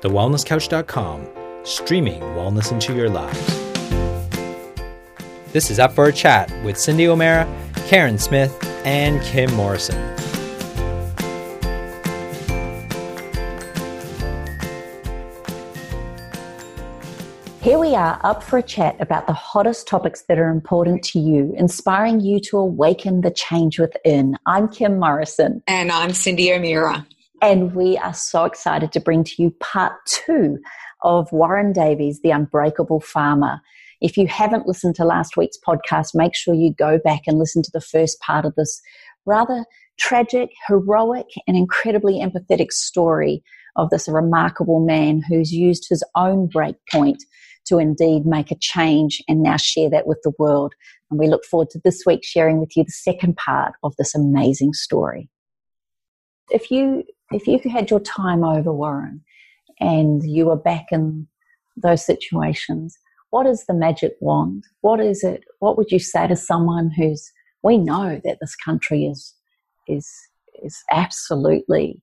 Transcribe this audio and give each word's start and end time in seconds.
thewellnesscouch.com, 0.00 1.26
streaming 1.64 2.20
wellness 2.20 2.72
into 2.72 2.94
your 2.94 3.08
lives. 3.08 3.60
This 5.52 5.70
is 5.70 5.78
Up 5.78 5.92
for 5.92 6.06
a 6.06 6.12
Chat 6.12 6.50
with 6.64 6.78
Cindy 6.78 7.08
O'Meara, 7.08 7.46
Karen 7.88 8.18
Smith, 8.18 8.56
and 8.84 9.20
Kim 9.22 9.52
Morrison. 9.54 9.98
Here 17.60 17.78
we 17.78 17.94
are 17.94 18.18
up 18.24 18.42
for 18.42 18.58
a 18.58 18.62
chat 18.62 18.96
about 19.00 19.26
the 19.26 19.34
hottest 19.34 19.86
topics 19.86 20.22
that 20.22 20.38
are 20.38 20.48
important 20.48 21.04
to 21.04 21.18
you, 21.18 21.52
inspiring 21.58 22.20
you 22.20 22.40
to 22.40 22.56
awaken 22.56 23.20
the 23.20 23.30
change 23.30 23.78
within. 23.78 24.38
I'm 24.46 24.66
Kim 24.66 24.98
Morrison. 24.98 25.62
And 25.66 25.92
I'm 25.92 26.14
Cindy 26.14 26.52
O'Meara. 26.52 27.06
And 27.42 27.74
we 27.74 27.96
are 27.96 28.12
so 28.12 28.44
excited 28.44 28.92
to 28.92 29.00
bring 29.00 29.24
to 29.24 29.42
you 29.42 29.50
part 29.60 29.94
two 30.06 30.58
of 31.02 31.32
Warren 31.32 31.72
Davis, 31.72 32.20
The 32.22 32.32
Unbreakable 32.32 33.00
Farmer. 33.00 33.60
If 34.02 34.18
you 34.18 34.26
haven't 34.26 34.66
listened 34.66 34.94
to 34.96 35.04
last 35.04 35.38
week's 35.38 35.56
podcast, 35.66 36.10
make 36.14 36.34
sure 36.34 36.54
you 36.54 36.74
go 36.74 36.98
back 37.02 37.22
and 37.26 37.38
listen 37.38 37.62
to 37.62 37.70
the 37.72 37.80
first 37.80 38.20
part 38.20 38.44
of 38.44 38.54
this 38.56 38.80
rather 39.24 39.64
tragic, 39.98 40.50
heroic, 40.68 41.26
and 41.46 41.56
incredibly 41.56 42.20
empathetic 42.20 42.72
story 42.72 43.42
of 43.76 43.88
this 43.88 44.06
remarkable 44.06 44.80
man 44.80 45.22
who's 45.26 45.52
used 45.52 45.86
his 45.88 46.04
own 46.16 46.48
breakpoint 46.48 47.18
to 47.66 47.78
indeed 47.78 48.26
make 48.26 48.50
a 48.50 48.58
change 48.60 49.22
and 49.28 49.42
now 49.42 49.56
share 49.56 49.88
that 49.88 50.06
with 50.06 50.18
the 50.24 50.32
world. 50.38 50.74
And 51.10 51.18
we 51.18 51.28
look 51.28 51.44
forward 51.44 51.70
to 51.70 51.80
this 51.84 52.02
week 52.04 52.20
sharing 52.22 52.58
with 52.60 52.76
you 52.76 52.84
the 52.84 52.90
second 52.90 53.36
part 53.36 53.72
of 53.82 53.94
this 53.96 54.14
amazing 54.14 54.74
story. 54.74 55.30
If 56.50 56.70
you 56.70 57.04
if 57.32 57.46
you 57.46 57.58
had 57.70 57.90
your 57.90 58.00
time 58.00 58.44
over, 58.44 58.72
Warren, 58.72 59.22
and 59.78 60.22
you 60.24 60.46
were 60.46 60.56
back 60.56 60.86
in 60.90 61.26
those 61.76 62.04
situations, 62.04 62.98
what 63.30 63.46
is 63.46 63.64
the 63.66 63.74
magic 63.74 64.14
wand? 64.20 64.64
What 64.80 65.00
is 65.00 65.22
it? 65.22 65.44
What 65.60 65.76
would 65.78 65.90
you 65.90 65.98
say 65.98 66.26
to 66.26 66.36
someone 66.36 66.90
who's 66.90 67.30
we 67.62 67.78
know 67.78 68.20
that 68.24 68.38
this 68.40 68.56
country 68.56 69.04
is 69.04 69.34
is 69.86 70.08
is 70.62 70.82
absolutely 70.90 72.02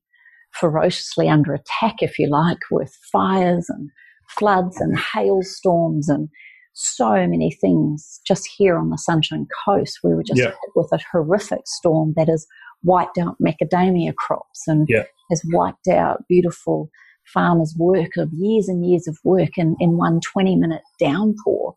ferociously 0.52 1.28
under 1.30 1.54
attack, 1.54 1.96
if 2.00 2.18
you 2.18 2.28
like, 2.28 2.60
with 2.72 2.98
fires 3.12 3.68
and 3.70 3.90
floods 4.30 4.80
and 4.80 4.98
hailstorms 4.98 6.10
and 6.10 6.30
so 6.74 7.28
many 7.28 7.52
things 7.52 8.20
just 8.26 8.48
here 8.58 8.78
on 8.78 8.90
the 8.90 8.98
Sunshine 8.98 9.48
Coast. 9.66 10.00
We 10.04 10.14
were 10.14 10.24
just 10.24 10.40
yeah. 10.40 10.50
hit 10.50 10.72
with 10.76 10.90
a 10.92 11.00
horrific 11.12 11.62
storm 11.66 12.14
that 12.16 12.28
has 12.28 12.46
wiped 12.84 13.18
out 13.18 13.38
macadamia 13.42 14.14
crops 14.16 14.64
and 14.68 14.88
yeah. 14.90 15.04
has 15.30 15.42
wiped 15.52 15.88
out 15.88 16.28
beautiful 16.28 16.90
farmers' 17.26 17.76
work 17.78 18.18
of 18.18 18.30
years 18.32 18.68
and 18.68 18.86
years 18.86 19.08
of 19.08 19.18
work 19.24 19.58
in, 19.58 19.76
in 19.80 19.98
one 19.98 20.20
20 20.22 20.56
minute 20.56 20.82
downpour. 21.00 21.74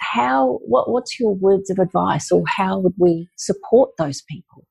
How, 0.00 0.58
what, 0.66 0.90
what's 0.90 1.18
your 1.18 1.34
words 1.34 1.70
of 1.70 1.78
advice 1.78 2.30
or 2.30 2.44
how 2.46 2.78
would 2.78 2.94
we 2.98 3.28
support 3.36 3.90
those 3.98 4.22
people? 4.22 4.66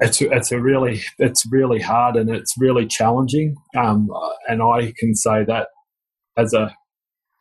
it's 0.00 0.20
it's 0.20 0.52
a 0.52 0.60
really 0.60 1.00
it's 1.18 1.44
really 1.50 1.80
hard 1.80 2.16
and 2.16 2.30
it's 2.30 2.54
really 2.58 2.86
challenging. 2.86 3.56
Um, 3.76 4.08
and 4.48 4.62
I 4.62 4.92
can 4.98 5.14
say 5.14 5.44
that 5.44 5.68
as 6.36 6.52
a 6.52 6.74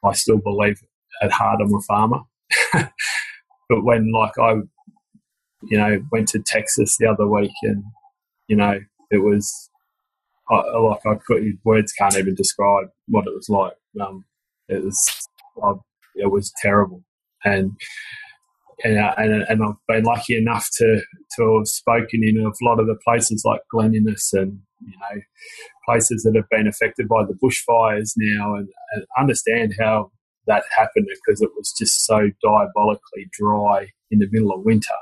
I 0.04 0.14
still 0.14 0.38
believe 0.38 0.78
at 1.22 1.32
heart 1.32 1.60
I'm 1.62 1.74
a 1.74 1.82
farmer. 1.82 2.20
but 2.74 3.84
when 3.84 4.12
like 4.12 4.38
I 4.40 4.56
you 5.68 5.78
know 5.78 6.04
went 6.12 6.28
to 6.30 6.40
Texas 6.46 6.98
the 6.98 7.08
other 7.08 7.28
week 7.28 7.52
and 7.64 7.84
you 8.48 8.56
know 8.56 8.80
it 9.12 9.20
was 9.20 9.70
I, 10.50 10.56
like 10.78 11.06
I 11.06 11.16
could 11.26 11.58
words 11.64 11.92
can't 11.94 12.18
even 12.18 12.36
describe 12.36 12.88
what 13.08 13.26
it 13.26 13.34
was 13.34 13.50
like. 13.50 13.74
Um, 14.00 14.26
it 14.68 14.84
was 14.84 15.28
I, 15.64 15.74
it 16.16 16.32
was 16.32 16.54
terrible 16.62 17.04
and 17.44 17.72
and, 18.84 18.98
uh, 18.98 19.14
and, 19.18 19.44
and 19.44 19.64
I've 19.64 19.76
been 19.88 20.04
lucky 20.04 20.38
enough 20.38 20.68
to 20.78 21.02
to 21.38 21.58
have 21.58 21.68
spoken 21.68 22.24
in 22.24 22.38
a 22.40 22.66
lot 22.66 22.80
of 22.80 22.88
the 22.88 22.98
places 23.06 23.44
like 23.46 23.62
Glen 23.72 23.96
Innes 23.96 24.30
and 24.34 24.60
you 24.82 24.98
know 25.00 25.22
places 25.88 26.24
that 26.24 26.36
have 26.36 26.50
been 26.50 26.68
affected 26.68 27.08
by 27.08 27.24
the 27.24 27.38
bushfires 27.42 28.12
now, 28.18 28.56
and, 28.56 28.68
and 28.94 29.06
understand 29.18 29.76
how 29.80 30.12
that 30.48 30.64
happened 30.76 31.08
because 31.08 31.42
it 31.42 31.50
was 31.56 31.74
just 31.78 32.06
so 32.06 32.30
diabolically 32.44 33.30
dry 33.32 33.88
in 34.12 34.20
the 34.20 34.28
middle 34.32 34.52
of 34.52 34.66
winter, 34.66 34.94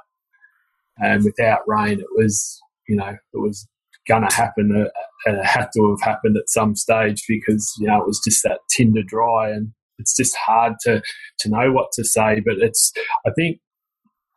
and 0.98 1.24
without 1.24 1.62
rain, 1.68 2.00
it 2.00 2.08
was 2.16 2.62
you 2.88 2.96
know 2.96 3.10
it 3.10 3.38
was 3.38 3.68
going 4.08 4.28
to 4.28 4.36
happen 4.36 4.74
uh, 4.76 4.90
and 5.26 5.38
it 5.38 5.46
had 5.46 5.68
to 5.74 5.90
have 5.90 6.02
happened 6.02 6.36
at 6.38 6.50
some 6.50 6.76
stage 6.76 7.24
because 7.28 7.74
you 7.80 7.88
know 7.88 8.02
it 8.02 8.08
was 8.08 8.22
just 8.26 8.44
that 8.44 8.60
tinder 8.70 9.02
dry 9.02 9.50
and 9.50 9.72
it's 10.00 10.16
just 10.16 10.36
hard 10.36 10.74
to 10.82 11.02
to 11.40 11.50
know 11.50 11.72
what 11.72 11.92
to 11.94 12.04
say. 12.04 12.42
But 12.46 12.56
it's 12.60 12.92
I 13.26 13.32
think 13.32 13.60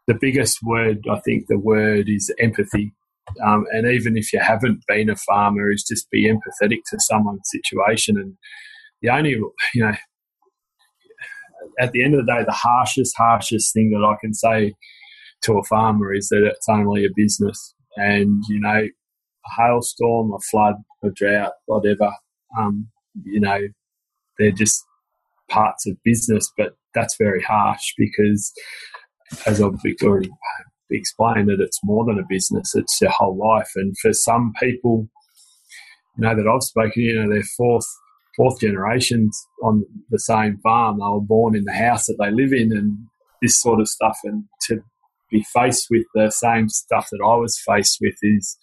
the 0.07 0.15
biggest 0.15 0.59
word 0.63 1.05
I 1.11 1.21
think 1.21 1.47
the 1.49 1.59
word 1.59 2.09
is 2.09 2.33
empathy. 2.39 2.93
Um, 3.45 3.65
and 3.73 3.89
even 3.89 4.17
if 4.17 4.33
you 4.33 4.39
haven't 4.39 4.85
been 4.87 5.11
a 5.11 5.17
farmer, 5.17 5.73
is 5.73 5.83
just 5.83 6.09
be 6.13 6.31
empathetic 6.31 6.79
to 6.91 7.01
someone's 7.01 7.51
situation. 7.51 8.17
And 8.17 8.35
the 9.03 9.09
only 9.11 9.31
you 9.31 9.53
know 9.75 9.95
at 11.79 11.93
the 11.93 12.05
end 12.05 12.15
of 12.15 12.25
the 12.25 12.33
day, 12.33 12.45
the 12.45 12.53
harshest, 12.53 13.15
harshest 13.17 13.73
thing 13.73 13.91
that 13.91 14.07
I 14.07 14.17
can 14.21 14.33
say 14.33 14.75
to 15.43 15.59
a 15.59 15.65
farmer 15.65 16.15
is 16.15 16.29
that 16.29 16.47
it's 16.47 16.69
only 16.69 17.05
a 17.05 17.11
business. 17.15 17.75
And, 17.97 18.43
you 18.49 18.61
know, 18.61 18.87
a 18.87 19.63
hailstorm, 19.63 20.33
a 20.33 20.39
flood, 20.51 20.77
a 21.03 21.11
drought, 21.11 21.53
whatever, 21.67 22.13
um, 22.59 22.89
you 23.25 23.41
know, 23.41 23.61
they're 24.39 24.51
just 24.51 24.85
parts 25.49 25.87
of 25.87 25.97
business, 26.05 26.53
but 26.57 26.77
that's 26.95 27.17
very 27.17 27.43
harsh 27.43 27.95
because, 27.97 28.53
as 29.47 29.61
I've 29.61 29.79
already 30.03 30.31
explained, 30.91 31.49
that 31.49 31.61
it's 31.61 31.81
more 31.85 32.05
than 32.05 32.19
a 32.19 32.27
business; 32.29 32.75
it's 32.75 32.99
their 32.99 33.11
whole 33.11 33.37
life. 33.37 33.71
And 33.77 33.97
for 33.99 34.13
some 34.13 34.53
people, 34.61 35.09
you 36.17 36.23
know, 36.23 36.35
that 36.35 36.49
I've 36.49 36.63
spoken, 36.63 37.03
you 37.03 37.21
know, 37.21 37.33
they're 37.33 37.43
fourth 37.57 37.87
fourth 38.37 38.61
generations 38.61 39.47
on 39.63 39.85
the 40.11 40.19
same 40.19 40.59
farm. 40.59 40.99
They 40.99 41.05
were 41.05 41.21
born 41.21 41.57
in 41.57 41.65
the 41.65 41.73
house 41.73 42.07
that 42.07 42.17
they 42.21 42.31
live 42.31 42.53
in, 42.53 42.73
and 42.73 42.99
this 43.41 43.61
sort 43.61 43.81
of 43.81 43.89
stuff. 43.89 44.19
And 44.25 44.45
to 44.69 44.83
be 45.31 45.45
faced 45.55 45.87
with 45.91 46.05
the 46.15 46.31
same 46.31 46.69
stuff 46.69 47.09
that 47.11 47.25
I 47.25 47.37
was 47.37 47.61
faced 47.67 47.99
with 48.01 48.17
is 48.23 48.59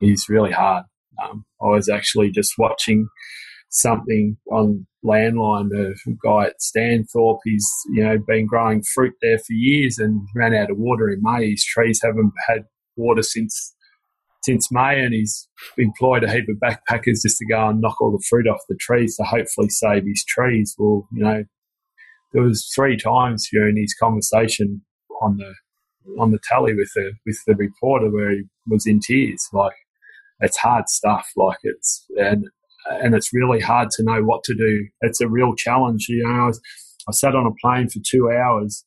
is 0.00 0.26
really 0.28 0.52
hard. 0.52 0.84
Um, 1.22 1.44
I 1.60 1.66
was 1.66 1.88
actually 1.88 2.30
just 2.30 2.52
watching 2.58 3.08
something 3.70 4.36
on 4.50 4.86
landline. 5.04 5.70
A 5.72 5.94
guy 6.24 6.46
at 6.46 6.60
Stanthorpe, 6.60 7.40
he's 7.44 7.68
you 7.90 8.04
know 8.04 8.18
been 8.18 8.46
growing 8.46 8.82
fruit 8.94 9.14
there 9.22 9.38
for 9.38 9.52
years 9.52 9.98
and 9.98 10.26
ran 10.34 10.54
out 10.54 10.70
of 10.70 10.78
water 10.78 11.08
in 11.08 11.20
May. 11.22 11.50
His 11.50 11.64
trees 11.64 12.00
haven't 12.02 12.32
had 12.48 12.64
water 12.96 13.22
since 13.22 13.74
since 14.42 14.70
May, 14.70 15.02
and 15.02 15.12
he's 15.12 15.48
employed 15.76 16.24
a 16.24 16.30
heap 16.30 16.46
of 16.48 16.56
backpackers 16.56 17.22
just 17.22 17.38
to 17.38 17.46
go 17.46 17.68
and 17.68 17.80
knock 17.80 18.00
all 18.00 18.12
the 18.12 18.24
fruit 18.28 18.46
off 18.46 18.60
the 18.68 18.76
trees 18.76 19.16
to 19.16 19.24
hopefully 19.24 19.68
save 19.68 20.04
his 20.06 20.24
trees. 20.26 20.74
Well, 20.78 21.08
you 21.12 21.24
know, 21.24 21.44
there 22.32 22.42
was 22.42 22.70
three 22.74 22.96
times 22.96 23.48
during 23.52 23.76
his 23.76 23.94
conversation 23.94 24.82
on 25.20 25.36
the 25.38 25.54
on 26.18 26.30
the 26.30 26.38
tally 26.48 26.74
with 26.74 26.90
the 26.94 27.12
with 27.26 27.38
the 27.46 27.54
reporter 27.54 28.10
where 28.10 28.30
he 28.30 28.42
was 28.66 28.86
in 28.86 29.00
tears. 29.00 29.46
Like 29.52 29.74
it's 30.40 30.56
hard 30.56 30.88
stuff. 30.88 31.28
Like 31.36 31.58
it's 31.62 32.04
and 32.16 32.46
and 32.90 33.14
it's 33.14 33.32
really 33.32 33.60
hard 33.60 33.90
to 33.90 34.02
know 34.02 34.22
what 34.22 34.42
to 34.44 34.54
do. 34.54 34.86
It's 35.02 35.20
a 35.20 35.28
real 35.28 35.54
challenge. 35.54 36.06
You 36.08 36.22
know, 36.22 36.44
I, 36.44 36.46
was, 36.46 36.60
I 37.08 37.12
sat 37.12 37.34
on 37.34 37.46
a 37.46 37.54
plane 37.60 37.88
for 37.88 38.00
two 38.08 38.30
hours 38.30 38.84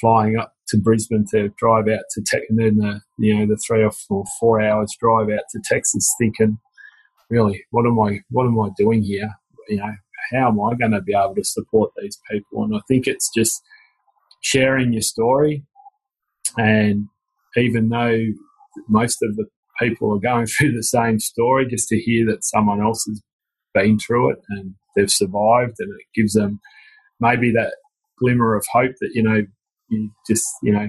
flying 0.00 0.36
up 0.36 0.54
to 0.68 0.78
Brisbane 0.78 1.26
to 1.32 1.50
drive 1.58 1.88
out 1.88 2.04
to 2.14 2.22
Texas, 2.22 2.46
and 2.48 2.58
then 2.58 2.76
the 2.76 3.00
you 3.18 3.36
know 3.36 3.46
the 3.46 3.60
three 3.66 3.82
or 3.82 3.90
four, 3.90 4.24
four 4.38 4.60
hours 4.60 4.94
drive 5.00 5.28
out 5.30 5.44
to 5.50 5.60
Texas, 5.64 6.08
thinking, 6.18 6.58
really, 7.28 7.64
what 7.70 7.86
am 7.86 7.98
I 8.00 8.20
what 8.30 8.46
am 8.46 8.60
I 8.60 8.70
doing 8.76 9.02
here? 9.02 9.30
You 9.68 9.78
know, 9.78 9.92
how 10.32 10.48
am 10.48 10.60
I 10.60 10.74
going 10.74 10.92
to 10.92 11.00
be 11.00 11.14
able 11.14 11.34
to 11.34 11.44
support 11.44 11.92
these 11.96 12.18
people? 12.30 12.64
And 12.64 12.74
I 12.74 12.80
think 12.88 13.06
it's 13.06 13.30
just 13.34 13.62
sharing 14.42 14.92
your 14.92 15.02
story, 15.02 15.64
and 16.56 17.06
even 17.56 17.88
though 17.88 18.18
most 18.88 19.18
of 19.22 19.36
the 19.36 19.46
people 19.80 20.14
are 20.14 20.20
going 20.20 20.46
through 20.58 20.72
the 20.72 20.82
same 20.82 21.18
story, 21.18 21.66
just 21.66 21.88
to 21.88 21.98
hear 21.98 22.26
that 22.26 22.44
someone 22.44 22.80
else 22.80 23.04
has 23.06 23.22
been 23.74 23.98
through 23.98 24.30
it 24.30 24.38
and 24.50 24.74
they've 24.96 25.10
survived, 25.10 25.76
and 25.78 25.92
it 25.92 26.06
gives 26.14 26.34
them 26.34 26.60
maybe 27.20 27.52
that 27.52 27.74
glimmer 28.18 28.54
of 28.54 28.64
hope 28.72 28.92
that 29.00 29.10
you 29.14 29.22
know 29.22 29.42
you 29.88 30.10
just 30.28 30.46
you 30.62 30.72
know 30.72 30.88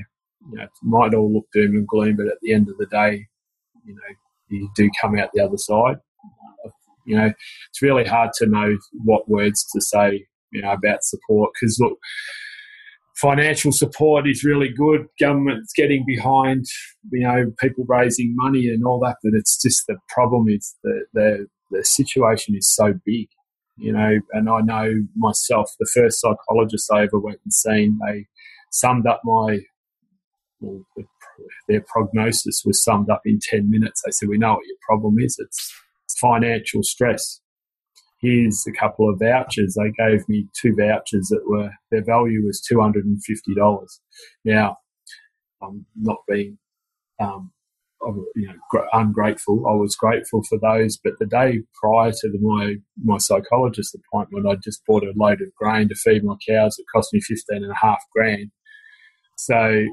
you 0.52 0.58
know 0.58 0.64
it 0.64 0.70
might 0.84 1.14
all 1.14 1.32
look 1.34 1.46
doom 1.54 1.76
and 1.76 1.88
gloom, 1.88 2.16
but 2.16 2.28
at 2.28 2.40
the 2.42 2.54
end 2.54 2.68
of 2.70 2.78
the 2.78 2.88
day, 2.88 3.26
you 3.86 3.94
know 3.94 4.16
you 4.52 4.70
do 4.76 4.90
come 5.02 5.18
out 5.18 5.30
the 5.34 5.44
other 5.44 5.58
side. 5.58 5.98
You 7.06 7.18
know, 7.18 7.32
it's 7.70 7.82
really 7.82 8.06
hard 8.06 8.32
to 8.36 8.46
know 8.46 8.78
what 9.04 9.28
words 9.28 9.66
to 9.74 9.82
say, 9.82 10.28
you 10.52 10.62
know, 10.62 10.72
about 10.72 11.04
support 11.04 11.52
because 11.54 11.80
look, 11.80 11.98
financial 13.16 13.72
support 13.72 14.28
is 14.28 14.44
really 14.44 14.70
good. 14.70 15.08
Government's 15.20 15.74
getting 15.74 16.04
behind, 16.06 16.66
you 17.12 17.24
know, 17.24 17.52
people 17.60 17.86
raising 17.88 18.34
money 18.36 18.68
and 18.68 18.86
all 18.86 19.00
that, 19.02 19.18
but 19.24 19.34
it's 19.34 19.62
just 19.62 19.84
the 19.88 19.98
problem 20.10 20.48
is 20.50 20.76
the 20.84 21.06
the, 21.14 21.48
the 21.72 21.84
situation 21.84 22.56
is 22.56 22.74
so 22.74 22.94
big, 23.06 23.28
you 23.78 23.92
know. 23.92 24.20
And 24.34 24.50
I 24.50 24.62
know 24.62 24.92
myself, 25.16 25.72
the 25.80 25.90
first 25.94 26.22
psychologist 26.22 26.90
I 26.92 27.04
ever 27.04 27.20
went 27.20 27.40
and 27.44 27.54
seen, 27.54 28.00
they 28.06 28.28
summed 28.72 29.08
up 29.08 29.22
my 29.24 29.60
well, 30.60 30.86
their 31.68 31.82
prognosis 31.82 32.64
was 32.66 32.84
summed 32.84 33.10
up 33.10 33.22
in 33.26 33.40
10 33.42 33.70
minutes. 33.70 34.02
They 34.06 34.12
said, 34.12 34.30
We 34.30 34.38
know 34.38 34.54
what 34.54 34.66
your 34.66 34.78
problem 34.88 35.16
is. 35.20 35.38
It's 35.40 35.74
financial 36.20 36.84
stress. 36.84 37.41
Here's 38.22 38.66
a 38.68 38.72
couple 38.72 39.10
of 39.10 39.20
vouchers. 39.20 39.76
They 39.76 39.92
gave 39.92 40.28
me 40.30 40.48
two 40.60 40.76
vouchers 40.78 41.28
that 41.30 41.42
were, 41.48 41.72
their 41.90 42.04
value 42.04 42.46
was 42.46 42.64
$250. 42.72 43.86
Now, 44.46 44.78
I'm 45.62 45.86
not 45.96 46.18
being, 46.28 46.58
um, 47.20 47.52
you 48.36 48.48
know, 48.48 48.84
ungrateful. 48.94 49.66
I 49.68 49.74
was 49.74 49.96
grateful 49.96 50.44
for 50.50 50.58
those, 50.60 50.98
but 51.04 51.14
the 51.20 51.28
day 51.28 51.62
prior 51.82 52.12
to 52.12 52.30
the, 52.30 52.40
my 52.42 52.76
my 53.04 53.18
psychologist 53.20 53.96
appointment, 53.96 54.48
I 54.48 54.56
just 54.56 54.84
bought 54.88 55.04
a 55.04 55.14
load 55.16 55.42
of 55.42 55.54
grain 55.56 55.88
to 55.90 55.96
feed 55.96 56.24
my 56.24 56.36
cows. 56.48 56.80
It 56.80 56.86
cost 56.94 57.14
me 57.14 57.22
fifteen 57.22 57.64
and 57.64 57.72
a 57.72 57.76
half 57.80 58.00
grand. 58.16 58.50
So 59.38 59.86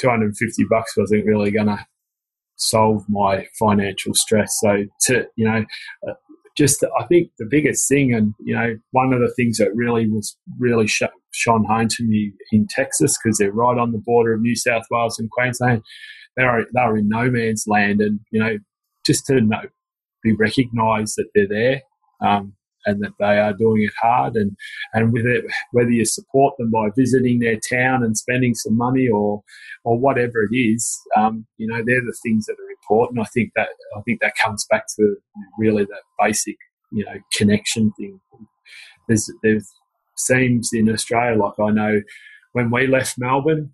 250 0.00 0.64
bucks 0.68 0.96
wasn't 0.96 1.26
really 1.26 1.50
going 1.50 1.66
to 1.66 1.86
solve 2.56 3.04
my 3.08 3.46
financial 3.58 4.14
stress. 4.14 4.58
So 4.60 4.84
to, 5.02 5.26
you 5.36 5.46
know, 5.46 5.64
uh, 6.08 6.14
just 6.56 6.84
I 6.98 7.04
think 7.06 7.30
the 7.38 7.46
biggest 7.48 7.88
thing, 7.88 8.14
and 8.14 8.34
you 8.40 8.54
know, 8.54 8.76
one 8.90 9.12
of 9.12 9.20
the 9.20 9.32
things 9.34 9.58
that 9.58 9.74
really 9.74 10.08
was 10.08 10.36
really 10.58 10.86
sh- 10.86 11.02
shone 11.32 11.64
home 11.64 11.88
to 11.88 12.04
me 12.04 12.32
in 12.52 12.66
Texas 12.68 13.16
because 13.16 13.38
they're 13.38 13.52
right 13.52 13.78
on 13.78 13.92
the 13.92 14.02
border 14.04 14.34
of 14.34 14.40
New 14.40 14.56
South 14.56 14.84
Wales 14.90 15.18
and 15.18 15.30
Queensland. 15.30 15.82
They 16.36 16.42
are 16.44 16.64
they 16.74 16.80
are 16.80 16.96
in 16.96 17.08
no 17.08 17.30
man's 17.30 17.64
land, 17.66 18.00
and 18.00 18.20
you 18.30 18.40
know, 18.40 18.58
just 19.06 19.26
to 19.26 19.40
know, 19.40 19.62
be 20.22 20.34
recognised 20.34 21.14
that 21.16 21.28
they're 21.34 21.48
there. 21.48 21.82
Um, 22.20 22.54
and 22.86 23.02
that 23.02 23.12
they 23.18 23.38
are 23.38 23.52
doing 23.52 23.82
it 23.82 23.92
hard. 24.00 24.36
And 24.36 24.56
and 24.92 25.12
with 25.12 25.26
it 25.26 25.44
whether 25.72 25.90
you 25.90 26.04
support 26.04 26.54
them 26.58 26.70
by 26.70 26.88
visiting 26.96 27.38
their 27.38 27.58
town 27.58 28.02
and 28.02 28.16
spending 28.16 28.54
some 28.54 28.76
money 28.76 29.08
or 29.08 29.42
or 29.84 29.98
whatever 29.98 30.42
it 30.50 30.54
is 30.54 30.98
um, 31.16 31.46
you 31.56 31.66
know 31.66 31.82
they're 31.84 32.00
the 32.00 32.16
things 32.22 32.46
that 32.46 32.54
are 32.54 32.70
important. 32.70 33.20
I 33.20 33.28
think 33.32 33.52
that 33.56 33.68
I 33.96 34.00
think 34.02 34.20
that 34.20 34.34
comes 34.42 34.66
back 34.70 34.84
to 34.96 35.16
really 35.58 35.84
that 35.84 36.02
basic 36.18 36.56
you 36.92 37.04
know 37.04 37.14
connection 37.34 37.92
thing. 37.98 38.20
There's 39.08 39.30
there's 39.42 39.70
seems 40.16 40.70
in 40.72 40.90
Australia 40.90 41.38
like 41.38 41.58
I 41.58 41.70
know 41.70 42.02
when 42.52 42.70
we 42.70 42.86
left 42.86 43.14
Melbourne 43.18 43.72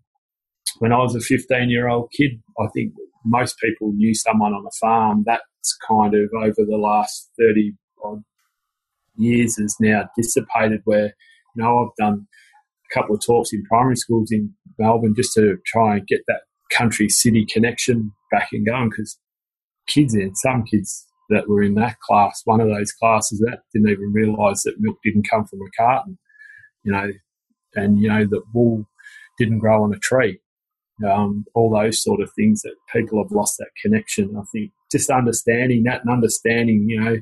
when 0.79 0.93
I 0.93 0.99
was 0.99 1.15
a 1.15 1.21
15 1.21 1.71
year 1.71 1.89
old 1.89 2.11
kid 2.13 2.41
I 2.61 2.67
think 2.75 2.93
most 3.27 3.59
people 3.59 3.93
knew 3.93 4.15
someone 4.15 4.53
on 4.53 4.65
a 4.65 4.71
farm. 4.81 5.25
That's 5.27 5.77
kind 5.87 6.15
of 6.15 6.31
over 6.37 6.65
the 6.65 6.77
last 6.77 7.31
30 7.39 7.73
odd 8.05 8.23
years 9.19 9.57
has 9.59 9.77
now 9.81 10.09
dissipated 10.17 10.81
where, 10.85 11.15
you 11.55 11.63
know, 11.63 11.85
I've 11.85 11.97
done 12.05 12.27
a 12.91 12.95
couple 12.95 13.17
of 13.17 13.25
talks 13.25 13.53
in 13.53 13.65
primary 13.65 13.97
schools 13.97 14.31
in 14.31 14.53
Melbourne 14.79 15.15
just 15.17 15.33
to 15.35 15.57
try 15.67 15.97
and 15.97 16.07
get 16.07 16.21
that 16.29 16.43
country 16.73 17.09
city 17.09 17.47
connection 17.51 18.13
back 18.31 18.49
and 18.53 18.67
going 18.67 18.91
because 18.91 19.19
kids 19.87 20.15
in 20.15 20.35
some 20.35 20.65
kids 20.65 21.07
that 21.31 21.49
were 21.49 21.63
in 21.63 21.75
that 21.75 21.99
class, 22.01 22.43
one 22.45 22.61
of 22.61 22.69
those 22.69 22.93
classes 22.93 23.39
that 23.41 23.61
didn't 23.73 23.91
even 23.91 24.13
realise 24.13 24.63
that 24.63 24.75
milk 24.79 24.99
didn't 25.03 25.29
come 25.29 25.45
from 25.45 25.61
a 25.61 25.71
carton, 25.77 26.19
you 26.85 26.93
know, 26.93 27.11
and 27.75 27.99
you 28.01 28.09
know 28.09 28.25
that 28.25 28.43
wool 28.55 28.89
didn't 29.39 29.59
grow 29.59 29.83
on 29.83 29.95
a 29.95 29.99
tree. 29.99 30.41
Um, 31.07 31.45
all 31.55 31.71
those 31.71 32.03
sort 32.03 32.23
of 32.23 32.31
things 32.35 32.63
that 32.63 32.75
people 32.91 33.23
have 33.23 33.31
lost 33.31 33.57
that 33.59 33.69
connection. 33.83 34.35
I 34.37 34.43
think 34.51 34.71
just 34.91 35.11
understanding 35.11 35.83
that 35.83 36.03
and 36.03 36.11
understanding, 36.11 36.89
you 36.89 36.99
know, 36.99 37.17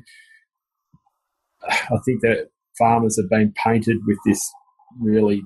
I 1.69 1.97
think 2.05 2.21
that 2.21 2.49
farmers 2.77 3.17
have 3.17 3.29
been 3.29 3.53
painted 3.63 3.97
with 4.05 4.17
this 4.25 4.51
really 4.99 5.43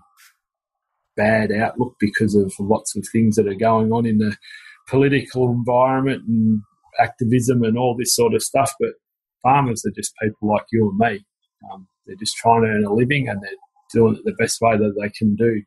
bad 1.15 1.51
outlook 1.51 1.95
because 1.99 2.35
of 2.35 2.53
lots 2.59 2.95
of 2.95 3.05
things 3.11 3.35
that 3.35 3.47
are 3.47 3.53
going 3.53 3.91
on 3.91 4.05
in 4.05 4.17
the 4.19 4.35
political 4.87 5.49
environment 5.49 6.23
and 6.27 6.61
activism 6.99 7.63
and 7.63 7.77
all 7.77 7.95
this 7.97 8.15
sort 8.15 8.33
of 8.33 8.41
stuff. 8.41 8.73
But 8.79 8.91
farmers 9.43 9.85
are 9.85 9.91
just 9.91 10.13
people 10.21 10.49
like 10.49 10.65
you 10.71 10.89
and 10.89 11.13
me. 11.13 11.25
Um, 11.71 11.87
they're 12.05 12.15
just 12.15 12.37
trying 12.37 12.63
to 12.63 12.69
earn 12.69 12.85
a 12.85 12.93
living 12.93 13.27
and 13.27 13.41
they're 13.41 13.51
doing 13.93 14.15
it 14.15 14.21
the 14.25 14.35
best 14.37 14.61
way 14.61 14.77
that 14.77 14.95
they 14.99 15.09
can 15.09 15.35
do. 15.35 15.61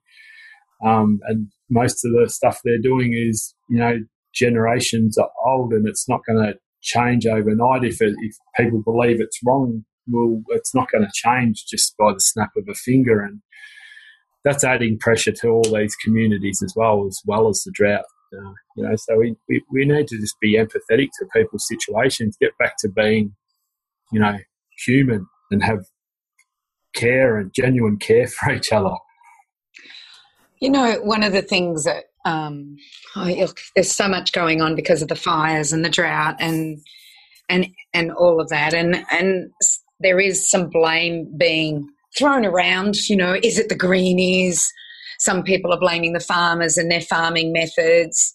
Um, 0.84 1.20
and 1.24 1.48
most 1.70 2.04
of 2.04 2.12
the 2.12 2.28
stuff 2.28 2.60
they're 2.64 2.78
doing 2.78 3.12
is, 3.14 3.54
you 3.68 3.78
know, 3.78 3.98
generations 4.34 5.18
are 5.18 5.30
old 5.46 5.72
and 5.72 5.86
it's 5.86 6.08
not 6.08 6.22
going 6.26 6.44
to 6.44 6.54
change 6.80 7.26
overnight. 7.26 7.84
If, 7.84 8.00
it, 8.00 8.14
if 8.20 8.36
people 8.56 8.82
believe 8.82 9.20
it's 9.20 9.38
wrong, 9.44 9.84
well, 10.08 10.42
it's 10.48 10.74
not 10.74 10.90
going 10.90 11.04
to 11.04 11.10
change 11.14 11.64
just 11.66 11.96
by 11.96 12.12
the 12.12 12.20
snap 12.20 12.50
of 12.56 12.68
a 12.68 12.74
finger. 12.74 13.20
And 13.20 13.40
that's 14.44 14.64
adding 14.64 14.98
pressure 14.98 15.32
to 15.32 15.48
all 15.48 15.62
these 15.62 15.94
communities 15.96 16.62
as 16.64 16.74
well, 16.76 17.06
as 17.06 17.20
well 17.26 17.48
as 17.48 17.62
the 17.64 17.72
drought. 17.72 18.04
Uh, 18.34 18.52
you 18.76 18.84
know, 18.84 18.96
so 18.96 19.18
we, 19.18 19.36
we, 19.48 19.62
we 19.70 19.84
need 19.84 20.08
to 20.08 20.18
just 20.18 20.36
be 20.40 20.56
empathetic 20.56 21.08
to 21.18 21.26
people's 21.34 21.66
situations, 21.68 22.36
get 22.40 22.56
back 22.58 22.74
to 22.78 22.88
being, 22.88 23.34
you 24.10 24.20
know, 24.20 24.38
human 24.86 25.26
and 25.50 25.62
have 25.62 25.84
care 26.94 27.36
and 27.36 27.52
genuine 27.54 27.98
care 27.98 28.26
for 28.26 28.52
each 28.52 28.72
other. 28.72 28.94
You 30.60 30.70
know, 30.70 30.94
one 31.02 31.22
of 31.22 31.32
the 31.32 31.42
things 31.42 31.84
that 31.84 32.04
um, 32.24 32.76
oh, 33.16 33.52
there's 33.74 33.92
so 33.92 34.08
much 34.08 34.32
going 34.32 34.60
on 34.60 34.76
because 34.76 35.02
of 35.02 35.08
the 35.08 35.16
fires 35.16 35.72
and 35.72 35.84
the 35.84 35.90
drought 35.90 36.36
and 36.38 36.78
and 37.48 37.66
and 37.92 38.12
all 38.12 38.40
of 38.40 38.48
that, 38.50 38.72
and 38.72 39.04
and 39.10 39.50
there 40.02 40.20
is 40.20 40.48
some 40.50 40.68
blame 40.68 41.32
being 41.36 41.88
thrown 42.18 42.44
around. 42.44 42.96
You 43.08 43.16
know, 43.16 43.36
is 43.42 43.58
it 43.58 43.68
the 43.68 43.74
greenies? 43.74 44.66
Some 45.18 45.42
people 45.42 45.72
are 45.72 45.80
blaming 45.80 46.12
the 46.12 46.20
farmers 46.20 46.76
and 46.76 46.90
their 46.90 47.00
farming 47.00 47.52
methods. 47.52 48.34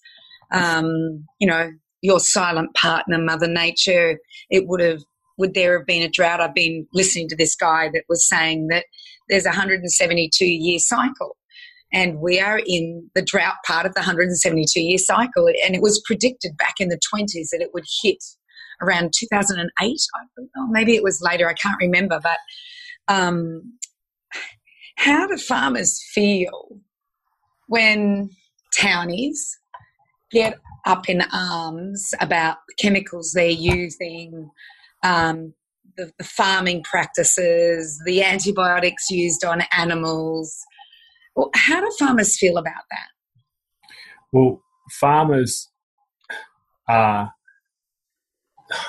Um, 0.51 1.25
you 1.39 1.47
know, 1.47 1.71
your 2.01 2.19
silent 2.19 2.73
partner, 2.75 3.17
Mother 3.17 3.47
Nature. 3.47 4.19
It 4.49 4.67
would 4.67 4.79
have 4.79 5.01
would 5.37 5.53
there 5.53 5.77
have 5.77 5.85
been 5.85 6.01
a 6.01 6.09
drought? 6.09 6.41
I've 6.41 6.53
been 6.53 6.87
listening 6.93 7.27
to 7.29 7.35
this 7.35 7.55
guy 7.55 7.89
that 7.93 8.03
was 8.09 8.27
saying 8.27 8.67
that 8.69 8.85
there's 9.29 9.45
a 9.45 9.49
172 9.49 10.45
year 10.45 10.79
cycle. 10.79 11.37
And 11.93 12.19
we 12.19 12.39
are 12.39 12.59
in 12.65 13.09
the 13.15 13.21
drought 13.21 13.55
part 13.65 13.85
of 13.85 13.93
the 13.93 14.01
172 14.01 14.79
year 14.81 14.97
cycle. 14.97 15.47
And 15.47 15.75
it 15.75 15.81
was 15.81 16.01
predicted 16.05 16.57
back 16.57 16.75
in 16.79 16.89
the 16.89 16.99
20s 17.13 17.49
that 17.51 17.61
it 17.61 17.69
would 17.73 17.85
hit 18.01 18.23
around 18.81 19.13
2008, 19.17 19.97
or 20.55 20.67
maybe 20.69 20.95
it 20.95 21.03
was 21.03 21.21
later, 21.21 21.47
I 21.47 21.53
can't 21.53 21.79
remember. 21.79 22.19
But 22.21 22.37
um, 23.07 23.77
how 24.97 25.27
do 25.27 25.37
farmers 25.37 26.01
feel 26.13 26.79
when 27.67 28.29
townies 28.75 29.57
get 30.31 30.57
up 30.85 31.09
in 31.09 31.21
arms 31.33 32.13
about 32.19 32.57
the 32.67 32.75
chemicals 32.75 33.31
they're 33.33 33.49
using, 33.49 34.49
um, 35.03 35.53
the, 35.97 36.11
the, 36.17 36.23
farming 36.23 36.83
practices, 36.83 38.01
the 38.05 38.23
antibiotics 38.23 39.09
used 39.09 39.43
on 39.43 39.63
animals? 39.75 40.57
Well, 41.35 41.49
how 41.55 41.79
do 41.79 41.91
farmers 41.99 42.37
feel 42.37 42.57
about 42.57 42.83
that? 42.89 43.07
Well, 44.31 44.61
farmers 44.99 45.69
are 46.87 47.33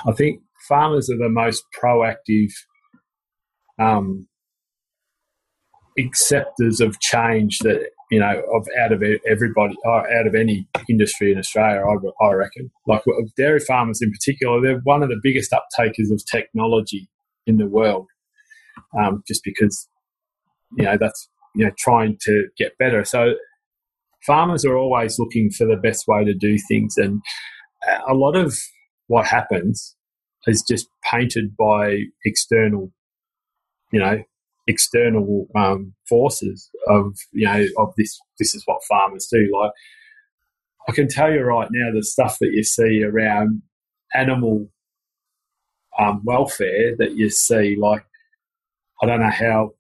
I 0.06 0.12
think 0.12 0.40
farmers 0.68 1.10
are 1.10 1.16
the 1.16 1.28
most 1.28 1.64
proactive 1.80 2.50
um, 3.78 4.26
acceptors 5.98 6.80
of 6.80 7.00
change 7.00 7.58
that 7.60 7.90
you 8.10 8.20
know 8.20 8.42
of 8.54 8.66
out 8.80 8.92
of 8.92 9.02
everybody 9.26 9.74
uh, 9.86 10.02
out 10.18 10.26
of 10.26 10.34
any 10.34 10.66
industry 10.88 11.32
in 11.32 11.38
Australia. 11.38 11.82
I, 11.82 12.24
I 12.24 12.32
reckon, 12.32 12.70
like 12.86 13.02
dairy 13.36 13.60
farmers 13.60 14.00
in 14.02 14.10
particular, 14.10 14.60
they're 14.60 14.80
one 14.84 15.02
of 15.02 15.08
the 15.08 15.20
biggest 15.22 15.52
uptakers 15.52 16.10
of 16.12 16.22
technology 16.30 17.08
in 17.46 17.58
the 17.58 17.66
world, 17.66 18.06
um, 18.98 19.22
just 19.26 19.42
because 19.44 19.88
you 20.76 20.84
know 20.84 20.96
that's 20.98 21.28
you 21.54 21.64
know 21.64 21.72
trying 21.78 22.16
to 22.22 22.46
get 22.56 22.78
better. 22.78 23.04
So 23.04 23.34
farmers 24.26 24.64
are 24.64 24.76
always 24.76 25.18
looking 25.18 25.50
for 25.50 25.66
the 25.66 25.76
best 25.76 26.06
way 26.08 26.24
to 26.24 26.34
do 26.34 26.56
things, 26.68 26.96
and 26.96 27.20
a 28.08 28.14
lot 28.14 28.36
of 28.36 28.56
what 29.08 29.26
happens 29.26 29.96
is 30.46 30.64
just 30.66 30.88
painted 31.02 31.56
by 31.56 32.04
external, 32.24 32.92
you 33.92 33.98
know, 33.98 34.22
external 34.66 35.46
um, 35.56 35.94
forces 36.08 36.70
of 36.86 37.16
you 37.32 37.46
know 37.46 37.66
of 37.78 37.92
this. 37.96 38.18
This 38.38 38.54
is 38.54 38.62
what 38.66 38.84
farmers 38.88 39.26
do. 39.30 39.50
Like 39.52 39.72
I 40.88 40.92
can 40.92 41.08
tell 41.08 41.32
you 41.32 41.42
right 41.42 41.68
now, 41.70 41.92
the 41.92 42.04
stuff 42.04 42.38
that 42.40 42.52
you 42.52 42.62
see 42.62 43.02
around 43.02 43.62
animal 44.14 44.68
um, 45.98 46.22
welfare 46.24 46.94
that 46.98 47.16
you 47.16 47.30
see, 47.30 47.76
like 47.76 48.04
I 49.02 49.06
don't 49.06 49.20
know 49.20 49.30
how 49.30 49.72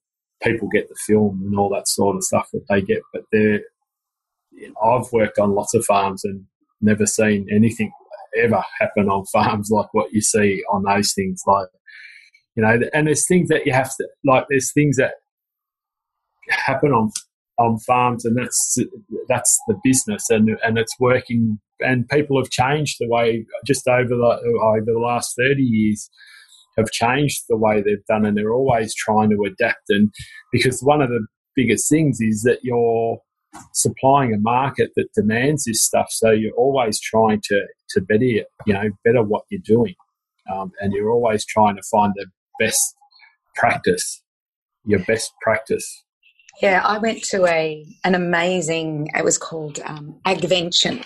people 0.42 0.68
get 0.68 0.88
the 0.88 0.96
film 1.06 1.42
and 1.44 1.58
all 1.58 1.68
that 1.70 1.88
sort 1.88 2.16
of 2.16 2.24
stuff 2.24 2.48
that 2.52 2.66
they 2.68 2.82
get, 2.82 3.02
but 3.12 3.22
they're. 3.30 3.60
You 4.50 4.70
know, 4.70 4.80
I've 4.82 5.12
worked 5.12 5.38
on 5.38 5.54
lots 5.54 5.72
of 5.74 5.84
farms 5.84 6.24
and 6.24 6.44
never 6.80 7.06
seen 7.06 7.46
anything 7.48 7.92
ever 8.36 8.62
happen 8.80 9.08
on 9.08 9.24
farms 9.26 9.70
like 9.70 9.92
what 9.92 10.12
you 10.12 10.20
see 10.20 10.62
on 10.72 10.84
those 10.84 11.12
things. 11.14 11.42
Like 11.46 11.68
You 12.56 12.62
know, 12.62 12.78
and 12.92 13.06
there's 13.06 13.26
things 13.26 13.48
that 13.48 13.66
you 13.66 13.72
have 13.72 13.90
to 13.96 14.08
like. 14.24 14.46
There's 14.48 14.72
things 14.72 14.96
that 14.96 15.14
happen 16.48 16.92
on 16.92 17.10
on 17.58 17.78
farms, 17.80 18.24
and 18.24 18.36
that's 18.36 18.78
that's 19.28 19.58
the 19.68 19.78
business, 19.82 20.24
and 20.30 20.50
and 20.62 20.78
it's 20.78 20.94
working. 21.00 21.58
And 21.80 22.08
people 22.08 22.40
have 22.42 22.50
changed 22.50 22.96
the 22.98 23.08
way 23.08 23.46
just 23.64 23.86
over 23.86 24.08
the 24.08 24.58
over 24.62 24.84
the 24.84 24.98
last 24.98 25.34
thirty 25.36 25.62
years 25.62 26.10
have 26.78 26.90
changed 26.90 27.42
the 27.48 27.56
way 27.56 27.82
they've 27.82 28.04
done, 28.08 28.24
and 28.24 28.36
they're 28.36 28.52
always 28.52 28.94
trying 28.94 29.30
to 29.30 29.44
adapt. 29.44 29.90
And 29.90 30.10
because 30.52 30.80
one 30.80 31.02
of 31.02 31.10
the 31.10 31.26
biggest 31.54 31.88
things 31.88 32.20
is 32.20 32.42
that 32.42 32.60
you're 32.62 33.18
supplying 33.72 34.32
a 34.32 34.38
market 34.38 34.90
that 34.96 35.12
demands 35.14 35.64
this 35.64 35.84
stuff, 35.84 36.08
so 36.10 36.30
you're 36.30 36.54
always 36.54 37.00
trying 37.00 37.40
to 37.44 37.66
to 37.90 38.00
better 38.00 38.24
you 38.24 38.46
know 38.66 38.90
better 39.04 39.22
what 39.22 39.44
you're 39.50 39.60
doing, 39.64 39.94
um, 40.52 40.72
and 40.80 40.92
you're 40.92 41.10
always 41.10 41.44
trying 41.44 41.76
to 41.76 41.82
find 41.90 42.12
the 42.16 42.26
best 42.58 42.96
practice, 43.54 44.22
your 44.84 45.00
best 45.00 45.32
practice. 45.42 46.04
Yeah, 46.60 46.82
I 46.84 46.98
went 46.98 47.22
to 47.24 47.46
a 47.46 47.84
an 48.04 48.14
amazing. 48.14 49.08
It 49.16 49.24
was 49.24 49.38
called 49.38 49.80
um, 49.84 50.18
Agvention. 50.26 51.04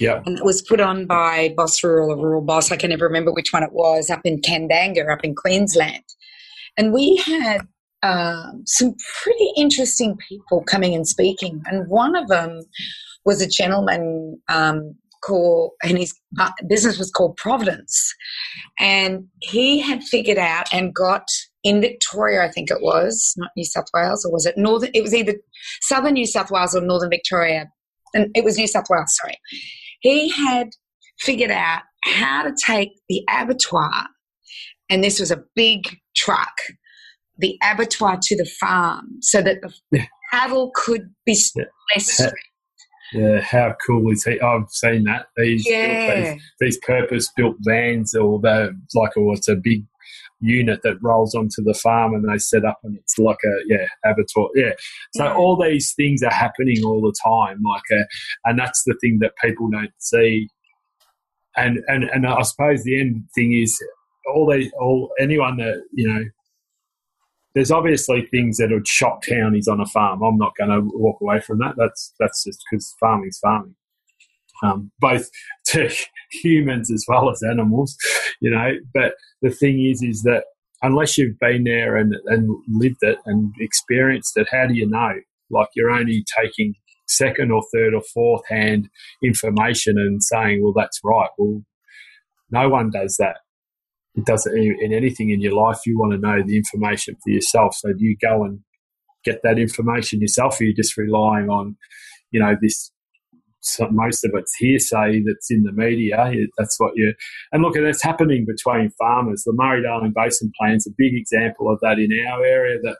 Yeah, 0.00 0.22
and 0.26 0.38
it 0.38 0.44
was 0.44 0.60
put 0.60 0.80
on 0.80 1.06
by 1.06 1.54
Boss 1.56 1.82
Rural 1.84 2.12
or 2.12 2.16
Rural 2.16 2.42
Boss. 2.42 2.72
I 2.72 2.76
can 2.76 2.90
never 2.90 3.06
remember 3.06 3.32
which 3.32 3.52
one 3.52 3.62
it 3.62 3.72
was. 3.72 4.10
Up 4.10 4.20
in 4.24 4.40
Kandanga, 4.40 5.10
up 5.10 5.24
in 5.24 5.34
Queensland, 5.34 6.04
and 6.76 6.92
we 6.92 7.16
had 7.16 7.60
um, 8.02 8.62
some 8.66 8.94
pretty 9.22 9.50
interesting 9.56 10.16
people 10.28 10.62
coming 10.62 10.94
and 10.94 11.06
speaking. 11.06 11.62
And 11.66 11.88
one 11.88 12.16
of 12.16 12.28
them 12.28 12.60
was 13.24 13.40
a 13.40 13.48
gentleman 13.48 14.40
um, 14.48 14.94
called, 15.22 15.72
and 15.82 15.98
his 15.98 16.14
uh, 16.38 16.50
business 16.68 16.98
was 16.98 17.10
called 17.10 17.36
Provenir, 17.36 17.84
and 18.78 19.26
he 19.40 19.80
had 19.80 20.02
figured 20.02 20.38
out 20.38 20.66
and 20.72 20.94
got 20.94 21.26
in 21.64 21.80
Victoria, 21.80 22.44
I 22.44 22.50
think 22.50 22.70
it 22.70 22.80
was, 22.80 23.34
not 23.36 23.50
New 23.56 23.64
South 23.64 23.86
Wales, 23.92 24.24
or 24.24 24.32
was 24.32 24.46
it 24.46 24.56
Northern? 24.56 24.90
It 24.94 25.02
was 25.02 25.14
either 25.14 25.34
Southern 25.82 26.14
New 26.14 26.26
South 26.26 26.50
Wales 26.50 26.74
or 26.74 26.80
Northern 26.80 27.10
Victoria. 27.10 27.70
And 28.14 28.30
it 28.34 28.44
was 28.44 28.56
New 28.56 28.66
South 28.66 28.86
Wales, 28.88 29.14
sorry. 29.20 29.36
He 30.00 30.30
had 30.30 30.68
figured 31.20 31.50
out 31.50 31.82
how 32.04 32.42
to 32.42 32.54
take 32.64 32.90
the 33.08 33.22
abattoir, 33.28 34.06
and 34.88 35.04
this 35.04 35.20
was 35.20 35.30
a 35.30 35.42
big 35.54 35.98
truck, 36.16 36.54
the 37.38 37.58
abattoir 37.62 38.18
to 38.20 38.36
the 38.36 38.48
farm 38.60 39.18
so 39.20 39.40
that 39.42 39.60
the 39.62 39.72
yeah. 39.92 40.06
cattle 40.30 40.70
could 40.74 41.10
be 41.24 41.38
yeah. 41.56 42.30
Yeah, 43.14 43.40
how 43.40 43.74
cool 43.86 44.10
is 44.12 44.22
he? 44.24 44.38
I've 44.38 44.68
seen 44.68 45.04
that. 45.04 45.28
These 45.36 45.66
yeah. 45.66 46.32
these, 46.32 46.42
these 46.60 46.78
purpose 46.78 47.30
built 47.34 47.56
vans, 47.60 48.14
or 48.14 48.38
the 48.38 48.78
like, 48.94 49.16
or 49.16 49.32
it's 49.32 49.48
a 49.48 49.56
big 49.56 49.84
unit 50.40 50.80
that 50.82 51.02
rolls 51.02 51.34
onto 51.34 51.62
the 51.64 51.74
farm 51.74 52.14
and 52.14 52.28
they 52.28 52.38
set 52.38 52.64
up 52.64 52.78
and 52.84 52.96
it's 52.96 53.18
like 53.18 53.38
a 53.44 53.56
yeah 53.66 53.86
abattoir 54.04 54.48
yeah 54.54 54.70
so 55.14 55.24
yeah. 55.24 55.34
all 55.34 55.60
these 55.60 55.92
things 55.96 56.22
are 56.22 56.30
happening 56.30 56.76
all 56.84 57.00
the 57.00 57.14
time 57.24 57.58
like 57.64 57.82
a, 57.90 57.96
uh, 58.00 58.04
and 58.44 58.58
that's 58.58 58.82
the 58.86 58.94
thing 59.00 59.18
that 59.20 59.32
people 59.42 59.68
don't 59.68 59.90
see 59.98 60.46
and 61.56 61.80
and 61.88 62.04
and 62.04 62.24
i 62.24 62.40
suppose 62.42 62.84
the 62.84 63.00
end 63.00 63.24
thing 63.34 63.52
is 63.52 63.82
all 64.32 64.48
these 64.48 64.70
all 64.80 65.10
anyone 65.18 65.56
that 65.56 65.82
you 65.92 66.06
know 66.06 66.22
there's 67.58 67.70
obviously 67.72 68.26
things 68.30 68.58
that 68.58 68.70
would 68.70 68.86
shock 68.86 69.22
townies 69.28 69.68
on 69.68 69.80
a 69.80 69.86
farm 69.86 70.22
i'm 70.22 70.38
not 70.38 70.56
going 70.56 70.70
to 70.70 70.80
walk 70.94 71.20
away 71.20 71.40
from 71.40 71.58
that 71.58 71.74
that's 71.76 72.14
that's 72.20 72.44
just 72.44 72.62
because 72.70 72.94
farming's 73.00 73.38
farming 73.42 73.74
um, 74.62 74.90
both 74.98 75.28
to 75.66 75.90
humans 76.42 76.90
as 76.90 77.04
well 77.08 77.30
as 77.30 77.42
animals, 77.42 77.96
you 78.40 78.50
know. 78.50 78.72
But 78.94 79.14
the 79.42 79.50
thing 79.50 79.84
is, 79.84 80.02
is 80.02 80.22
that 80.22 80.44
unless 80.82 81.18
you've 81.18 81.38
been 81.38 81.64
there 81.64 81.96
and, 81.96 82.14
and 82.26 82.48
lived 82.68 83.02
it 83.02 83.18
and 83.26 83.52
experienced 83.60 84.36
it, 84.36 84.48
how 84.50 84.66
do 84.66 84.74
you 84.74 84.88
know? 84.88 85.14
Like 85.50 85.68
you're 85.74 85.90
only 85.90 86.24
taking 86.40 86.74
second 87.06 87.50
or 87.50 87.62
third 87.72 87.94
or 87.94 88.02
fourth 88.02 88.46
hand 88.48 88.88
information 89.24 89.96
and 89.96 90.22
saying, 90.22 90.62
well, 90.62 90.74
that's 90.76 91.00
right. 91.02 91.30
Well, 91.38 91.62
no 92.50 92.68
one 92.68 92.90
does 92.90 93.16
that. 93.18 93.38
It 94.18 94.26
doesn't 94.26 94.58
in 94.58 94.92
anything 94.92 95.30
in 95.30 95.40
your 95.40 95.54
life. 95.54 95.78
You 95.86 95.96
want 95.96 96.12
to 96.12 96.18
know 96.18 96.42
the 96.44 96.56
information 96.56 97.14
for 97.22 97.30
yourself. 97.30 97.74
So 97.76 97.92
do 97.92 98.04
you 98.04 98.16
go 98.20 98.42
and 98.42 98.60
get 99.24 99.40
that 99.44 99.58
information 99.58 100.20
yourself? 100.20 100.60
Or 100.60 100.64
you're 100.64 100.70
you 100.70 100.76
just 100.76 100.96
relying 100.96 101.48
on, 101.48 101.76
you 102.32 102.40
know, 102.40 102.56
this 102.60 102.90
most 103.90 104.24
of 104.24 104.32
it's 104.34 104.54
hearsay 104.56 105.22
that's 105.24 105.50
in 105.50 105.62
the 105.62 105.72
media. 105.72 106.32
That's 106.56 106.80
what 106.80 106.92
you 106.96 107.14
and 107.52 107.62
look, 107.62 107.76
it's 107.76 108.02
happening 108.02 108.44
between 108.44 108.90
farmers. 108.98 109.44
The 109.44 109.52
Murray 109.52 109.82
Darling 109.82 110.12
Basin 110.14 110.50
Plan's 110.58 110.86
a 110.86 110.90
big 110.96 111.14
example 111.14 111.70
of 111.70 111.78
that 111.82 111.98
in 111.98 112.10
our 112.28 112.44
area. 112.44 112.78
That 112.82 112.96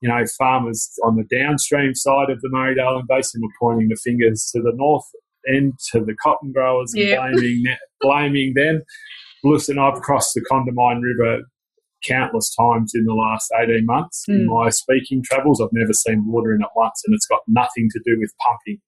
you 0.00 0.08
know, 0.08 0.24
farmers 0.38 0.90
on 1.04 1.16
the 1.16 1.24
downstream 1.36 1.94
side 1.94 2.30
of 2.30 2.40
the 2.40 2.48
Murray 2.50 2.76
Darling 2.76 3.06
Basin 3.08 3.42
were 3.42 3.52
pointing 3.60 3.88
the 3.88 3.96
fingers 3.96 4.50
to 4.54 4.62
the 4.62 4.72
north 4.74 5.04
end 5.52 5.74
to 5.90 6.00
the 6.00 6.14
cotton 6.22 6.52
growers 6.52 6.92
and 6.94 7.16
blaming 7.16 7.64
blaming 8.00 8.54
them. 8.54 8.82
Listen, 9.42 9.78
I've 9.78 10.00
crossed 10.02 10.34
the 10.34 10.44
Condamine 10.50 11.00
River 11.02 11.42
countless 12.06 12.54
times 12.54 12.92
in 12.94 13.04
the 13.04 13.14
last 13.14 13.50
18 13.58 13.84
months 13.84 14.24
mm. 14.28 14.34
in 14.34 14.46
hmm. 14.46 14.54
my 14.54 14.70
speaking 14.70 15.22
travels. 15.22 15.60
I've 15.60 15.68
never 15.72 15.92
seen 15.92 16.24
water 16.26 16.54
in 16.54 16.62
it 16.62 16.68
once, 16.74 17.02
and 17.06 17.14
it's 17.14 17.26
got 17.26 17.40
nothing 17.46 17.88
to 17.92 18.00
do 18.04 18.18
with 18.18 18.32
pumping 18.38 18.80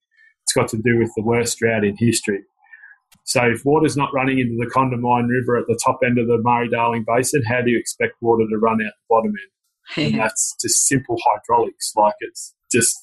it's 0.42 0.52
got 0.52 0.68
to 0.68 0.76
do 0.82 0.98
with 0.98 1.12
the 1.16 1.22
worst 1.22 1.58
drought 1.58 1.84
in 1.84 1.96
history. 1.96 2.42
So 3.24 3.42
if 3.42 3.64
water's 3.64 3.96
not 3.96 4.12
running 4.12 4.38
into 4.38 4.56
the 4.58 4.70
Condamine 4.70 5.28
River 5.28 5.56
at 5.56 5.66
the 5.68 5.78
top 5.82 6.00
end 6.04 6.18
of 6.18 6.26
the 6.26 6.38
Murray-Darling 6.42 7.04
Basin, 7.06 7.42
how 7.44 7.62
do 7.62 7.70
you 7.70 7.78
expect 7.78 8.14
water 8.20 8.44
to 8.48 8.58
run 8.58 8.74
out 8.84 8.92
the 8.92 9.08
bottom 9.08 9.32
end? 9.32 10.12
and 10.12 10.14
that's 10.20 10.54
just 10.60 10.86
simple 10.86 11.16
hydraulics. 11.24 11.92
Like 11.96 12.14
it's 12.20 12.54
just 12.70 12.98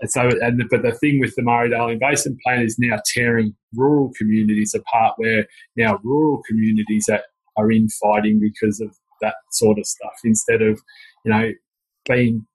and 0.00 0.10
so, 0.10 0.30
and 0.40 0.62
but 0.70 0.82
the 0.82 0.92
thing 0.92 1.20
with 1.20 1.34
the 1.36 1.42
Murray-Darling 1.42 1.98
Basin 1.98 2.36
Plan 2.44 2.62
is 2.62 2.76
now 2.78 2.98
tearing 3.14 3.54
rural 3.74 4.12
communities 4.16 4.74
apart, 4.74 5.14
where 5.16 5.46
now 5.76 5.98
rural 6.02 6.42
communities 6.48 7.08
are, 7.10 7.22
are 7.56 7.70
infighting 7.70 8.40
because 8.40 8.80
of 8.80 8.94
that 9.20 9.34
sort 9.52 9.78
of 9.78 9.86
stuff 9.86 10.12
instead 10.24 10.60
of, 10.60 10.78
you 11.24 11.32
know, 11.32 11.50
being 12.06 12.46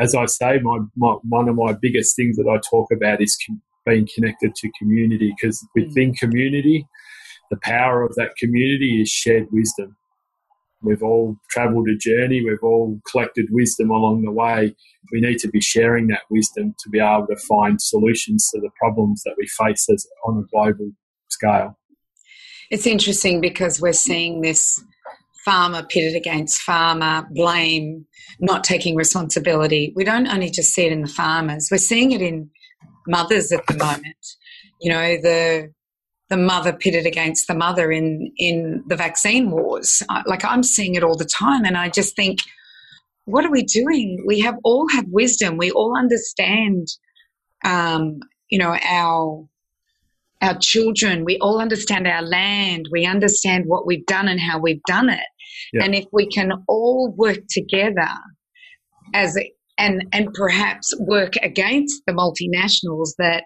as 0.00 0.14
I 0.14 0.24
say, 0.26 0.58
my, 0.62 0.78
my, 0.96 1.16
one 1.28 1.48
of 1.48 1.56
my 1.56 1.74
biggest 1.80 2.16
things 2.16 2.36
that 2.36 2.48
I 2.48 2.58
talk 2.68 2.90
about 2.90 3.20
is 3.20 3.36
com- 3.46 3.60
being 3.84 4.08
connected 4.14 4.54
to 4.54 4.70
community 4.78 5.34
because 5.36 5.66
within 5.74 6.12
mm. 6.12 6.18
community, 6.18 6.86
the 7.50 7.58
power 7.62 8.02
of 8.02 8.14
that 8.14 8.30
community 8.38 9.02
is 9.02 9.10
shared 9.10 9.46
wisdom. 9.52 9.96
We've 10.82 11.02
all 11.02 11.36
travelled 11.50 11.88
a 11.88 11.96
journey, 11.96 12.42
we've 12.42 12.62
all 12.62 13.00
collected 13.10 13.46
wisdom 13.50 13.90
along 13.90 14.22
the 14.22 14.32
way. 14.32 14.74
We 15.12 15.20
need 15.20 15.38
to 15.40 15.48
be 15.48 15.60
sharing 15.60 16.06
that 16.08 16.22
wisdom 16.30 16.74
to 16.82 16.90
be 16.90 16.98
able 16.98 17.26
to 17.26 17.36
find 17.48 17.80
solutions 17.80 18.48
to 18.52 18.60
the 18.60 18.70
problems 18.78 19.22
that 19.24 19.34
we 19.36 19.46
face 19.46 19.86
as, 19.92 20.06
on 20.24 20.38
a 20.38 20.46
global 20.50 20.90
scale. 21.28 21.78
It's 22.70 22.86
interesting 22.86 23.40
because 23.40 23.80
we're 23.80 23.92
seeing 23.92 24.40
this 24.40 24.82
farmer 25.44 25.82
pitted 25.82 26.14
against 26.14 26.60
farmer, 26.62 27.26
blame, 27.32 28.06
not 28.38 28.62
taking 28.62 28.94
responsibility. 28.94 29.92
We 29.96 30.04
don't 30.04 30.28
only 30.28 30.50
just 30.50 30.72
see 30.72 30.84
it 30.84 30.92
in 30.92 31.02
the 31.02 31.08
farmers, 31.08 31.68
we're 31.70 31.78
seeing 31.78 32.12
it 32.12 32.22
in 32.22 32.50
mothers 33.06 33.52
at 33.52 33.66
the 33.66 33.74
moment. 33.74 34.16
You 34.80 34.90
know, 34.90 35.16
the 35.20 35.72
the 36.30 36.36
mother 36.36 36.72
pitted 36.72 37.06
against 37.06 37.48
the 37.48 37.54
mother 37.54 37.90
in 37.90 38.32
in 38.38 38.82
the 38.86 38.96
vaccine 38.96 39.50
wars. 39.50 40.02
Like 40.26 40.44
I'm 40.44 40.62
seeing 40.62 40.94
it 40.94 41.02
all 41.02 41.16
the 41.16 41.24
time, 41.24 41.64
and 41.64 41.76
I 41.76 41.90
just 41.90 42.16
think, 42.16 42.38
what 43.24 43.44
are 43.44 43.50
we 43.50 43.64
doing? 43.64 44.24
We 44.26 44.40
have 44.40 44.56
all 44.64 44.88
have 44.88 45.06
wisdom. 45.08 45.56
We 45.58 45.70
all 45.72 45.98
understand, 45.98 46.88
um, 47.64 48.20
you 48.48 48.58
know, 48.58 48.76
our 48.82 49.46
our 50.40 50.56
children, 50.58 51.24
we 51.24 51.36
all 51.38 51.60
understand 51.60 52.06
our 52.06 52.22
land, 52.22 52.86
we 52.90 53.04
understand 53.04 53.64
what 53.66 53.86
we've 53.86 54.06
done 54.06 54.26
and 54.26 54.40
how 54.40 54.58
we've 54.58 54.82
done 54.86 55.10
it. 55.10 55.26
Yeah. 55.72 55.84
And 55.84 55.94
if 55.94 56.06
we 56.12 56.28
can 56.28 56.52
all 56.66 57.12
work 57.16 57.40
together 57.50 58.08
as 59.14 59.36
and 59.78 60.04
and 60.12 60.32
perhaps 60.34 60.94
work 61.00 61.34
against 61.42 62.02
the 62.06 62.12
multinationals 62.12 63.10
that 63.18 63.44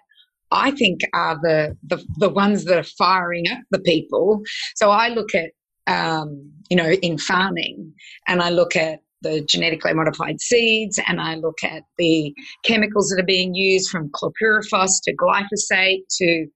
I 0.55 0.71
think 0.71 1.01
are 1.13 1.39
the, 1.41 1.77
the, 1.83 2.03
the 2.17 2.29
ones 2.29 2.65
that 2.65 2.77
are 2.77 2.83
firing 2.83 3.45
up 3.51 3.59
the 3.71 3.79
people. 3.79 4.41
So 4.75 4.89
I 4.89 5.09
look 5.09 5.29
at 5.35 5.51
um, 5.87 6.51
you 6.69 6.77
know 6.77 6.91
in 6.91 7.17
farming, 7.17 7.93
and 8.27 8.41
I 8.41 8.49
look 8.49 8.75
at 8.75 8.99
the 9.21 9.41
genetically 9.41 9.93
modified 9.93 10.39
seeds, 10.39 10.99
and 11.07 11.19
I 11.19 11.35
look 11.35 11.63
at 11.63 11.83
the 11.97 12.33
chemicals 12.63 13.09
that 13.09 13.21
are 13.21 13.25
being 13.25 13.53
used 13.55 13.89
from 13.89 14.09
chlorpyrifos 14.09 15.01
to 15.03 15.15
glyphosate 15.15 16.03
to 16.19 16.47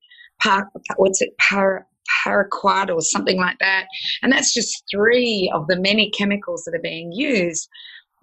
par, 0.42 0.70
what's 0.98 1.22
it, 1.22 1.38
par, 1.38 1.86
paraquat 2.26 2.94
or 2.94 3.02
something 3.02 3.38
like 3.38 3.58
that. 3.60 3.86
And 4.22 4.32
that's 4.32 4.54
just 4.54 4.84
three 4.92 5.52
of 5.54 5.68
the 5.68 5.80
many 5.80 6.12
chemicals 6.12 6.64
that 6.66 6.76
are 6.76 6.82
being 6.82 7.12
used. 7.12 7.68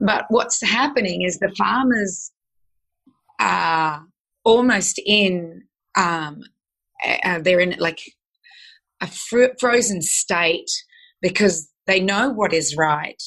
But 0.01 0.27
what's 0.29 0.63
happening 0.63 1.23
is 1.23 1.39
the 1.39 1.55
farmers 1.57 2.31
are 3.41 4.03
almost 4.45 5.01
in, 5.05 5.63
um, 5.97 6.43
uh, 7.25 7.41
they're 7.41 7.61
in 7.61 7.77
like 7.79 8.01
a 9.01 9.07
fr- 9.07 9.55
frozen 9.59 10.03
state 10.03 10.71
because 11.21 11.71
they 11.87 12.01
know 12.01 12.31
what 12.31 12.53
is 12.53 12.77
right, 12.77 13.23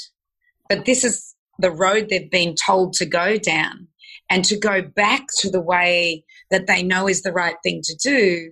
but 0.67 0.85
this 0.85 1.03
is 1.03 1.35
the 1.59 1.71
road 1.71 2.07
they've 2.09 2.31
been 2.31 2.55
told 2.55 2.93
to 2.93 3.05
go 3.05 3.37
down. 3.37 3.87
And 4.31 4.45
to 4.45 4.57
go 4.57 4.81
back 4.81 5.25
to 5.39 5.49
the 5.49 5.61
way 5.61 6.23
that 6.51 6.67
they 6.67 6.83
know 6.83 7.07
is 7.07 7.23
the 7.23 7.31
right 7.31 7.55
thing 7.63 7.81
to 7.83 7.95
do 7.95 8.51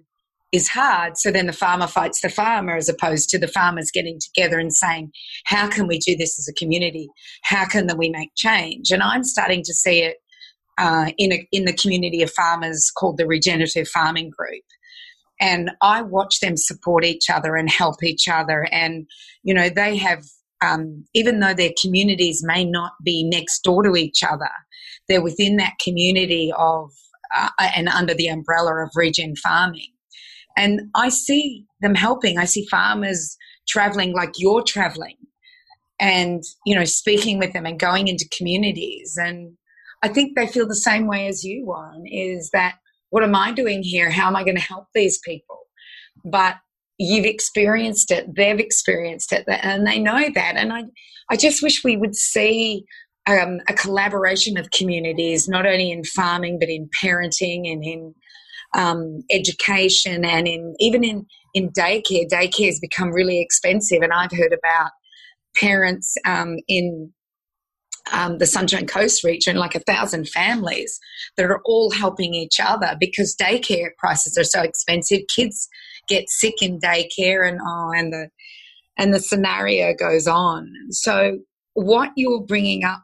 is 0.52 0.70
hard. 0.70 1.18
So 1.18 1.32
then 1.32 1.46
the 1.46 1.54
farmer 1.54 1.88
fights 1.88 2.22
the 2.22 2.30
farmer 2.30 2.76
as 2.76 2.90
opposed 2.90 3.30
to 3.30 3.38
the 3.38 3.48
farmers 3.48 3.92
getting 3.92 4.20
together 4.20 4.60
and 4.60 4.74
saying, 4.74 5.12
how 5.46 5.70
can 5.70 5.88
we 5.88 6.00
do 6.00 6.16
this 6.16 6.40
as 6.40 6.48
a 6.48 6.54
community? 6.54 7.10
How 7.44 7.66
can 7.66 7.88
we 7.98 8.10
make 8.10 8.32
change? 8.36 8.92
And 8.92 9.04
I'm 9.04 9.24
starting 9.24 9.62
to 9.64 9.74
see 9.74 10.02
it 10.02 10.18
uh, 10.78 11.12
in, 11.18 11.34
a, 11.34 11.48
in 11.52 11.66
the 11.66 11.74
community 11.74 12.22
of 12.22 12.32
farmers 12.32 12.92
called 12.98 13.18
the 13.18 13.28
Regenerative 13.28 13.88
Farming 13.88 14.32
Group. 14.38 14.64
And 15.40 15.72
I 15.82 16.02
watch 16.02 16.40
them 16.40 16.58
support 16.58 17.06
each 17.06 17.30
other 17.30 17.56
and 17.56 17.70
help 17.70 18.04
each 18.04 18.28
other. 18.28 18.68
And, 18.72 19.08
you 19.44 19.54
know, 19.54 19.70
they 19.70 19.96
have, 19.98 20.24
um, 20.66 21.06
even 21.14 21.40
though 21.40 21.54
their 21.54 21.74
communities 21.80 22.42
may 22.44 22.66
not 22.66 22.94
be 23.04 23.24
next 23.24 23.62
door 23.62 23.84
to 23.84 23.96
each 23.96 24.24
other, 24.24 24.50
they're 25.08 25.22
within 25.22 25.58
that 25.58 25.74
community 25.84 26.52
of 26.58 26.92
uh, 27.36 27.50
and 27.76 27.88
under 27.90 28.14
the 28.14 28.28
umbrella 28.28 28.84
of 28.84 28.90
regen 28.96 29.36
farming 29.36 29.92
and 30.58 30.90
I 30.96 31.10
see 31.10 31.66
them 31.82 31.96
helping. 31.96 32.40
I 32.40 32.46
see 32.46 32.66
farmers 32.70 33.38
traveling 33.68 34.14
like 34.14 34.32
you're 34.38 34.64
traveling 34.64 35.18
and, 36.00 36.44
you 36.66 36.76
know, 36.76 36.84
speaking 36.84 37.38
with 37.38 37.54
them 37.54 37.66
and 37.66 37.80
going 37.80 38.08
into 38.08 38.28
communities. 38.36 39.18
And 39.22 39.56
I 40.04 40.10
think 40.10 40.36
they 40.36 40.48
feel 40.48 40.68
the 40.68 40.76
same 40.76 41.08
way 41.08 41.28
as 41.28 41.44
you, 41.44 41.66
Warren, 41.66 42.04
is 42.06 42.50
that 42.54 42.76
what 43.10 43.24
am 43.24 43.36
I 43.36 43.52
doing 43.52 43.84
here? 43.84 44.10
How 44.10 44.28
am 44.28 44.36
I 44.36 44.44
going 44.44 44.58
to 44.58 44.62
help 44.62 44.88
these 44.94 45.20
people? 45.24 45.60
But 46.26 46.58
you've 46.98 47.26
experienced 47.26 48.12
it, 48.12 48.36
they've 48.36 48.60
experienced 48.60 49.32
it, 49.32 49.46
and 49.48 49.88
they 49.88 50.00
know 50.00 50.30
that. 50.34 50.56
And 50.58 50.74
I, 50.74 50.84
I 51.30 51.36
just 51.38 51.64
wish 51.64 51.84
we 51.84 51.98
would 51.98 52.16
see 52.16 52.84
um, 53.28 53.60
a 53.68 53.74
collaboration 53.74 54.58
of 54.58 54.72
communities, 54.72 55.48
not 55.48 55.66
only 55.66 55.92
in 55.92 56.04
farming, 56.04 56.60
but 56.60 56.70
in 56.70 56.90
parenting 57.02 57.72
and 57.72 57.84
in 57.84 58.14
um, 58.76 59.20
education 59.32 60.26
and 60.26 60.48
in 60.48 60.76
even 60.80 61.04
in 61.04 61.26
in 61.54 61.70
daycare. 61.72 62.28
Daycare 62.32 62.68
has 62.68 62.80
become 62.80 63.12
really 63.12 63.42
expensive, 63.42 64.02
and 64.02 64.14
I've 64.14 64.32
heard 64.32 64.54
about 64.54 64.92
parents 65.56 66.16
um, 66.26 66.58
in 66.68 67.12
um, 68.14 68.38
the 68.38 68.46
Sunshine 68.46 68.88
Coast 68.88 69.24
region, 69.24 69.58
like 69.58 69.76
a 69.76 69.80
thousand 69.80 70.30
families 70.30 71.00
that 71.36 71.46
are 71.46 71.62
all 71.66 71.92
helping 71.92 72.34
each 72.34 72.60
other 72.60 72.96
because 73.00 73.36
daycare 73.36 73.90
prices 73.98 74.38
are 74.38 74.44
so 74.44 74.62
expensive. 74.62 75.22
Kids 75.34 75.68
get 76.08 76.30
sick 76.30 76.62
in 76.62 76.80
daycare, 76.80 77.48
and 77.48 77.60
oh, 77.66 77.92
and 77.96 78.14
the 78.14 78.30
and 78.98 79.14
the 79.14 79.20
scenario 79.20 79.94
goes 79.94 80.28
on. 80.28 80.72
So, 80.92 81.40
what 81.74 82.12
you're 82.16 82.46
bringing 82.46 82.84
up 82.84 83.04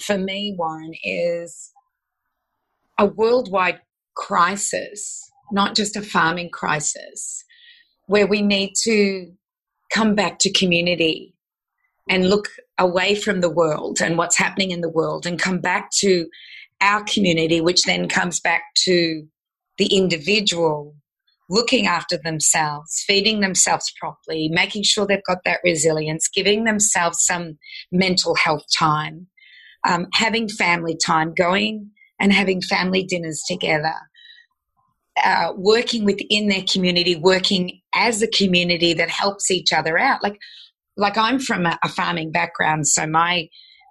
for 0.00 0.18
me, 0.18 0.54
Warren, 0.58 0.94
is 1.02 1.70
a 2.98 3.06
worldwide 3.06 3.80
crisis, 4.16 5.20
not 5.50 5.74
just 5.74 5.96
a 5.96 6.02
farming 6.02 6.50
crisis, 6.52 7.44
where 8.06 8.26
we 8.26 8.42
need 8.42 8.72
to 8.84 9.32
come 9.92 10.14
back 10.14 10.38
to 10.40 10.52
community 10.52 11.34
and 12.08 12.28
look 12.28 12.48
away 12.78 13.14
from 13.14 13.40
the 13.40 13.50
world 13.50 14.00
and 14.00 14.18
what's 14.18 14.36
happening 14.36 14.70
in 14.70 14.80
the 14.80 14.88
world 14.88 15.26
and 15.26 15.38
come 15.38 15.60
back 15.60 15.90
to 15.98 16.26
our 16.80 17.04
community, 17.04 17.60
which 17.60 17.84
then 17.84 18.08
comes 18.08 18.40
back 18.40 18.62
to 18.84 19.26
the 19.78 19.86
individual 19.86 20.94
looking 21.48 21.86
after 21.86 22.16
themselves, 22.16 23.04
feeding 23.06 23.40
themselves 23.40 23.92
properly, 24.00 24.48
making 24.48 24.82
sure 24.82 25.06
they've 25.06 25.24
got 25.26 25.44
that 25.44 25.60
resilience, 25.62 26.28
giving 26.28 26.64
themselves 26.64 27.22
some 27.22 27.58
mental 27.92 28.34
health 28.34 28.64
time, 28.78 29.26
um, 29.86 30.06
having 30.14 30.48
family 30.48 30.96
time, 30.96 31.34
going 31.34 31.90
and 32.18 32.32
having 32.32 32.62
family 32.62 33.02
dinners 33.02 33.42
together, 33.46 33.94
uh, 35.22 35.52
working 35.56 36.04
within 36.04 36.48
their 36.48 36.64
community, 36.72 37.16
working 37.16 37.80
as 37.94 38.22
a 38.22 38.28
community 38.28 38.94
that 38.94 39.10
helps 39.10 39.50
each 39.50 39.72
other 39.72 39.98
out. 39.98 40.22
Like, 40.22 40.38
like 40.96 41.16
I'm 41.16 41.38
from 41.38 41.66
a, 41.66 41.78
a 41.82 41.88
farming 41.88 42.32
background, 42.32 42.86
so 42.86 43.06
my 43.06 43.48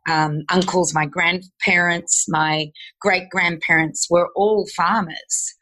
um, 0.10 0.42
uncles, 0.50 0.94
my 0.94 1.06
grandparents, 1.06 2.26
my 2.28 2.72
great 3.00 3.30
grandparents 3.30 4.08
were 4.10 4.30
all 4.36 4.68
farmers, 4.76 5.54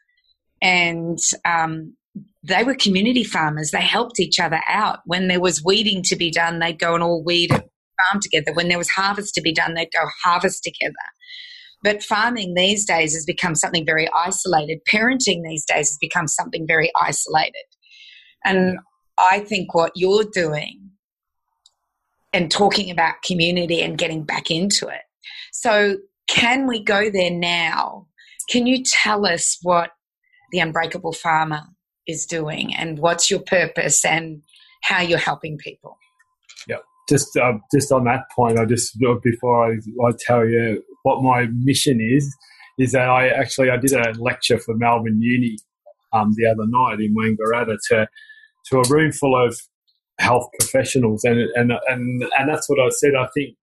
and 0.62 1.18
um, 1.44 1.94
they 2.42 2.64
were 2.64 2.74
community 2.74 3.24
farmers. 3.24 3.70
They 3.70 3.80
helped 3.80 4.18
each 4.18 4.40
other 4.40 4.60
out. 4.68 5.00
When 5.04 5.28
there 5.28 5.40
was 5.40 5.64
weeding 5.64 6.02
to 6.04 6.16
be 6.16 6.30
done, 6.30 6.58
they'd 6.58 6.78
go 6.78 6.94
and 6.94 7.02
all 7.02 7.22
weed 7.22 7.50
farm 7.50 8.20
together. 8.22 8.52
When 8.54 8.68
there 8.68 8.78
was 8.78 8.88
harvest 8.88 9.34
to 9.34 9.42
be 9.42 9.52
done, 9.52 9.74
they'd 9.74 9.92
go 9.92 10.06
harvest 10.24 10.64
together. 10.64 10.94
But 11.82 12.02
farming 12.02 12.54
these 12.54 12.84
days 12.84 13.14
has 13.14 13.24
become 13.24 13.54
something 13.54 13.86
very 13.86 14.08
isolated. 14.14 14.80
Parenting 14.92 15.42
these 15.44 15.64
days 15.64 15.88
has 15.90 15.98
become 16.00 16.28
something 16.28 16.66
very 16.66 16.90
isolated. 17.00 17.64
And 18.44 18.78
I 19.18 19.40
think 19.40 19.74
what 19.74 19.92
you're 19.94 20.24
doing 20.32 20.79
and 22.32 22.50
talking 22.50 22.90
about 22.90 23.22
community 23.22 23.82
and 23.82 23.98
getting 23.98 24.22
back 24.22 24.50
into 24.50 24.88
it. 24.88 25.02
So, 25.52 25.96
can 26.28 26.66
we 26.66 26.82
go 26.82 27.10
there 27.10 27.30
now? 27.30 28.06
Can 28.48 28.66
you 28.66 28.84
tell 28.84 29.26
us 29.26 29.58
what 29.62 29.90
the 30.52 30.60
Unbreakable 30.60 31.12
Farmer 31.12 31.62
is 32.06 32.26
doing 32.26 32.74
and 32.74 32.98
what's 32.98 33.30
your 33.30 33.40
purpose 33.40 34.04
and 34.04 34.42
how 34.82 35.00
you're 35.00 35.18
helping 35.18 35.58
people? 35.58 35.96
Yeah, 36.68 36.78
just 37.08 37.36
uh, 37.36 37.54
just 37.74 37.92
on 37.92 38.04
that 38.04 38.24
point, 38.34 38.58
I 38.58 38.64
just 38.64 38.98
before 39.22 39.72
I, 39.72 39.76
I 40.06 40.10
tell 40.26 40.46
you 40.46 40.82
what 41.02 41.22
my 41.22 41.46
mission 41.52 42.00
is, 42.00 42.34
is 42.78 42.92
that 42.92 43.08
I 43.08 43.28
actually 43.28 43.70
I 43.70 43.76
did 43.76 43.92
a 43.92 44.12
lecture 44.20 44.58
for 44.58 44.74
Melbourne 44.74 45.20
Uni 45.20 45.56
um, 46.12 46.32
the 46.36 46.46
other 46.46 46.66
night 46.66 47.00
in 47.00 47.14
Wangaratta 47.14 47.76
to 47.88 48.08
to 48.66 48.78
a 48.78 48.88
room 48.88 49.12
full 49.12 49.36
of 49.36 49.58
health 50.20 50.48
professionals, 50.58 51.24
and 51.24 51.40
and 51.54 51.72
and 51.88 52.24
and 52.38 52.48
that's 52.48 52.68
what 52.68 52.78
I 52.78 52.88
said. 52.90 53.12
I 53.18 53.26
think, 53.34 53.56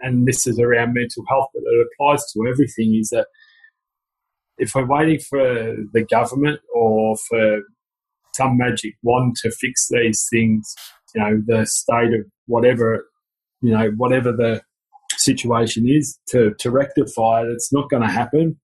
and 0.00 0.26
this 0.26 0.46
is 0.46 0.58
around 0.58 0.94
mental 0.94 1.24
health, 1.28 1.48
but 1.54 1.62
it 1.64 1.86
applies 1.86 2.24
to 2.32 2.46
everything. 2.48 2.94
Is 2.94 3.10
that 3.10 3.26
if 4.58 4.74
we're 4.74 4.86
waiting 4.86 5.20
for 5.20 5.76
the 5.92 6.04
government 6.10 6.60
or 6.74 7.16
for 7.28 7.60
some 8.34 8.56
magic 8.56 8.94
wand 9.02 9.36
to 9.42 9.50
fix 9.50 9.88
these 9.90 10.26
things, 10.30 10.74
you 11.14 11.20
know, 11.20 11.42
the 11.46 11.66
state 11.66 12.14
of 12.14 12.26
whatever, 12.46 13.06
you 13.60 13.72
know, 13.72 13.90
whatever 13.96 14.32
the 14.32 14.62
situation 15.16 15.84
is 15.88 16.18
to, 16.28 16.54
to 16.58 16.70
rectify 16.70 17.42
it. 17.42 17.48
It's 17.48 17.72
not 17.72 17.90
going 17.90 18.02
to 18.02 18.08
happen. 18.08 18.58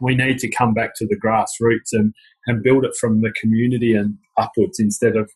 We 0.00 0.14
need 0.14 0.38
to 0.38 0.50
come 0.50 0.74
back 0.74 0.90
to 0.96 1.06
the 1.06 1.18
grassroots 1.18 1.92
and, 1.92 2.12
and 2.46 2.62
build 2.62 2.84
it 2.84 2.94
from 3.00 3.22
the 3.22 3.32
community 3.40 3.94
and 3.94 4.18
upwards 4.36 4.78
instead 4.78 5.16
of 5.16 5.30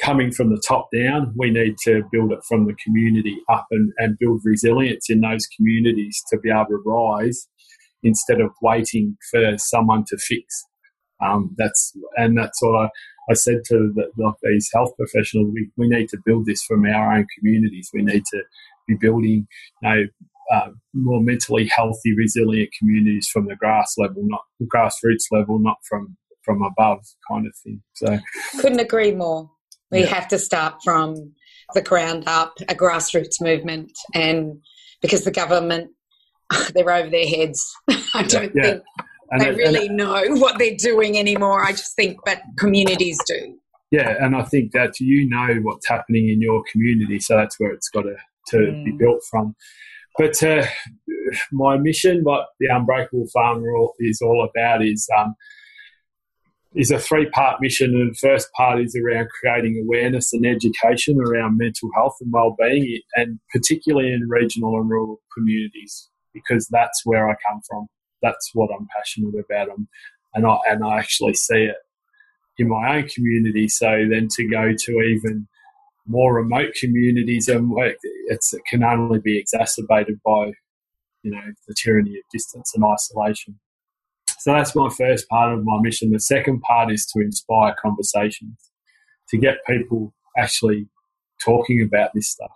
coming 0.00 0.32
from 0.32 0.50
the 0.50 0.62
top 0.66 0.88
down. 0.94 1.32
We 1.36 1.50
need 1.50 1.76
to 1.84 2.02
build 2.10 2.32
it 2.32 2.40
from 2.48 2.66
the 2.66 2.74
community 2.84 3.36
up 3.48 3.66
and, 3.70 3.92
and 3.98 4.18
build 4.18 4.42
resilience 4.44 5.08
in 5.08 5.20
those 5.20 5.46
communities 5.56 6.22
to 6.30 6.38
be 6.38 6.50
able 6.50 6.66
to 6.66 6.82
rise 6.84 7.48
instead 8.02 8.40
of 8.40 8.50
waiting 8.60 9.16
for 9.30 9.56
someone 9.58 10.04
to 10.08 10.18
fix. 10.18 10.64
Um, 11.24 11.54
that's 11.56 11.92
and 12.16 12.36
that's 12.36 12.60
what 12.60 12.86
I 12.86 12.88
I 13.30 13.34
said 13.34 13.62
to 13.68 13.92
the, 13.94 14.10
like 14.22 14.34
these 14.42 14.68
health 14.74 14.92
professionals, 14.96 15.50
we, 15.52 15.70
we 15.76 15.88
need 15.88 16.08
to 16.10 16.18
build 16.24 16.46
this 16.46 16.62
from 16.62 16.84
our 16.84 17.16
own 17.16 17.26
communities. 17.38 17.88
We 17.94 18.02
need 18.02 18.24
to 18.32 18.42
be 18.86 18.96
building, 19.00 19.46
you 19.82 19.88
know, 19.88 20.04
uh, 20.52 20.70
more 20.92 21.22
mentally 21.22 21.70
healthy, 21.74 22.14
resilient 22.16 22.70
communities 22.78 23.28
from 23.32 23.46
the 23.46 23.56
grass 23.56 23.94
level, 23.96 24.22
not 24.26 24.42
grassroots 24.64 25.24
level, 25.30 25.58
not 25.58 25.78
from 25.88 26.16
from 26.44 26.60
above, 26.62 27.00
kind 27.30 27.46
of 27.46 27.54
thing. 27.64 27.82
So, 27.94 28.18
couldn't 28.60 28.80
agree 28.80 29.12
more. 29.12 29.50
We 29.94 30.00
yeah. 30.00 30.14
have 30.14 30.28
to 30.28 30.38
start 30.38 30.74
from 30.84 31.32
the 31.72 31.82
ground 31.82 32.24
up, 32.26 32.54
a 32.68 32.74
grassroots 32.74 33.40
movement, 33.40 33.92
and 34.14 34.60
because 35.00 35.24
the 35.24 35.30
government 35.30 35.90
they're 36.74 36.90
over 36.90 37.10
their 37.10 37.26
heads. 37.26 37.74
I 38.14 38.22
don't 38.22 38.52
yeah, 38.54 38.62
think 38.62 38.82
and 39.30 39.40
they 39.40 39.48
it, 39.48 39.56
really 39.56 39.86
and 39.86 39.96
know 39.96 40.22
what 40.28 40.58
they're 40.58 40.76
doing 40.76 41.18
anymore. 41.18 41.64
I 41.64 41.72
just 41.72 41.96
think, 41.96 42.18
but 42.24 42.40
communities 42.58 43.18
do. 43.26 43.58
Yeah, 43.90 44.14
and 44.20 44.34
I 44.34 44.42
think 44.42 44.72
that 44.72 44.98
you 44.98 45.28
know 45.28 45.60
what's 45.62 45.88
happening 45.88 46.28
in 46.28 46.40
your 46.40 46.62
community, 46.70 47.20
so 47.20 47.36
that's 47.36 47.58
where 47.60 47.70
it's 47.70 47.88
got 47.88 48.02
to, 48.02 48.16
to 48.48 48.56
mm. 48.56 48.84
be 48.84 48.92
built 48.92 49.20
from. 49.30 49.54
But 50.18 50.42
uh, 50.42 50.66
my 51.52 51.76
mission, 51.76 52.22
what 52.22 52.46
the 52.60 52.68
Unbreakable 52.72 53.26
Farmer 53.32 53.68
is 54.00 54.20
all 54.20 54.48
about, 54.48 54.84
is 54.84 55.08
um, 55.18 55.34
is 56.74 56.90
a 56.90 56.98
three 56.98 57.26
part 57.30 57.60
mission. 57.60 57.90
And 57.94 58.12
the 58.12 58.18
first 58.18 58.52
part 58.52 58.80
is 58.80 58.96
around 58.96 59.28
creating 59.40 59.82
awareness 59.82 60.32
and 60.32 60.44
education 60.46 61.18
around 61.20 61.58
mental 61.58 61.90
health 61.94 62.16
and 62.20 62.32
well 62.32 62.56
being, 62.58 63.00
and 63.16 63.38
particularly 63.52 64.12
in 64.12 64.28
regional 64.28 64.76
and 64.76 64.88
rural 64.88 65.20
communities, 65.36 66.08
because 66.32 66.68
that's 66.68 67.02
where 67.04 67.28
I 67.28 67.34
come 67.48 67.60
from 67.68 67.88
that's 68.24 68.50
what 68.54 68.70
I'm 68.76 68.88
passionate 68.96 69.38
about. 69.38 69.68
Um, 69.68 69.86
and 70.34 70.46
I 70.46 70.56
and 70.66 70.84
I 70.84 70.98
actually 70.98 71.34
see 71.34 71.64
it 71.64 71.76
in 72.58 72.68
my 72.68 72.96
own 72.96 73.08
community. 73.08 73.68
So 73.68 74.06
then 74.10 74.28
to 74.32 74.48
go 74.48 74.72
to 74.76 74.92
even 75.00 75.46
more 76.06 76.34
remote 76.34 76.74
communities, 76.80 77.48
and 77.48 77.70
work, 77.70 77.96
it 78.02 78.40
can 78.68 78.82
only 78.82 79.20
be 79.20 79.38
exacerbated 79.38 80.20
by 80.24 80.52
you 81.22 81.30
know 81.30 81.52
the 81.68 81.74
tyranny 81.74 82.16
of 82.16 82.24
distance 82.32 82.72
and 82.74 82.84
isolation. 82.84 83.60
So 84.44 84.52
that's 84.52 84.76
my 84.76 84.90
first 84.90 85.26
part 85.30 85.54
of 85.54 85.64
my 85.64 85.80
mission. 85.80 86.12
The 86.12 86.20
second 86.20 86.60
part 86.60 86.92
is 86.92 87.06
to 87.06 87.20
inspire 87.20 87.74
conversations, 87.80 88.58
to 89.30 89.38
get 89.38 89.64
people 89.66 90.12
actually 90.36 90.86
talking 91.42 91.80
about 91.80 92.10
this 92.12 92.28
stuff. 92.28 92.50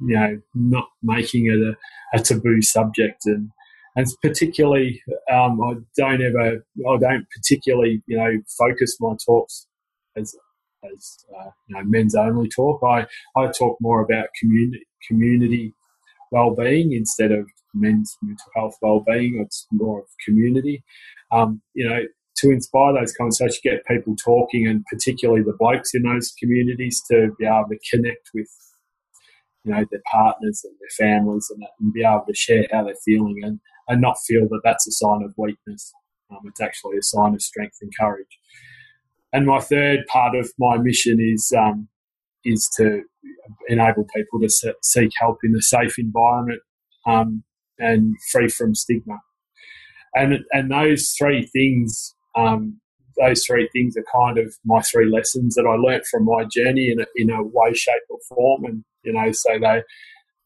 You 0.00 0.16
know, 0.16 0.40
not 0.56 0.88
making 1.04 1.46
it 1.46 1.60
a, 1.60 1.76
a 2.18 2.20
taboo 2.20 2.62
subject 2.62 3.26
and 3.26 3.50
and 3.94 4.08
particularly 4.20 5.04
um, 5.32 5.62
I 5.62 5.74
don't 5.96 6.20
ever 6.20 6.64
I 6.88 6.96
don't 6.98 7.26
particularly 7.30 8.02
you 8.08 8.16
know 8.16 8.32
focus 8.58 8.96
my 8.98 9.14
talks 9.24 9.68
as 10.16 10.34
as 10.92 11.16
uh, 11.38 11.50
you 11.68 11.76
know 11.76 11.84
men's 11.84 12.16
only 12.16 12.48
talk. 12.48 12.82
I 12.82 13.06
I 13.36 13.52
talk 13.56 13.76
more 13.80 14.00
about 14.00 14.30
community 14.40 14.84
community 15.06 15.74
well-being 16.32 16.92
instead 16.92 17.30
of 17.30 17.46
men's 17.72 18.16
mental 18.20 18.46
health 18.56 18.76
well-being. 18.82 19.40
It's 19.40 19.68
more 19.70 20.00
of 20.00 20.06
community. 20.26 20.82
Um, 21.32 21.62
you 21.74 21.88
know, 21.88 22.00
to 22.36 22.50
inspire 22.50 22.94
those 22.94 23.12
conversations, 23.12 23.60
get 23.62 23.84
people 23.86 24.16
talking, 24.16 24.66
and 24.66 24.84
particularly 24.86 25.42
the 25.42 25.56
blokes 25.58 25.94
in 25.94 26.02
those 26.02 26.32
communities 26.38 27.02
to 27.10 27.32
be 27.38 27.46
able 27.46 27.66
to 27.70 27.78
connect 27.90 28.30
with 28.34 28.48
you 29.64 29.72
know 29.72 29.84
their 29.90 30.00
partners 30.10 30.64
and 30.64 30.74
their 30.80 31.06
families 31.06 31.46
and, 31.50 31.62
and 31.80 31.92
be 31.92 32.02
able 32.02 32.24
to 32.26 32.34
share 32.34 32.66
how 32.72 32.84
they're 32.84 32.94
feeling 33.04 33.40
and, 33.42 33.60
and 33.88 34.00
not 34.00 34.16
feel 34.26 34.48
that 34.48 34.60
that's 34.64 34.86
a 34.86 34.92
sign 34.92 35.22
of 35.22 35.34
weakness. 35.36 35.92
Um, 36.30 36.38
it's 36.46 36.60
actually 36.60 36.96
a 36.96 37.02
sign 37.02 37.34
of 37.34 37.42
strength 37.42 37.76
and 37.82 37.92
courage. 37.98 38.38
And 39.32 39.46
my 39.46 39.60
third 39.60 40.06
part 40.06 40.34
of 40.34 40.50
my 40.58 40.78
mission 40.78 41.18
is 41.20 41.52
um, 41.56 41.88
is 42.44 42.68
to 42.76 43.02
enable 43.68 44.06
people 44.14 44.40
to 44.40 44.74
seek 44.82 45.10
help 45.18 45.38
in 45.44 45.54
a 45.54 45.62
safe 45.62 45.98
environment 45.98 46.62
um, 47.06 47.44
and 47.78 48.14
free 48.32 48.48
from 48.48 48.74
stigma. 48.74 49.18
And 50.14 50.44
and 50.52 50.70
those 50.70 51.14
three 51.18 51.46
things, 51.46 52.14
um, 52.36 52.80
those 53.18 53.44
three 53.44 53.68
things 53.72 53.96
are 53.96 54.04
kind 54.12 54.38
of 54.38 54.54
my 54.64 54.80
three 54.82 55.10
lessons 55.10 55.54
that 55.54 55.66
I 55.66 55.74
learnt 55.74 56.04
from 56.06 56.24
my 56.24 56.44
journey 56.44 56.90
in 56.90 57.00
a, 57.00 57.06
in 57.16 57.30
a 57.30 57.42
way, 57.42 57.72
shape, 57.74 58.02
or 58.08 58.18
form. 58.28 58.64
And 58.64 58.84
you 59.04 59.12
know, 59.12 59.30
so 59.32 59.58
they 59.60 59.82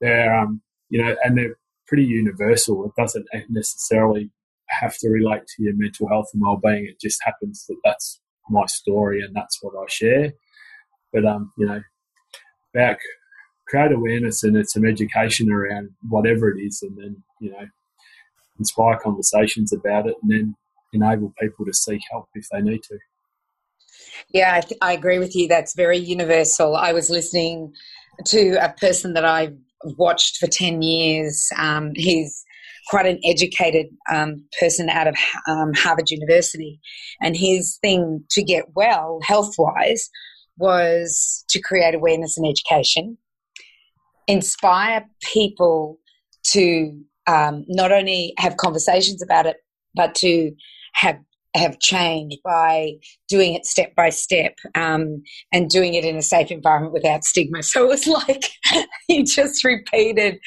they're 0.00 0.34
um, 0.34 0.60
you 0.90 1.02
know, 1.02 1.16
and 1.24 1.36
they're 1.36 1.56
pretty 1.86 2.04
universal. 2.04 2.84
It 2.84 2.92
doesn't 3.00 3.26
necessarily 3.48 4.30
have 4.68 4.96
to 4.98 5.08
relate 5.08 5.42
to 5.46 5.62
your 5.62 5.74
mental 5.76 6.08
health 6.08 6.30
and 6.32 6.42
well-being. 6.42 6.86
It 6.86 7.00
just 7.00 7.22
happens 7.22 7.64
that 7.68 7.76
that's 7.84 8.20
my 8.48 8.66
story 8.66 9.20
and 9.20 9.34
that's 9.34 9.58
what 9.62 9.74
I 9.74 9.84
share. 9.88 10.32
But 11.12 11.24
um, 11.24 11.52
you 11.56 11.66
know, 11.66 11.80
back 12.72 12.98
create 13.66 13.92
awareness 13.92 14.44
and 14.44 14.56
it's 14.56 14.74
some 14.74 14.84
education 14.84 15.50
around 15.50 15.90
whatever 16.08 16.50
it 16.50 16.60
is, 16.60 16.82
and 16.82 16.96
then 16.98 17.22
you 17.40 17.50
know, 17.50 17.66
inspire 18.58 18.98
conversations 18.98 19.72
about 19.72 20.06
it, 20.06 20.16
and 20.22 20.30
then 20.30 20.56
enable 20.92 21.32
people 21.40 21.64
to 21.64 21.72
seek 21.72 22.00
help 22.10 22.28
if 22.34 22.46
they 22.52 22.60
need 22.60 22.82
to. 22.84 22.98
Yeah, 24.32 24.54
I, 24.54 24.60
th- 24.60 24.78
I 24.80 24.92
agree 24.92 25.18
with 25.18 25.34
you. 25.34 25.48
That's 25.48 25.74
very 25.74 25.98
universal. 25.98 26.76
I 26.76 26.92
was 26.92 27.10
listening 27.10 27.72
to 28.26 28.56
a 28.64 28.72
person 28.72 29.14
that 29.14 29.24
I've 29.24 29.56
watched 29.98 30.38
for 30.38 30.46
10 30.46 30.82
years. 30.82 31.48
Um, 31.58 31.92
he's 31.94 32.44
quite 32.88 33.06
an 33.06 33.18
educated 33.24 33.86
um, 34.12 34.44
person 34.60 34.88
out 34.88 35.08
of 35.08 35.16
um, 35.48 35.72
Harvard 35.74 36.10
University. 36.10 36.80
And 37.20 37.36
his 37.36 37.78
thing 37.82 38.24
to 38.30 38.42
get 38.42 38.64
well, 38.74 39.20
health 39.22 39.54
wise, 39.58 40.08
was 40.56 41.44
to 41.48 41.60
create 41.60 41.94
awareness 41.94 42.36
and 42.36 42.46
education, 42.46 43.18
inspire 44.28 45.04
people 45.20 45.98
to 46.44 47.02
um, 47.26 47.64
not 47.68 47.92
only 47.92 48.34
have 48.38 48.56
conversations 48.56 49.22
about 49.22 49.46
it, 49.46 49.56
but 49.94 50.14
to 50.16 50.52
have 50.94 51.18
have 51.54 51.78
changed 51.78 52.38
by 52.44 52.90
doing 53.28 53.54
it 53.54 53.64
step 53.64 53.94
by 53.94 54.10
step 54.10 54.54
um, 54.74 55.22
and 55.52 55.70
doing 55.70 55.94
it 55.94 56.04
in 56.04 56.16
a 56.16 56.22
safe 56.22 56.50
environment 56.50 56.92
without 56.92 57.22
stigma. 57.24 57.62
So 57.62 57.84
it 57.84 57.88
was 57.88 58.06
like 58.06 58.44
he 59.06 59.22
just 59.22 59.62
repeated 59.64 60.40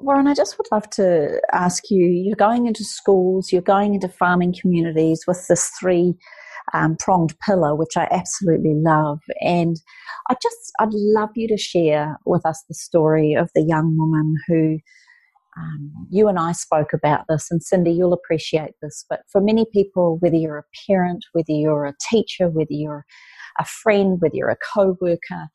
Warren, 0.00 0.28
I 0.28 0.34
just 0.34 0.58
would 0.58 0.68
love 0.70 0.88
to 0.90 1.40
ask 1.52 1.90
you 1.90 2.06
you're 2.06 2.36
going 2.36 2.66
into 2.66 2.84
schools, 2.84 3.52
you're 3.52 3.62
going 3.62 3.94
into 3.94 4.08
farming 4.08 4.54
communities 4.60 5.24
with 5.26 5.44
this 5.48 5.70
three 5.80 6.14
um, 6.72 6.96
pronged 6.98 7.34
pillar, 7.40 7.74
which 7.74 7.96
I 7.96 8.06
absolutely 8.10 8.74
love. 8.74 9.18
And 9.40 9.76
I 10.30 10.34
just, 10.40 10.72
I'd 10.78 10.92
love 10.92 11.30
you 11.34 11.48
to 11.48 11.56
share 11.56 12.16
with 12.26 12.46
us 12.46 12.62
the 12.68 12.74
story 12.74 13.34
of 13.34 13.50
the 13.54 13.62
young 13.62 13.96
woman 13.98 14.36
who 14.46 14.78
um, 15.58 16.06
you 16.10 16.28
and 16.28 16.38
I 16.38 16.52
spoke 16.52 16.92
about 16.92 17.24
this, 17.28 17.48
and 17.50 17.62
Cindy, 17.62 17.90
you'll 17.90 18.12
appreciate 18.12 18.74
this. 18.80 19.04
But 19.10 19.22
for 19.32 19.40
many 19.40 19.66
people, 19.72 20.18
whether 20.20 20.36
you're 20.36 20.58
a 20.58 20.64
parent, 20.86 21.24
whether 21.32 21.52
you're 21.52 21.86
a 21.86 21.96
teacher, 22.08 22.48
whether 22.48 22.68
you're 22.70 23.04
a 23.58 23.64
friend, 23.64 24.18
whether 24.20 24.36
you're 24.36 24.50
a 24.50 24.56
co 24.74 24.96
worker, 25.00 25.48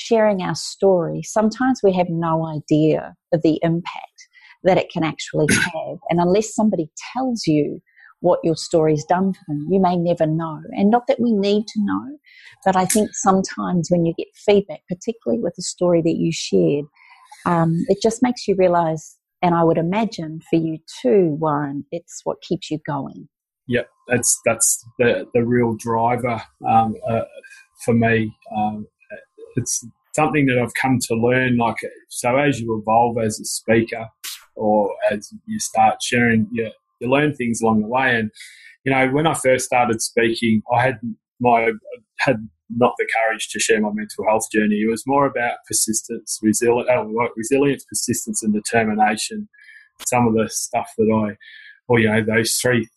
sharing 0.00 0.42
our 0.42 0.54
story, 0.54 1.22
sometimes 1.22 1.80
we 1.82 1.92
have 1.92 2.08
no 2.08 2.46
idea 2.46 3.14
of 3.32 3.42
the 3.42 3.58
impact 3.62 4.28
that 4.64 4.78
it 4.78 4.90
can 4.90 5.04
actually 5.04 5.46
have. 5.52 5.98
And 6.08 6.20
unless 6.20 6.54
somebody 6.54 6.90
tells 7.14 7.46
you 7.46 7.80
what 8.20 8.40
your 8.42 8.56
story's 8.56 9.04
done 9.04 9.32
for 9.32 9.40
them, 9.48 9.66
you 9.70 9.80
may 9.80 9.96
never 9.96 10.26
know. 10.26 10.60
And 10.72 10.90
not 10.90 11.06
that 11.06 11.20
we 11.20 11.32
need 11.32 11.66
to 11.68 11.80
know, 11.82 12.18
but 12.64 12.76
I 12.76 12.84
think 12.84 13.10
sometimes 13.12 13.88
when 13.90 14.04
you 14.04 14.14
get 14.16 14.28
feedback, 14.34 14.80
particularly 14.88 15.42
with 15.42 15.54
the 15.56 15.62
story 15.62 16.02
that 16.02 16.16
you 16.16 16.30
shared, 16.32 16.84
um, 17.46 17.84
it 17.88 17.98
just 18.02 18.22
makes 18.22 18.46
you 18.46 18.54
realize, 18.56 19.16
and 19.40 19.54
I 19.54 19.64
would 19.64 19.78
imagine 19.78 20.40
for 20.50 20.56
you 20.56 20.78
too, 21.00 21.36
Warren, 21.40 21.86
it's 21.90 22.20
what 22.24 22.42
keeps 22.42 22.70
you 22.70 22.78
going. 22.86 23.28
Yep, 23.68 23.88
that's 24.08 24.40
that's 24.44 24.84
the 24.98 25.26
the 25.32 25.44
real 25.44 25.74
driver 25.74 26.42
um, 26.68 26.96
uh, 27.08 27.22
for 27.84 27.94
me. 27.94 28.36
Um, 28.54 28.86
it's 29.56 29.84
something 30.14 30.46
that 30.46 30.58
I've 30.58 30.74
come 30.74 30.98
to 31.08 31.14
learn. 31.14 31.56
Like, 31.56 31.76
so 32.08 32.36
as 32.36 32.60
you 32.60 32.78
evolve 32.78 33.18
as 33.18 33.38
a 33.40 33.44
speaker, 33.44 34.08
or 34.56 34.94
as 35.10 35.32
you 35.46 35.58
start 35.58 36.02
sharing, 36.02 36.48
you, 36.52 36.70
you 37.00 37.08
learn 37.08 37.34
things 37.34 37.60
along 37.60 37.82
the 37.82 37.88
way. 37.88 38.14
And 38.14 38.30
you 38.84 38.92
know, 38.92 39.08
when 39.08 39.26
I 39.26 39.34
first 39.34 39.66
started 39.66 40.00
speaking, 40.00 40.62
I 40.74 40.82
had 40.82 41.00
my 41.40 41.72
had 42.18 42.48
not 42.68 42.94
the 42.98 43.08
courage 43.26 43.48
to 43.48 43.58
share 43.58 43.80
my 43.80 43.90
mental 43.92 44.24
health 44.28 44.44
journey. 44.52 44.76
It 44.76 44.90
was 44.90 45.04
more 45.06 45.26
about 45.26 45.58
persistence, 45.66 46.38
resili- 46.44 46.88
uh, 46.88 47.04
resilience, 47.36 47.84
persistence, 47.84 48.42
and 48.42 48.54
determination. 48.54 49.48
Some 50.06 50.28
of 50.28 50.34
the 50.34 50.48
stuff 50.48 50.90
that 50.96 51.10
I, 51.12 51.36
or 51.88 51.98
you 51.98 52.08
know, 52.08 52.22
those 52.22 52.54
three 52.54 52.88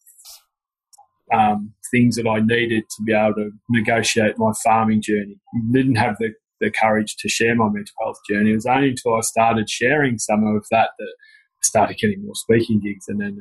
um, 1.34 1.74
things 1.92 2.16
that 2.16 2.28
I 2.28 2.40
needed 2.40 2.84
to 2.84 3.04
be 3.04 3.14
able 3.14 3.36
to 3.36 3.52
negotiate 3.70 4.38
my 4.38 4.52
farming 4.64 5.02
journey. 5.02 5.40
Didn't 5.72 5.96
have 5.96 6.18
the 6.20 6.34
the 6.64 6.72
courage 6.72 7.16
to 7.18 7.30
share 7.30 7.56
my 7.56 7.66
mental 7.66 7.94
health 8.02 8.18
journey. 8.30 8.52
It 8.52 8.56
was 8.56 8.66
only 8.66 8.90
until 8.90 9.16
I 9.16 9.22
started 9.22 9.70
sharing 9.70 10.18
some 10.18 10.46
of 10.46 10.66
that 10.72 10.92
that 10.98 11.14
I 11.16 11.64
started 11.64 11.98
getting 11.98 12.24
more 12.24 12.36
speaking 12.36 12.80
gigs, 12.80 13.06
and 13.08 13.20
then 13.20 13.38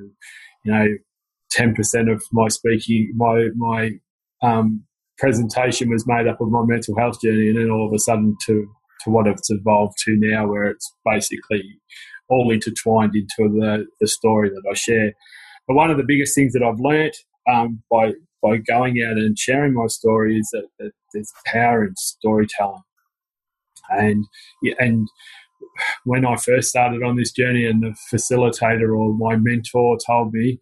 you 0.64 0.72
know, 0.72 0.86
ten 1.50 1.74
percent 1.74 2.10
of 2.10 2.22
my 2.32 2.48
speaking, 2.48 3.12
my 3.16 3.48
my 3.56 3.92
um, 4.42 4.84
presentation 5.18 5.90
was 5.90 6.04
made 6.06 6.26
up 6.26 6.40
of 6.40 6.50
my 6.50 6.64
mental 6.64 6.96
health 6.98 7.20
journey, 7.22 7.48
and 7.48 7.58
then 7.58 7.70
all 7.70 7.86
of 7.86 7.94
a 7.94 7.98
sudden 7.98 8.36
to 8.46 8.66
to 9.04 9.10
what 9.10 9.26
it's 9.26 9.50
evolved 9.50 9.96
to 10.04 10.16
now, 10.18 10.46
where 10.46 10.64
it's 10.64 10.92
basically 11.04 11.62
all 12.28 12.50
intertwined 12.50 13.12
into 13.14 13.52
the, 13.52 13.84
the 14.00 14.06
story 14.08 14.48
that 14.48 14.62
I 14.70 14.74
share. 14.74 15.12
But 15.66 15.74
one 15.74 15.90
of 15.90 15.96
the 15.96 16.04
biggest 16.06 16.34
things 16.34 16.52
that 16.52 16.62
I've 16.62 16.80
learnt 16.80 17.16
um, 17.52 17.82
by 17.90 18.12
by 18.42 18.56
going 18.56 18.96
out 19.08 19.18
and 19.18 19.38
sharing 19.38 19.72
my 19.72 19.86
story 19.86 20.36
is 20.36 20.48
that, 20.52 20.66
that 20.80 20.90
there's 21.12 21.32
power 21.46 21.84
in 21.84 21.94
storytelling 21.96 22.82
and 23.90 24.24
and 24.78 25.08
when 26.04 26.24
I 26.24 26.36
first 26.36 26.68
started 26.68 27.02
on 27.02 27.16
this 27.16 27.32
journey, 27.32 27.66
and 27.66 27.82
the 27.82 27.94
facilitator 28.12 28.96
or 28.96 29.14
my 29.14 29.36
mentor 29.36 29.98
told 30.04 30.32
me 30.32 30.60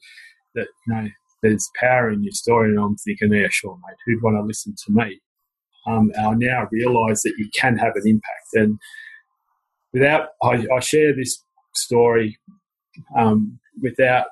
that 0.55 0.69
you 0.87 0.95
know 0.95 1.09
there's 1.43 1.71
power 1.79 2.11
in 2.11 2.23
your 2.23 2.33
story, 2.33 2.71
and 2.71 2.79
I'm 2.79 2.97
thinking, 2.97 3.33
yeah, 3.33 3.49
sure, 3.51 3.79
mate, 3.87 3.97
who'd 4.07 4.23
want 4.23 4.37
to 4.37 4.43
listen 4.43 4.75
to 4.87 4.93
me? 4.93 5.21
Um, 5.87 6.13
I 6.19 6.35
now 6.35 6.69
realise 6.71 7.23
that 7.23 7.35
you 7.39 7.49
can 7.59 7.77
have 7.79 7.93
an 7.97 8.03
impact, 8.07 8.49
and 8.55 8.79
without 9.93 10.29
I, 10.43 10.67
I 10.75 10.81
share 10.81 11.15
this 11.15 11.43
story 11.75 12.39
um, 13.17 13.59
without 13.81 14.27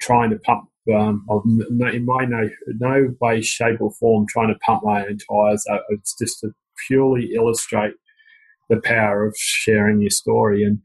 trying 0.00 0.30
to 0.30 0.38
pump 0.38 0.68
um, 0.92 1.24
in 1.92 2.04
my 2.04 2.24
no, 2.24 2.48
no 2.78 3.14
way, 3.20 3.40
shape, 3.42 3.80
or 3.80 3.92
form 3.92 4.26
trying 4.28 4.48
to 4.48 4.58
pump 4.60 4.82
my 4.84 5.06
own 5.06 5.18
tires. 5.18 5.64
It's 5.90 6.16
just 6.18 6.40
to 6.40 6.52
purely 6.86 7.32
illustrate 7.34 7.94
the 8.68 8.80
power 8.82 9.26
of 9.26 9.34
sharing 9.36 10.00
your 10.00 10.10
story. 10.10 10.62
And 10.62 10.80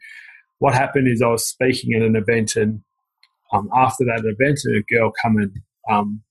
what 0.60 0.74
happened 0.74 1.08
is 1.08 1.22
I 1.22 1.28
was 1.28 1.48
speaking 1.48 1.94
at 1.94 2.02
an 2.02 2.16
event, 2.16 2.56
and 2.56 2.82
um, 3.54 3.70
after 3.76 4.04
that 4.06 4.24
event, 4.26 4.60
a 4.68 4.82
girl 4.94 5.12
come 5.22 5.38
and 5.38 5.52
um, 5.90 6.22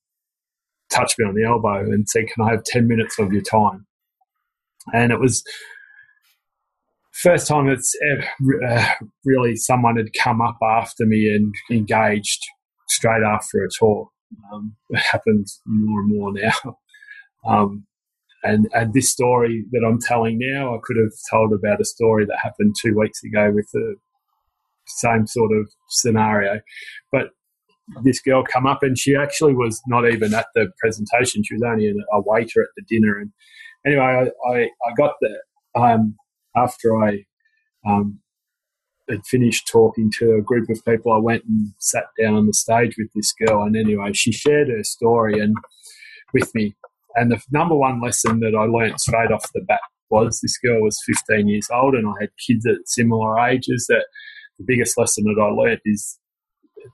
touched 0.90 1.18
me 1.18 1.26
on 1.26 1.34
the 1.34 1.44
elbow 1.44 1.80
and 1.80 2.08
said, 2.08 2.26
"Can 2.28 2.44
I 2.44 2.50
have 2.50 2.64
ten 2.64 2.88
minutes 2.88 3.18
of 3.18 3.32
your 3.32 3.42
time?" 3.42 3.86
And 4.92 5.12
it 5.12 5.20
was 5.20 5.42
first 7.12 7.46
time 7.46 7.68
it's 7.68 7.94
uh, 8.68 8.86
really 9.24 9.56
someone 9.56 9.96
had 9.96 10.12
come 10.18 10.40
up 10.40 10.58
after 10.62 11.06
me 11.06 11.32
and 11.34 11.54
engaged 11.70 12.42
straight 12.88 13.22
after 13.22 13.64
a 13.64 13.68
talk. 13.70 14.10
Um, 14.52 14.74
it 14.90 15.00
happens 15.00 15.60
more 15.66 16.00
and 16.00 16.08
more 16.16 16.32
now. 16.32 16.78
Um, 17.46 17.86
and, 18.44 18.68
and 18.74 18.92
this 18.92 19.10
story 19.10 19.64
that 19.72 19.84
I'm 19.86 19.98
telling 20.00 20.38
now, 20.38 20.74
I 20.74 20.78
could 20.82 20.96
have 20.98 21.12
told 21.30 21.52
about 21.52 21.80
a 21.80 21.84
story 21.84 22.26
that 22.26 22.38
happened 22.42 22.76
two 22.80 22.96
weeks 22.96 23.24
ago 23.24 23.50
with 23.50 23.68
the 23.72 23.96
same 24.86 25.26
sort 25.26 25.50
of 25.52 25.68
scenario. 25.88 26.60
But 27.10 27.28
this 28.02 28.20
girl 28.20 28.44
come 28.44 28.66
up 28.66 28.82
and 28.82 28.98
she 28.98 29.16
actually 29.16 29.54
was 29.54 29.80
not 29.86 30.08
even 30.08 30.34
at 30.34 30.46
the 30.54 30.68
presentation. 30.78 31.42
She 31.42 31.54
was 31.54 31.62
only 31.66 31.88
a 31.88 32.20
waiter 32.20 32.62
at 32.62 32.68
the 32.76 32.82
dinner. 32.86 33.18
And 33.18 33.32
anyway, 33.86 34.30
I, 34.46 34.50
I, 34.50 34.58
I 34.62 34.94
got 34.96 35.14
there 35.22 35.40
um, 35.74 36.16
after 36.54 37.02
I 37.02 37.24
um, 37.86 38.20
had 39.08 39.24
finished 39.24 39.68
talking 39.68 40.10
to 40.18 40.34
a 40.34 40.42
group 40.42 40.68
of 40.68 40.84
people. 40.84 41.12
I 41.12 41.18
went 41.18 41.44
and 41.44 41.72
sat 41.78 42.04
down 42.20 42.34
on 42.34 42.46
the 42.46 42.52
stage 42.52 42.94
with 42.98 43.08
this 43.14 43.32
girl. 43.32 43.62
And 43.62 43.76
anyway, 43.76 44.12
she 44.12 44.32
shared 44.32 44.68
her 44.68 44.84
story 44.84 45.40
and 45.40 45.56
with 46.32 46.54
me. 46.54 46.74
And 47.14 47.30
the 47.30 47.40
number 47.50 47.76
one 47.76 48.00
lesson 48.00 48.40
that 48.40 48.54
I 48.56 48.64
learnt 48.64 49.00
straight 49.00 49.30
off 49.30 49.52
the 49.52 49.62
bat 49.66 49.80
was 50.10 50.40
this 50.40 50.58
girl 50.58 50.82
was 50.82 51.00
15 51.06 51.48
years 51.48 51.68
old 51.72 51.94
and 51.94 52.06
I 52.06 52.12
had 52.20 52.30
kids 52.46 52.66
at 52.66 52.76
similar 52.86 53.38
ages. 53.40 53.86
That 53.88 54.04
the 54.58 54.64
biggest 54.66 54.98
lesson 54.98 55.24
that 55.24 55.40
I 55.40 55.46
learnt 55.46 55.80
is 55.84 56.18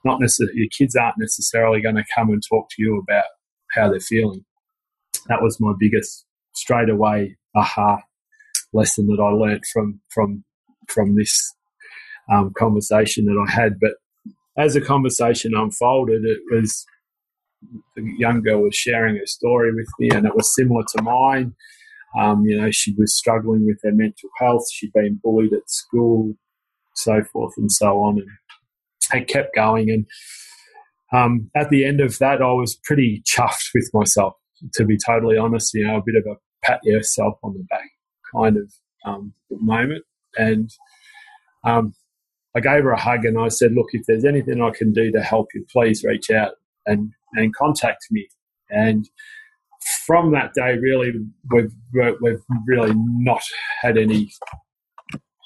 not 0.05 0.19
necessarily 0.19 0.59
your 0.59 0.69
kids 0.75 0.95
aren't 0.95 1.17
necessarily 1.19 1.81
going 1.81 1.95
to 1.95 2.05
come 2.15 2.29
and 2.29 2.41
talk 2.47 2.67
to 2.69 2.75
you 2.81 2.99
about 2.99 3.25
how 3.71 3.89
they're 3.89 3.99
feeling. 3.99 4.45
That 5.27 5.41
was 5.41 5.59
my 5.59 5.73
biggest 5.77 6.25
straight 6.53 6.89
away 6.89 7.37
aha 7.55 7.97
lesson 8.73 9.07
that 9.07 9.21
I 9.21 9.29
learnt 9.29 9.65
from 9.71 9.99
from 10.09 10.43
from 10.87 11.15
this 11.15 11.53
um, 12.31 12.53
conversation 12.57 13.25
that 13.25 13.45
I 13.47 13.51
had. 13.51 13.79
But 13.79 13.91
as 14.57 14.73
the 14.73 14.81
conversation 14.81 15.53
unfolded, 15.55 16.23
it 16.25 16.39
was 16.51 16.85
the 17.95 18.03
young 18.17 18.41
girl 18.41 18.61
was 18.61 18.75
sharing 18.75 19.17
her 19.17 19.25
story 19.25 19.73
with 19.73 19.87
me, 19.99 20.09
and 20.09 20.25
it 20.25 20.35
was 20.35 20.53
similar 20.55 20.83
to 20.95 21.01
mine. 21.01 21.53
Um, 22.19 22.43
you 22.45 22.59
know, 22.59 22.71
she 22.71 22.93
was 22.97 23.15
struggling 23.15 23.65
with 23.65 23.79
her 23.83 23.91
mental 23.91 24.29
health. 24.37 24.69
She'd 24.71 24.93
been 24.93 25.19
bullied 25.23 25.53
at 25.53 25.69
school, 25.69 26.33
so 26.95 27.23
forth 27.31 27.53
and 27.57 27.71
so 27.71 27.99
on, 27.99 28.19
and 28.19 29.21
it 29.21 29.27
kept 29.27 29.55
going. 29.55 29.89
And 29.89 30.05
um, 31.13 31.49
at 31.55 31.69
the 31.69 31.85
end 31.85 32.01
of 32.01 32.17
that, 32.19 32.41
I 32.41 32.51
was 32.51 32.79
pretty 32.83 33.23
chuffed 33.29 33.69
with 33.73 33.89
myself, 33.93 34.33
to 34.73 34.85
be 34.85 34.97
totally 35.05 35.37
honest. 35.37 35.73
You 35.73 35.87
know, 35.87 35.97
a 35.97 36.03
bit 36.05 36.15
of 36.15 36.25
a 36.29 36.35
pat 36.65 36.79
yourself 36.83 37.35
on 37.43 37.53
the 37.53 37.63
back 37.69 37.89
kind 38.35 38.57
of 38.57 38.71
um, 39.05 39.33
moment. 39.49 40.03
And 40.37 40.69
um, 41.63 41.93
I 42.55 42.59
gave 42.59 42.83
her 42.83 42.91
a 42.91 42.99
hug 42.99 43.25
and 43.25 43.39
I 43.39 43.47
said, 43.49 43.71
"Look, 43.73 43.89
if 43.93 44.01
there's 44.07 44.25
anything 44.25 44.61
I 44.61 44.71
can 44.71 44.91
do 44.91 45.11
to 45.11 45.21
help 45.21 45.47
you, 45.53 45.65
please 45.71 46.03
reach 46.03 46.29
out 46.29 46.53
and 46.85 47.11
and 47.33 47.55
contact 47.55 48.05
me." 48.11 48.27
And 48.69 49.09
from 50.05 50.31
that 50.31 50.53
day, 50.53 50.77
really, 50.77 51.11
we've 51.51 51.71
we've 51.93 52.39
really 52.67 52.93
not 52.95 53.43
had 53.81 53.97
any 53.97 54.31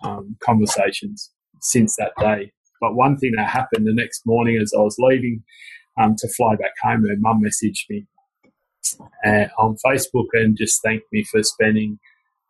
um, 0.04 0.36
conversations 0.43 1.32
since 1.62 1.95
that 1.98 2.12
day. 2.19 2.52
But 2.82 2.95
one 2.95 3.17
thing 3.17 3.34
that 3.38 3.48
happened 3.48 3.88
the 3.88 3.93
next 3.93 4.26
morning 4.26 4.58
as 4.62 4.74
I 4.78 4.82
was 4.82 4.98
leaving 5.00 5.43
um, 6.00 6.15
to 6.17 6.28
fly 6.28 6.56
back 6.56 6.74
home, 6.82 7.08
her 7.08 7.15
mum 7.17 7.41
messaged 7.41 7.89
me 7.89 8.06
uh, 9.26 9.48
on 9.58 9.78
Facebook 9.86 10.28
and 10.34 10.58
just 10.58 10.82
thanked 10.84 11.06
me 11.12 11.24
for 11.24 11.41
spending 11.43 12.00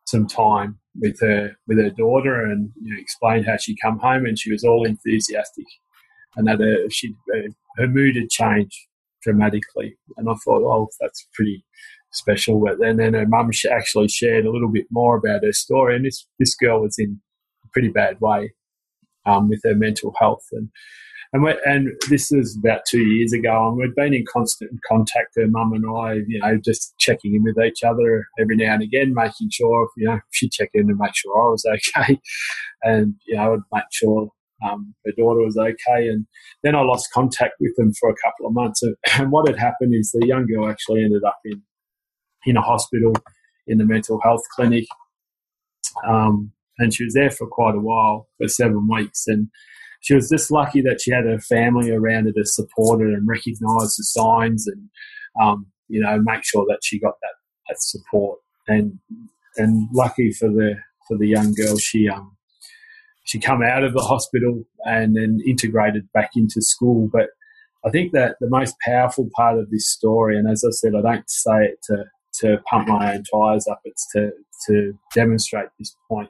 some 0.06 0.28
time 0.28 0.78
with 1.00 1.19
her 1.19 1.56
with 1.67 1.78
her 1.78 1.89
daughter 1.89 2.45
and 2.45 2.71
you 2.82 2.93
know, 2.93 3.00
explained 3.00 3.45
how 3.45 3.58
she 3.58 3.76
come 3.82 3.98
home 4.00 4.26
and 4.26 4.38
she 4.38 4.52
was 4.52 4.63
all 4.63 4.86
enthusiastic 4.86 5.65
and 6.36 6.48
that 6.48 6.60
her, 6.60 6.89
she 6.89 7.13
uh, 7.34 7.50
her 7.78 7.88
mood 7.88 8.15
had 8.15 8.30
changed 8.30 8.78
dramatically. 9.21 9.98
And 10.17 10.30
I 10.30 10.34
thought 10.43 10.63
oh 10.63 10.89
that's 11.00 11.28
pretty 11.34 11.65
special. 12.12 12.63
Then 12.80 12.98
then 12.98 13.13
her 13.13 13.28
mum 13.28 13.52
actually 13.71 14.08
shared 14.08 14.45
a 14.45 14.52
little 14.52 14.71
bit 14.71 14.86
more 14.91 15.17
about 15.17 15.43
her 15.43 15.54
story 15.54 15.95
and 15.95 16.06
this 16.06 16.28
this 16.39 16.56
girl 16.56 16.82
was 16.82 16.98
in 16.98 17.19
a 17.63 17.67
pretty 17.74 17.89
bad 17.89 18.19
way 18.21 18.54
um, 19.26 19.50
with 19.50 19.62
her 19.63 19.76
mental 19.76 20.13
health. 20.19 20.45
And 20.52 20.69
and, 21.34 21.45
and 21.65 21.91
this 22.10 22.32
was 22.32 22.58
about 22.58 22.82
two 22.89 23.02
years 23.02 23.34
ago, 23.34 23.67
and 23.67 23.78
we'd 23.78 23.95
been 23.95 24.13
in 24.13 24.24
constant 24.32 24.71
contact, 24.88 25.34
her 25.36 25.48
mum 25.48 25.74
and 25.74 25.86
I, 25.86 26.21
you 26.28 26.39
know, 26.39 26.58
just 26.63 26.98
checking 26.98 27.36
in 27.36 27.43
with 27.43 27.58
each 27.60 27.84
other 27.84 28.26
every 28.39 28.56
now 28.56 28.76
and 28.76 28.84
again, 28.84 29.13
making 29.13 29.50
sure, 29.52 29.89
you 29.98 30.08
know, 30.08 30.19
she'd 30.32 30.52
check 30.54 30.69
in 30.74 30.89
and 30.89 30.98
make 30.98 31.15
sure 31.15 31.36
I 31.36 31.52
was 31.52 31.65
okay, 31.65 32.19
and 32.84 33.15
you 33.28 33.36
know, 33.36 33.56
I'd 33.56 33.78
make 33.78 33.84
sure 33.91 34.30
um, 34.63 34.94
her 35.06 35.12
daughter 35.18 35.41
was 35.41 35.58
okay. 35.58 36.08
And 36.08 36.26
then 36.63 36.76
I 36.76 36.82
lost 36.82 37.12
contact 37.12 37.54
with 37.60 37.76
them 37.76 37.94
for 37.94 38.10
a 38.10 38.15
couple 38.24 38.48
of 38.48 38.54
months. 38.54 38.82
And 39.18 39.32
what 39.32 39.48
had 39.48 39.58
happened 39.58 39.94
is 39.94 40.12
the 40.12 40.28
young 40.28 40.46
girl 40.46 40.70
actually 40.70 41.04
ended 41.04 41.24
up 41.24 41.39
in 41.46 41.62
in 42.46 42.58
a 42.58 42.62
hospital 42.62 43.13
in 43.65 43.80
the 43.80 43.86
mental 43.86 44.22
health 44.22 44.44
clinic, 44.56 44.86
um, 46.08 46.52
and 46.78 46.94
she 46.94 47.04
was 47.04 47.15
there 47.15 47.32
for 47.32 47.48
quite 47.48 47.74
a 47.74 47.80
while, 47.80 48.28
for 48.38 48.48
seven 48.48 48.88
weeks, 48.88 49.26
and 49.26 49.48
she 50.02 50.13
was 50.13 50.30
just 50.30 50.52
lucky 50.52 50.82
that 50.82 51.02
she 51.02 51.12
had 51.12 51.26
her 51.26 51.39
family 51.39 51.89
around 51.89 52.26
her 52.26 52.32
to 52.32 52.46
support 52.46 53.02
her 53.02 53.08
and 53.08 53.28
recognise 53.28 53.96
the 53.96 54.04
signs 54.04 54.68
and 54.68 54.89
um, 55.41 55.65
you 55.88 56.00
know 56.00 56.20
make 56.22 56.44
sure 56.44 56.65
that 56.70 56.80
she 56.84 57.00
got 57.00 57.15
that, 57.22 57.34
that 57.68 57.82
support 57.82 58.39
and 58.68 59.00
and 59.58 59.88
lucky 59.94 60.32
for 60.32 60.48
the 60.48 60.76
for 61.08 61.18
the 61.18 61.28
young 61.28 61.54
girl 61.54 61.78
she 61.78 62.08
um 62.08 62.38
she 63.26 63.40
come 63.40 63.62
out 63.62 63.84
of 63.84 63.94
the 63.94 64.02
hospital 64.02 64.64
and 64.86 65.16
then 65.16 65.40
integrated 65.46 66.12
back 66.14 66.32
into 66.36 66.62
school. 66.62 67.10
But 67.12 67.30
I 67.86 67.90
think 67.90 68.14
that 68.14 68.38
the 68.40 68.50
most 68.50 68.76
powerful 68.86 69.30
part 69.36 69.60
of 69.60 69.70
this 69.70 69.90
story 69.90 70.38
and 70.38 70.50
as 70.50 70.64
I 70.66 70.72
said 70.72 70.94
I 70.96 71.02
don't 71.02 71.30
say 71.30 71.66
it 71.66 71.80
to 71.90 72.06
to 72.42 72.58
pump 72.70 72.88
my 72.88 73.16
own 73.16 73.24
tires 73.24 73.68
up 73.68 73.80
it's 73.86 74.08
to 74.14 74.32
to 74.68 74.94
demonstrate 75.14 75.68
this 75.78 75.96
point. 76.10 76.30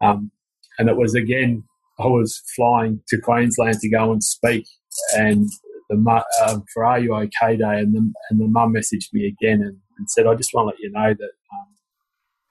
Um, 0.00 0.30
and 0.78 0.88
it 0.88 0.96
was 0.96 1.14
again 1.14 1.64
I 1.98 2.06
was 2.06 2.42
flying 2.54 3.02
to 3.08 3.20
Queensland 3.20 3.80
to 3.80 3.90
go 3.90 4.12
and 4.12 4.22
speak, 4.22 4.66
and 5.16 5.48
the 5.90 6.24
um, 6.46 6.64
for 6.72 6.84
Are 6.84 7.00
You 7.00 7.14
OK 7.14 7.56
Day, 7.56 7.80
and 7.80 7.92
the 7.92 8.12
and 8.30 8.40
the 8.40 8.46
mum 8.46 8.72
messaged 8.72 9.12
me 9.12 9.26
again 9.26 9.62
and, 9.62 9.76
and, 9.98 10.08
said, 10.08 10.26
"I 10.26 10.34
just 10.34 10.54
want 10.54 10.66
to 10.66 10.70
let 10.70 10.78
you 10.78 10.90
know 10.92 11.12
that 11.12 11.30
um, 11.52 11.66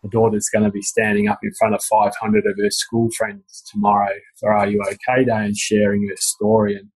my 0.03 0.09
daughter's 0.09 0.49
going 0.49 0.65
to 0.65 0.71
be 0.71 0.81
standing 0.81 1.27
up 1.27 1.39
in 1.43 1.53
front 1.53 1.75
of 1.75 1.83
500 1.83 2.45
of 2.45 2.57
her 2.61 2.69
school 2.69 3.09
friends 3.17 3.63
tomorrow 3.71 4.13
for 4.39 4.53
Are 4.53 4.67
You 4.67 4.81
OK 4.81 5.25
Day 5.25 5.45
and 5.45 5.57
sharing 5.57 6.07
her 6.07 6.15
story." 6.17 6.75
And 6.75 6.89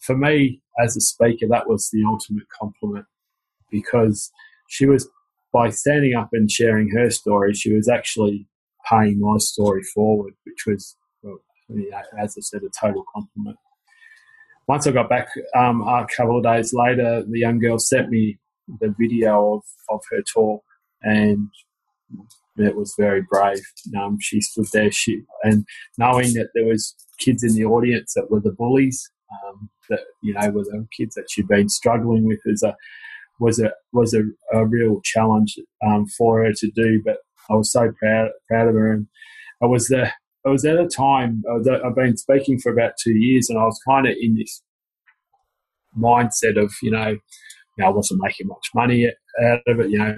for 0.00 0.16
me, 0.16 0.62
as 0.78 0.96
a 0.96 1.00
speaker, 1.00 1.46
that 1.48 1.68
was 1.68 1.90
the 1.92 2.04
ultimate 2.06 2.48
compliment 2.48 3.06
because 3.70 4.30
she 4.68 4.86
was 4.86 5.08
by 5.52 5.70
standing 5.70 6.14
up 6.14 6.28
and 6.32 6.50
sharing 6.50 6.90
her 6.90 7.10
story, 7.10 7.54
she 7.54 7.72
was 7.72 7.88
actually 7.88 8.46
paying 8.90 9.18
my 9.20 9.38
story 9.38 9.82
forward, 9.82 10.34
which 10.44 10.66
was 10.66 10.96
as 12.18 12.36
I 12.36 12.40
said, 12.40 12.62
a 12.62 12.70
total 12.80 13.04
compliment. 13.12 13.56
Once 14.68 14.86
I 14.86 14.92
got 14.92 15.08
back, 15.08 15.28
um, 15.54 15.82
a 15.82 16.06
couple 16.14 16.38
of 16.38 16.44
days 16.44 16.72
later, 16.72 17.22
the 17.22 17.38
young 17.38 17.58
girl 17.58 17.78
sent 17.78 18.10
me 18.10 18.38
the 18.80 18.94
video 18.98 19.54
of, 19.54 19.62
of 19.88 20.00
her 20.10 20.22
talk, 20.22 20.62
and 21.02 21.48
it 22.58 22.76
was 22.76 22.94
very 22.98 23.22
brave. 23.22 23.62
Um, 23.98 24.18
she 24.20 24.40
stood 24.40 24.66
there, 24.72 24.90
she, 24.90 25.22
and 25.42 25.64
knowing 25.98 26.32
that 26.34 26.50
there 26.54 26.66
was 26.66 26.94
kids 27.18 27.42
in 27.42 27.54
the 27.54 27.64
audience 27.64 28.14
that 28.14 28.30
were 28.30 28.40
the 28.40 28.52
bullies, 28.52 29.10
um, 29.32 29.68
that 29.90 30.00
you 30.22 30.34
know 30.34 30.50
were 30.50 30.64
the 30.64 30.86
kids 30.96 31.14
that 31.14 31.26
she'd 31.30 31.48
been 31.48 31.68
struggling 31.68 32.26
with, 32.26 32.40
as 32.50 32.62
a 32.62 32.74
was 33.38 33.58
a 33.60 33.72
was 33.92 34.14
a, 34.14 34.22
a 34.52 34.64
real 34.64 35.00
challenge 35.04 35.58
um, 35.86 36.06
for 36.06 36.44
her 36.44 36.52
to 36.52 36.70
do. 36.70 37.02
But 37.04 37.18
I 37.50 37.54
was 37.54 37.70
so 37.70 37.92
proud 37.98 38.30
proud 38.48 38.68
of 38.68 38.74
her, 38.74 38.92
and 38.92 39.06
I 39.62 39.66
was 39.66 39.88
the 39.88 40.10
I 40.46 40.50
was 40.50 40.64
at 40.64 40.78
a 40.78 40.86
time 40.86 41.42
I've 41.50 41.94
been 41.94 42.16
speaking 42.16 42.58
for 42.58 42.72
about 42.72 42.92
two 43.02 43.14
years, 43.14 43.48
and 43.50 43.58
I 43.58 43.64
was 43.64 43.80
kind 43.86 44.06
of 44.06 44.14
in 44.18 44.36
this 44.36 44.62
mindset 45.98 46.62
of 46.62 46.72
you 46.82 46.90
know, 46.90 47.08
you 47.08 47.18
know 47.78 47.86
I 47.86 47.90
wasn't 47.90 48.22
making 48.22 48.46
much 48.46 48.68
money 48.74 49.10
out 49.42 49.60
of 49.66 49.80
it. 49.80 49.90
You 49.90 49.98
know, 49.98 50.16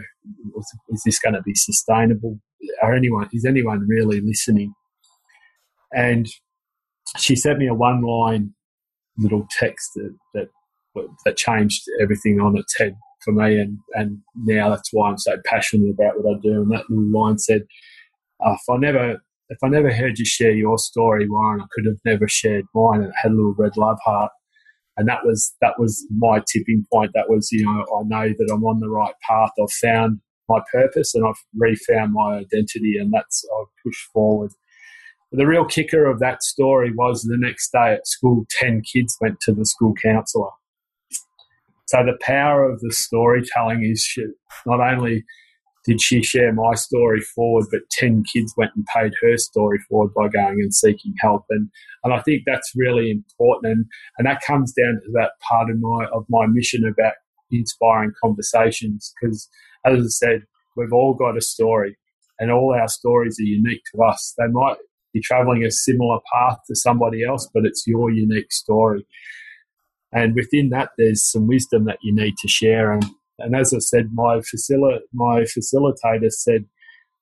is 0.91 1.03
this 1.05 1.19
going 1.19 1.35
to 1.35 1.43
be 1.43 1.55
sustainable? 1.55 2.39
Are 2.83 2.95
anyone 2.95 3.29
is 3.33 3.45
anyone 3.45 3.87
really 3.89 4.21
listening? 4.21 4.75
And 5.95 6.29
she 7.17 7.37
sent 7.37 7.59
me 7.59 7.67
a 7.67 7.75
one 7.75 8.03
line 8.03 8.55
little 9.17 9.47
text 9.59 9.91
that, 9.97 10.17
that 10.35 10.49
that 11.25 11.37
changed 11.37 11.83
everything 12.01 12.41
on 12.41 12.57
its 12.57 12.77
head 12.79 12.97
for 13.25 13.33
me, 13.33 13.59
and 13.59 13.79
and 13.95 14.19
now 14.35 14.69
that's 14.71 14.91
why 14.93 15.09
I'm 15.09 15.19
so 15.19 15.37
passionate 15.45 15.91
about 15.91 16.23
what 16.23 16.37
I 16.37 16.41
do. 16.41 16.63
And 16.63 16.71
that 16.73 16.89
little 16.89 17.21
line 17.21 17.39
said, 17.39 17.63
oh, 18.45 18.55
"If 18.55 18.61
I 18.71 18.77
never 18.77 19.23
if 19.51 19.59
I 19.63 19.69
never 19.69 19.93
heard 19.93 20.19
you 20.19 20.25
share 20.25 20.53
your 20.53 20.79
story, 20.79 21.29
Warren, 21.29 21.61
I 21.61 21.67
could 21.73 21.87
have 21.87 21.99
never 22.05 22.29
shared 22.29 22.65
mine." 22.75 23.01
And 23.01 23.11
it 23.11 23.15
had 23.23 23.33
a 23.33 23.35
little 23.35 23.55
red 23.55 23.77
love 23.77 23.99
heart, 24.05 24.33
and 24.99 25.09
that 25.09 25.25
was 25.25 25.55
that 25.61 25.75
was 25.79 26.07
my 26.11 26.43
tipping 26.53 26.85
point. 26.93 27.13
That 27.15 27.29
was 27.31 27.51
you 27.51 27.65
know 27.65 27.87
I 27.99 28.03
know 28.05 28.35
that 28.37 28.51
I'm 28.53 28.65
on 28.65 28.81
the 28.81 28.91
right 28.91 29.15
path. 29.29 29.51
I've 29.61 29.73
found 29.73 30.21
my 30.49 30.61
purpose 30.73 31.15
and 31.15 31.27
I've 31.27 31.43
refound 31.57 32.13
my 32.13 32.39
identity, 32.39 32.97
and 32.99 33.13
that's 33.13 33.45
I've 33.59 33.69
pushed 33.85 34.11
forward. 34.13 34.53
The 35.33 35.47
real 35.47 35.65
kicker 35.65 36.07
of 36.07 36.21
that 36.21 36.43
story 36.43 36.91
was 36.95 37.23
the 37.23 37.37
next 37.39 37.71
day 37.71 37.93
at 37.93 38.07
school, 38.07 38.47
10 38.59 38.81
kids 38.91 39.15
went 39.21 39.41
to 39.41 39.53
the 39.53 39.67
school 39.67 39.93
counsellor 40.03 40.49
so 41.89 42.05
the 42.05 42.19
power 42.21 42.71
of 42.71 42.81
the 42.81 42.93
storytelling 42.93 43.83
is 43.83 44.07
not 44.67 44.81
only 44.81 45.25
did 45.89 46.03
she 46.03 46.23
share 46.23 46.53
my 46.53 46.75
story 46.75 47.23
forward, 47.23 47.65
but 47.71 47.89
10 47.93 48.23
kids 48.31 48.53
went 48.59 48.73
and 48.77 48.85
paid 48.95 49.11
her 49.23 49.39
story 49.39 49.79
forward 49.89 50.13
by 50.13 50.29
going 50.29 50.61
and 50.61 50.75
seeking 50.75 51.15
help. 51.19 51.47
And, 51.49 51.71
and 52.05 52.13
I 52.13 52.21
think 52.21 52.43
that's 52.45 52.73
really 52.77 53.11
important. 53.11 53.73
And, 53.73 53.87
and 54.19 54.27
that 54.27 54.43
comes 54.47 54.75
down 54.75 55.01
to 55.03 55.13
that 55.15 55.31
part 55.49 55.71
of 55.71 55.81
my, 55.81 56.05
of 56.13 56.27
my 56.29 56.45
mission 56.47 56.87
about 56.87 57.15
inspiring 57.51 58.13
conversations. 58.23 59.15
Because 59.19 59.49
as 59.87 59.99
I 59.99 60.09
said, 60.09 60.43
we've 60.77 60.93
all 60.93 61.15
got 61.15 61.39
a 61.39 61.41
story 61.41 61.97
and 62.39 62.53
all 62.53 62.75
our 62.79 62.89
stories 62.89 63.39
are 63.41 63.45
unique 63.45 63.81
to 63.95 64.03
us. 64.03 64.35
They 64.37 64.47
might 64.47 64.77
be 65.15 65.23
traveling 65.23 65.65
a 65.65 65.71
similar 65.71 66.19
path 66.31 66.59
to 66.67 66.77
somebody 66.77 67.25
else, 67.25 67.49
but 67.55 67.65
it's 67.65 67.87
your 67.87 68.11
unique 68.11 68.53
story. 68.53 69.07
And 70.13 70.35
within 70.35 70.69
that, 70.69 70.91
there's 70.99 71.25
some 71.25 71.47
wisdom 71.47 71.87
that 71.87 71.99
you 72.03 72.15
need 72.15 72.37
to 72.43 72.49
share. 72.49 72.93
And, 72.93 73.07
and 73.39 73.55
as 73.55 73.73
I 73.73 73.79
said, 73.79 74.11
my, 74.13 74.39
facil- 74.39 75.01
my 75.13 75.43
facilitator 75.43 76.31
said 76.31 76.65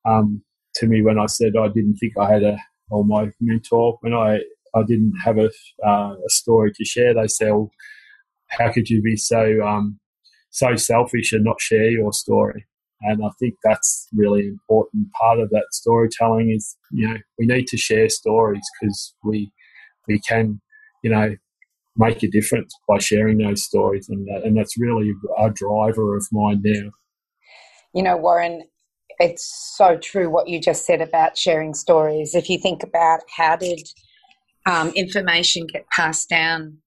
um, 0.05 0.41
to 0.75 0.87
me 0.87 1.01
when 1.01 1.19
I 1.19 1.27
said 1.27 1.53
I 1.59 1.67
didn't 1.67 1.95
think 1.95 2.13
I 2.17 2.31
had 2.31 2.43
a, 2.43 2.57
or 2.89 3.05
my 3.05 3.29
mentor, 3.39 3.97
when 4.01 4.13
I, 4.13 4.39
I 4.75 4.83
didn't 4.87 5.13
have 5.23 5.37
a, 5.37 5.49
uh, 5.85 6.13
a 6.13 6.29
story 6.29 6.71
to 6.73 6.85
share, 6.85 7.13
they 7.13 7.27
said, 7.27 7.51
well, 7.51 7.71
how 8.49 8.71
could 8.71 8.89
you 8.89 9.01
be 9.01 9.17
so, 9.17 9.61
um, 9.65 9.99
so 10.49 10.75
selfish 10.75 11.33
and 11.33 11.43
not 11.43 11.59
share 11.59 11.89
your 11.89 12.13
story? 12.13 12.65
And 13.01 13.23
I 13.23 13.29
think 13.39 13.55
that's 13.63 14.07
really 14.15 14.47
important. 14.47 15.11
Part 15.11 15.39
of 15.39 15.49
that 15.51 15.67
storytelling 15.71 16.51
is, 16.51 16.77
you 16.91 17.07
know, 17.07 17.17
we 17.37 17.45
need 17.45 17.67
to 17.67 17.77
share 17.77 18.09
stories 18.09 18.63
because 18.79 19.13
we, 19.23 19.51
we 20.07 20.19
can, 20.19 20.61
you 21.03 21.11
know, 21.11 21.35
make 21.97 22.23
a 22.23 22.27
difference 22.27 22.73
by 22.87 22.99
sharing 22.99 23.37
those 23.37 23.63
stories, 23.63 24.07
and 24.09 24.27
that, 24.27 24.43
and 24.43 24.57
that's 24.57 24.77
really 24.79 25.11
a 25.37 25.49
driver 25.49 26.15
of 26.15 26.25
mine 26.31 26.61
now. 26.63 26.91
You 27.93 28.03
know, 28.03 28.17
Warren, 28.17 28.63
it's 29.19 29.75
so 29.75 29.97
true 29.97 30.29
what 30.29 30.47
you 30.47 30.59
just 30.59 30.85
said 30.85 31.01
about 31.01 31.37
sharing 31.37 31.73
stories. 31.73 32.35
If 32.35 32.49
you 32.49 32.59
think 32.59 32.83
about 32.83 33.21
how 33.35 33.55
did 33.55 33.79
um, 34.65 34.89
information 34.89 35.65
get 35.65 35.87
passed 35.89 36.29
down 36.29 36.77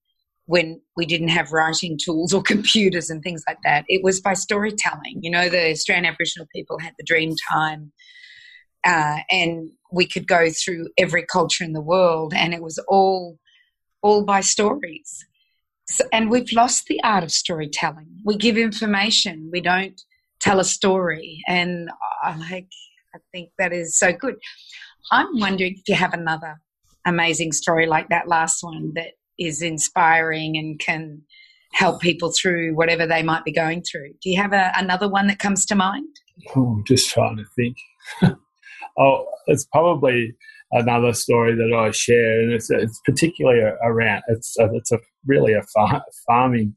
when 0.47 0.81
we 0.97 1.07
didn't 1.07 1.29
have 1.29 1.53
writing 1.53 1.99
tools 2.03 2.35
or 2.35 2.43
computers 2.43 3.11
and 3.11 3.23
things 3.23 3.43
like 3.49 3.59
that, 3.65 3.85
it 3.89 4.03
was 4.05 4.21
by 4.21 4.35
storytelling. 4.35 5.21
You 5.23 5.31
know, 5.31 5.49
the 5.49 5.71
Australian 5.71 6.07
Aboriginal 6.07 6.47
people 6.55 6.79
had 6.79 6.95
the 6.99 7.05
dream 7.05 7.35
time. 7.51 7.93
Uh, 8.85 9.19
and 9.31 9.71
we 9.93 10.07
could 10.07 10.27
go 10.27 10.49
through 10.51 10.89
every 10.97 11.25
culture 11.25 11.65
in 11.65 11.73
the 11.73 11.83
world, 11.83 12.33
and 12.35 12.55
it 12.55 12.63
was 12.63 12.79
all 12.89 13.39
all 14.03 14.25
by 14.25 14.41
stories. 14.41 15.25
So, 15.87 16.05
and 16.13 16.31
we've 16.31 16.53
lost 16.53 16.87
the 16.87 17.01
art 17.03 17.25
of 17.25 17.33
storytelling. 17.33 18.09
We 18.25 18.37
give 18.37 18.57
information, 18.57 19.51
we 19.53 19.61
don't 19.61 20.01
tell 20.41 20.61
a 20.61 20.65
story. 20.65 21.43
And 21.49 21.91
I 22.23 22.37
like, 22.37 22.69
I 23.15 23.19
think 23.33 23.51
that 23.59 23.73
is 23.73 23.99
so 23.99 24.13
good. 24.13 24.37
I'm 25.11 25.39
wondering 25.39 25.75
if 25.75 25.89
you 25.89 25.95
have 25.95 26.15
another 26.15 26.61
amazing 27.07 27.53
story 27.53 27.87
like 27.87 28.09
that 28.11 28.29
last 28.29 28.63
one 28.63 28.93
that 28.95 29.13
is 29.39 29.63
inspiring 29.63 30.57
and 30.57 30.79
can 30.79 31.23
help 31.73 32.01
people 32.01 32.33
through 32.33 32.75
whatever 32.75 33.07
they 33.07 33.23
might 33.23 33.45
be 33.45 33.53
going 33.53 33.83
through. 33.83 34.11
Do 34.23 34.31
you 34.31 34.41
have 34.41 34.53
a, 34.53 34.73
another 34.77 35.09
one 35.09 35.27
that 35.29 35.39
comes 35.39 35.65
to 35.67 35.75
mind? 35.75 36.17
Oh, 36.55 36.75
I'm 36.75 36.85
just 36.85 37.11
trying 37.11 37.37
to 37.37 37.45
think. 37.57 37.77
oh, 38.99 39.27
it's 39.47 39.65
probably 39.67 40.35
another 40.73 41.13
story 41.13 41.55
that 41.55 41.77
I 41.77 41.91
share, 41.91 42.41
and 42.43 42.53
it's, 42.53 42.71
it's 42.71 43.01
particularly 43.05 43.61
around 43.83 44.23
it's 44.29 44.57
a, 44.59 44.69
it's 44.75 44.93
a 44.93 44.99
really 45.27 45.53
a 45.53 45.63
far, 45.75 46.03
farming 46.27 46.75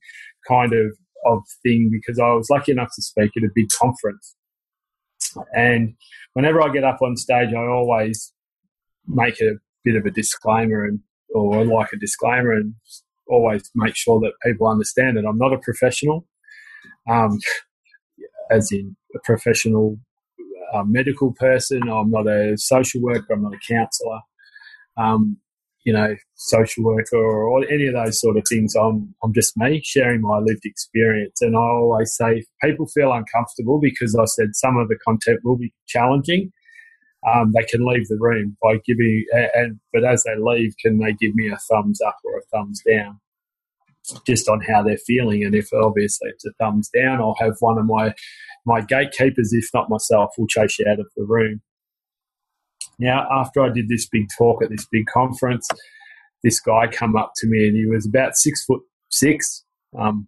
kind 0.47 0.73
of 0.73 0.97
of 1.25 1.41
thing 1.63 1.89
because 1.91 2.19
I 2.19 2.33
was 2.33 2.49
lucky 2.49 2.73
enough 2.73 2.89
to 2.95 3.01
speak 3.01 3.31
at 3.37 3.43
a 3.43 3.51
big 3.53 3.67
conference, 3.79 4.35
and 5.53 5.95
whenever 6.33 6.61
I 6.61 6.69
get 6.69 6.83
up 6.83 7.01
on 7.01 7.15
stage, 7.17 7.53
I 7.53 7.65
always 7.65 8.33
make 9.07 9.39
a 9.41 9.53
bit 9.83 9.95
of 9.95 10.05
a 10.05 10.11
disclaimer 10.11 10.85
and 10.85 10.99
or 11.33 11.65
like 11.65 11.89
a 11.93 11.97
disclaimer 11.97 12.51
and 12.51 12.75
always 13.27 13.69
make 13.75 13.95
sure 13.95 14.19
that 14.19 14.33
people 14.45 14.67
understand 14.67 15.17
that 15.17 15.25
I'm 15.25 15.37
not 15.37 15.53
a 15.53 15.57
professional, 15.57 16.27
um, 17.09 17.39
as 18.51 18.71
in 18.71 18.95
a 19.15 19.19
professional 19.23 19.97
a 20.73 20.85
medical 20.85 21.33
person. 21.33 21.89
I'm 21.89 22.11
not 22.11 22.27
a 22.27 22.57
social 22.57 23.01
worker. 23.01 23.33
I'm 23.33 23.43
not 23.43 23.53
a 23.53 23.59
counsellor. 23.67 24.19
Um, 24.97 25.37
you 25.85 25.91
know, 25.91 26.15
social 26.35 26.83
worker 26.83 27.17
or 27.17 27.65
any 27.69 27.87
of 27.87 27.93
those 27.93 28.19
sort 28.21 28.37
of 28.37 28.43
things. 28.49 28.73
I'm 28.75 29.13
I'm 29.23 29.33
just 29.33 29.57
me 29.57 29.81
sharing 29.83 30.21
my 30.21 30.39
lived 30.39 30.65
experience, 30.65 31.41
and 31.41 31.55
I 31.55 31.59
always 31.59 32.15
say 32.15 32.45
people 32.63 32.87
feel 32.87 33.11
uncomfortable 33.11 33.79
because 33.81 34.15
I 34.15 34.25
said 34.25 34.55
some 34.55 34.77
of 34.77 34.87
the 34.87 34.97
content 35.05 35.41
will 35.43 35.57
be 35.57 35.73
challenging. 35.87 36.51
Um, 37.27 37.53
they 37.53 37.63
can 37.63 37.85
leave 37.85 38.07
the 38.07 38.17
room 38.19 38.57
by 38.61 38.75
giving, 38.85 39.25
and 39.55 39.79
but 39.91 40.05
as 40.05 40.23
they 40.23 40.35
leave, 40.37 40.73
can 40.81 40.99
they 40.99 41.13
give 41.13 41.35
me 41.35 41.49
a 41.49 41.57
thumbs 41.69 42.01
up 42.01 42.17
or 42.23 42.37
a 42.37 42.41
thumbs 42.51 42.81
down? 42.89 43.19
just 44.25 44.49
on 44.49 44.61
how 44.61 44.83
they're 44.83 44.97
feeling. 44.97 45.43
And 45.43 45.55
if 45.55 45.69
obviously 45.73 46.29
it's 46.29 46.45
a 46.45 46.51
thumbs 46.59 46.89
down, 46.89 47.19
I'll 47.21 47.37
have 47.39 47.55
one 47.59 47.77
of 47.77 47.85
my 47.85 48.13
my 48.65 48.81
gatekeepers, 48.81 49.51
if 49.53 49.69
not 49.73 49.89
myself, 49.89 50.31
will 50.37 50.47
chase 50.47 50.79
you 50.79 50.85
out 50.89 50.99
of 50.99 51.07
the 51.15 51.25
room. 51.25 51.61
Now, 52.99 53.27
after 53.31 53.61
I 53.63 53.69
did 53.69 53.89
this 53.89 54.07
big 54.07 54.27
talk 54.37 54.63
at 54.63 54.69
this 54.69 54.87
big 54.91 55.05
conference, 55.07 55.67
this 56.43 56.59
guy 56.59 56.87
come 56.87 57.15
up 57.15 57.31
to 57.37 57.47
me 57.47 57.67
and 57.67 57.75
he 57.75 57.85
was 57.85 58.05
about 58.05 58.35
six 58.35 58.63
foot 58.63 58.81
six. 59.09 59.63
Um, 59.97 60.27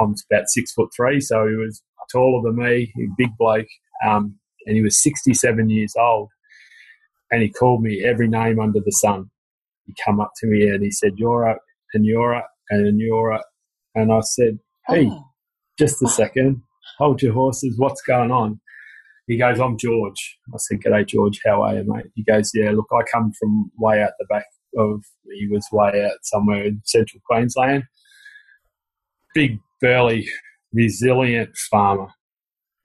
I'm 0.00 0.14
about 0.30 0.48
six 0.48 0.72
foot 0.72 0.90
three, 0.96 1.20
so 1.20 1.46
he 1.46 1.54
was 1.54 1.82
taller 2.12 2.42
than 2.42 2.56
me, 2.64 2.92
a 2.96 3.08
big 3.16 3.30
bloke, 3.38 3.66
um, 4.06 4.38
and 4.66 4.76
he 4.76 4.82
was 4.82 5.02
67 5.02 5.68
years 5.68 5.94
old. 5.98 6.28
And 7.30 7.42
he 7.42 7.50
called 7.50 7.82
me 7.82 8.02
every 8.04 8.28
name 8.28 8.58
under 8.58 8.80
the 8.80 8.92
sun. 8.92 9.30
He 9.86 9.94
come 10.04 10.20
up 10.20 10.32
to 10.38 10.46
me 10.46 10.68
and 10.68 10.82
he 10.82 10.90
said, 10.90 11.12
"You're 11.16 11.48
up, 11.48 11.58
and 11.92 12.04
you're 12.06 12.34
up, 12.34 12.50
and 12.70 12.98
you're 12.98 13.32
up." 13.32 13.44
And 13.94 14.12
I 14.12 14.20
said, 14.20 14.58
"Hey, 14.86 15.08
oh. 15.10 15.24
just 15.78 16.02
a 16.02 16.08
second 16.08 16.62
hold 16.98 17.22
your 17.22 17.32
horses, 17.32 17.74
what's 17.78 18.02
going 18.02 18.30
on? 18.30 18.60
He 19.26 19.38
goes, 19.38 19.60
I'm 19.60 19.76
George. 19.78 20.38
I 20.52 20.56
said, 20.58 20.80
G'day, 20.80 21.06
George, 21.06 21.40
how 21.46 21.62
are 21.62 21.74
you, 21.74 21.84
mate? 21.86 22.06
He 22.14 22.24
goes, 22.24 22.50
Yeah, 22.54 22.70
look, 22.72 22.88
I 22.92 23.02
come 23.12 23.32
from 23.38 23.70
way 23.78 24.02
out 24.02 24.12
the 24.18 24.26
back 24.26 24.46
of, 24.76 25.02
he 25.32 25.48
was 25.48 25.66
way 25.72 26.04
out 26.04 26.18
somewhere 26.22 26.64
in 26.64 26.80
central 26.84 27.20
Queensland. 27.28 27.84
Big, 29.34 29.58
burly, 29.80 30.28
resilient 30.72 31.50
farmer. 31.70 32.08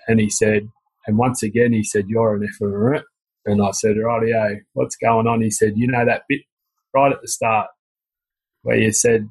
And 0.07 0.19
he 0.19 0.29
said, 0.29 0.67
and 1.05 1.17
once 1.17 1.43
again, 1.43 1.73
he 1.73 1.83
said, 1.83 2.05
You're 2.07 2.35
an 2.35 2.47
effort. 2.47 3.03
And 3.45 3.61
I 3.61 3.71
said, 3.71 3.95
Rightio, 3.95 4.57
what's 4.73 4.95
going 4.95 5.27
on? 5.27 5.41
He 5.41 5.51
said, 5.51 5.73
You 5.75 5.87
know 5.87 6.05
that 6.05 6.23
bit 6.29 6.41
right 6.93 7.11
at 7.11 7.21
the 7.21 7.27
start 7.27 7.67
where 8.61 8.77
you 8.77 8.91
said, 8.93 9.27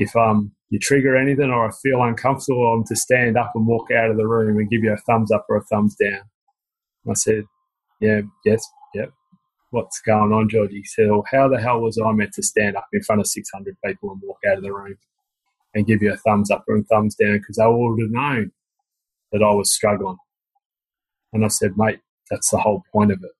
if 0.00 0.16
um 0.16 0.52
you 0.70 0.80
trigger 0.80 1.16
anything 1.16 1.50
or 1.50 1.68
I 1.68 1.72
feel 1.82 2.02
uncomfortable, 2.04 2.66
I'm 2.74 2.84
to 2.88 2.96
stand 2.96 3.38
up 3.38 3.52
and 3.56 3.68
walk 3.68 3.92
out 3.92 4.10
of 4.10 4.18
the 4.18 4.28
room 4.28 4.58
and 4.58 4.70
give 4.70 4.84
you 4.84 4.92
a 4.94 4.98
thumbs 4.98 5.32
up 5.32 5.46
or 5.50 5.58
a 5.58 5.64
thumbs 5.64 5.96
down. 5.96 6.22
I 7.10 7.14
said, 7.14 7.44
Yeah, 8.00 8.22
yes, 8.44 8.66
yep. 8.94 9.12
What's 9.70 10.00
going 10.02 10.32
on, 10.32 10.48
George? 10.50 10.72
He 10.72 10.84
said, 10.84 11.10
Well, 11.10 11.24
how 11.30 11.48
the 11.48 11.60
hell 11.60 11.80
was 11.80 11.98
I 12.04 12.12
meant 12.12 12.34
to 12.34 12.42
stand 12.44 12.76
up 12.76 12.88
in 12.92 13.02
front 13.02 13.20
of 13.20 13.28
600 13.28 13.76
people 13.84 14.12
and 14.12 14.22
walk 14.24 14.38
out 14.48 14.58
of 14.58 14.64
the 14.64 14.72
room 14.74 14.96
and 15.74 15.86
give 15.86 16.02
you 16.02 16.12
a 16.12 16.18
thumbs 16.18 16.50
up 16.50 16.64
or 16.68 16.78
a 16.78 16.84
thumbs 16.84 17.16
down 17.16 17.38
because 17.38 17.56
they 17.56 17.66
would 17.66 18.00
have 18.02 18.10
known 18.12 18.52
that 19.32 19.42
I 19.42 19.54
was 19.54 19.72
struggling. 19.72 20.18
And 21.32 21.44
I 21.44 21.48
said, 21.48 21.72
Mate, 21.76 22.00
that's 22.30 22.50
the 22.50 22.58
whole 22.58 22.84
point 22.92 23.12
of 23.12 23.18
it. 23.18 23.30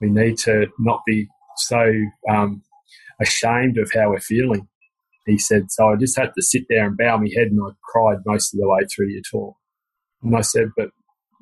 we 0.00 0.10
need 0.10 0.36
to 0.38 0.66
not 0.78 1.02
be 1.06 1.28
so 1.56 1.92
um, 2.30 2.62
ashamed 3.20 3.78
of 3.78 3.92
how 3.94 4.10
we're 4.10 4.20
feeling. 4.20 4.68
He 5.30 5.38
said, 5.38 5.70
so 5.70 5.88
I 5.88 5.96
just 5.96 6.18
had 6.18 6.32
to 6.36 6.42
sit 6.42 6.64
there 6.68 6.86
and 6.86 6.96
bow 6.96 7.18
my 7.18 7.30
head 7.36 7.48
and 7.48 7.60
I 7.62 7.70
cried 7.82 8.18
most 8.26 8.54
of 8.54 8.60
the 8.60 8.68
way 8.68 8.80
through 8.84 9.08
your 9.08 9.22
talk. 9.30 9.56
And 10.22 10.36
I 10.36 10.42
said, 10.42 10.70
but 10.76 10.90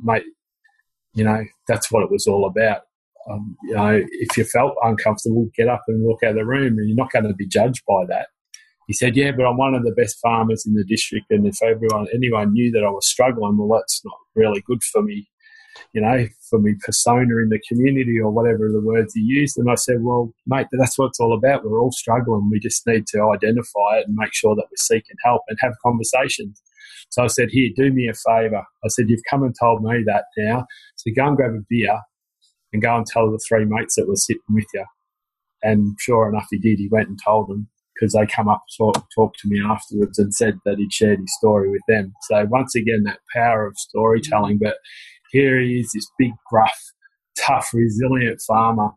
mate, 0.01 0.25
you 1.15 1.25
know, 1.25 1.45
that's 1.67 1.91
what 1.91 2.03
it 2.05 2.11
was 2.11 2.27
all 2.27 2.47
about. 2.47 2.83
Um, 3.31 3.57
you 3.65 3.75
know, 3.75 4.01
if 4.11 4.37
you 4.37 4.45
felt 4.45 4.75
uncomfortable, 4.83 5.49
get 5.57 5.69
up 5.69 5.83
and 5.89 6.03
walk 6.03 6.23
out 6.23 6.31
of 6.31 6.37
the 6.37 6.47
room 6.47 6.79
and 6.79 6.89
you're 6.89 6.97
not 6.97 7.13
going 7.13 7.27
to 7.27 7.35
be 7.35 7.47
judged 7.47 7.83
by 7.87 8.05
that. 8.09 8.29
He 8.87 8.95
said, 8.95 9.17
yeah, 9.17 9.33
but 9.33 9.45
I'm 9.45 9.59
one 9.59 9.75
of 9.75 9.83
the 9.83 9.93
best 9.93 10.19
farmers 10.23 10.65
in 10.67 10.75
the 10.75 10.85
district. 10.85 11.27
And 11.31 11.47
if 11.47 11.63
everyone, 11.63 12.07
anyone 12.15 12.53
knew 12.53 12.71
that 12.73 12.85
I 12.85 12.91
was 12.91 13.07
struggling, 13.07 13.59
well, 13.59 13.79
that's 13.79 14.01
not 14.05 14.17
really 14.35 14.63
good 14.67 14.83
for 14.83 15.03
me 15.03 15.29
you 15.93 16.01
know, 16.01 16.27
for 16.49 16.59
me 16.59 16.75
persona 16.85 17.37
in 17.39 17.49
the 17.51 17.61
community 17.69 18.19
or 18.19 18.31
whatever 18.31 18.71
the 18.71 18.81
words 18.81 19.15
he 19.15 19.21
used. 19.21 19.59
And 19.59 19.71
I 19.71 19.75
said, 19.75 20.03
well, 20.03 20.33
mate, 20.47 20.67
that's 20.73 20.99
what 20.99 21.09
it's 21.09 21.21
all 21.21 21.37
about. 21.37 21.65
We're 21.65 21.81
all 21.81 21.93
struggling. 21.93 22.49
We 22.51 22.61
just 22.61 22.87
need 22.87 23.07
to 23.09 23.31
identify 23.35 23.99
it 23.99 24.07
and 24.07 24.17
make 24.17 24.35
sure 24.35 24.55
that 24.55 24.67
we're 24.71 24.77
seeking 24.77 25.17
help 25.25 25.43
and 25.49 25.59
have 25.61 25.75
conversations. 25.85 26.61
So 27.11 27.25
I 27.25 27.29
said, 27.29 27.49
here, 27.51 27.71
do 27.75 27.93
me 27.93 28.09
a 28.09 28.15
favour. 28.15 28.65
I 28.85 28.89
said, 28.89 29.09
you've 29.09 29.23
come 29.31 29.43
and 29.43 29.55
told 29.59 29.83
me 29.83 30.03
that 30.07 30.25
now. 30.37 30.67
So 30.97 31.11
go 31.15 31.29
and 31.29 31.37
grab 31.37 31.53
a 31.53 31.65
beer 31.69 31.99
and 32.73 32.83
go 32.83 32.97
and 32.97 33.07
tell 33.07 33.31
the 33.31 33.41
three 33.49 33.65
mates 33.65 33.97
that 33.97 34.09
were 34.09 34.17
sitting 34.17 34.43
with 34.51 34.67
you. 34.75 34.85
And 35.63 35.97
sure 35.99 36.29
enough, 36.29 36.47
he 36.51 36.59
did. 36.59 36.79
He 36.79 36.89
went 36.89 37.09
and 37.09 37.19
told 37.25 37.49
them 37.49 37.69
because 37.95 38.13
they 38.13 38.27
come 38.27 38.49
up 38.49 38.63
talk, 38.77 39.07
talk 39.15 39.35
to 39.39 39.49
me 39.49 39.61
afterwards 39.65 40.19
and 40.19 40.35
said 40.35 40.59
that 40.65 40.77
he'd 40.79 40.93
shared 40.93 41.19
his 41.19 41.35
story 41.37 41.71
with 41.71 41.83
them. 41.89 42.15
So 42.23 42.47
once 42.49 42.75
again, 42.75 43.03
that 43.05 43.21
power 43.35 43.67
of 43.67 43.77
storytelling, 43.77 44.59
but 44.63 44.77
here 45.31 45.61
he 45.61 45.81
is, 45.81 45.93
this 45.93 46.11
big, 46.19 46.33
gruff, 46.51 46.79
tough, 47.39 47.71
resilient 47.73 48.41
farmer. 48.47 48.91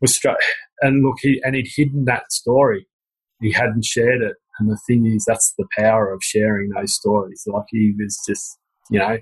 Was 0.00 0.14
struck, 0.14 0.38
and 0.80 1.02
look, 1.02 1.16
he 1.20 1.42
and 1.44 1.56
he'd 1.56 1.72
hidden 1.74 2.04
that 2.04 2.30
story. 2.30 2.86
He 3.40 3.50
hadn't 3.50 3.84
shared 3.84 4.22
it. 4.22 4.36
And 4.60 4.70
the 4.70 4.78
thing 4.86 5.06
is, 5.06 5.24
that's 5.24 5.54
the 5.58 5.66
power 5.76 6.12
of 6.12 6.22
sharing 6.22 6.70
those 6.70 6.94
stories. 6.94 7.42
Like 7.48 7.64
he 7.70 7.94
was 7.98 8.16
just, 8.28 8.58
you 8.90 9.00
know, 9.00 9.18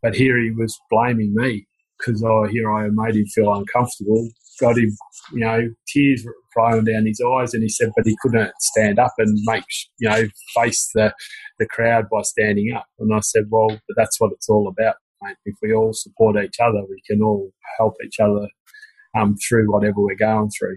but 0.00 0.14
here 0.14 0.38
he 0.38 0.52
was 0.52 0.78
blaming 0.90 1.34
me 1.34 1.66
because 1.98 2.22
oh, 2.22 2.44
here 2.44 2.72
I 2.72 2.88
made 2.92 3.16
him 3.16 3.26
feel 3.26 3.52
uncomfortable. 3.52 4.28
Got 4.60 4.78
him, 4.78 4.96
you 5.32 5.40
know, 5.40 5.68
tears 5.88 6.24
flowing 6.54 6.84
down 6.84 7.06
his 7.06 7.20
eyes, 7.20 7.52
and 7.52 7.64
he 7.64 7.68
said, 7.68 7.90
but 7.96 8.06
he 8.06 8.16
couldn't 8.22 8.52
stand 8.60 9.00
up 9.00 9.14
and 9.18 9.36
make, 9.44 9.64
you 9.98 10.08
know, 10.08 10.22
face 10.54 10.88
the 10.94 11.12
the 11.58 11.66
crowd 11.66 12.08
by 12.08 12.22
standing 12.22 12.72
up. 12.72 12.86
And 13.00 13.12
I 13.12 13.20
said, 13.20 13.46
well, 13.50 13.68
but 13.68 13.96
that's 13.96 14.20
what 14.20 14.30
it's 14.30 14.48
all 14.48 14.68
about 14.68 14.96
mate. 15.22 15.36
If 15.44 15.56
we 15.62 15.72
all 15.72 15.92
support 15.92 16.36
each 16.42 16.60
other, 16.60 16.80
we 16.88 17.00
can 17.06 17.22
all 17.22 17.50
help 17.78 17.94
each 18.04 18.20
other 18.20 18.48
um, 19.18 19.36
through 19.36 19.70
whatever 19.72 20.00
we're 20.00 20.16
going 20.16 20.50
through. 20.50 20.76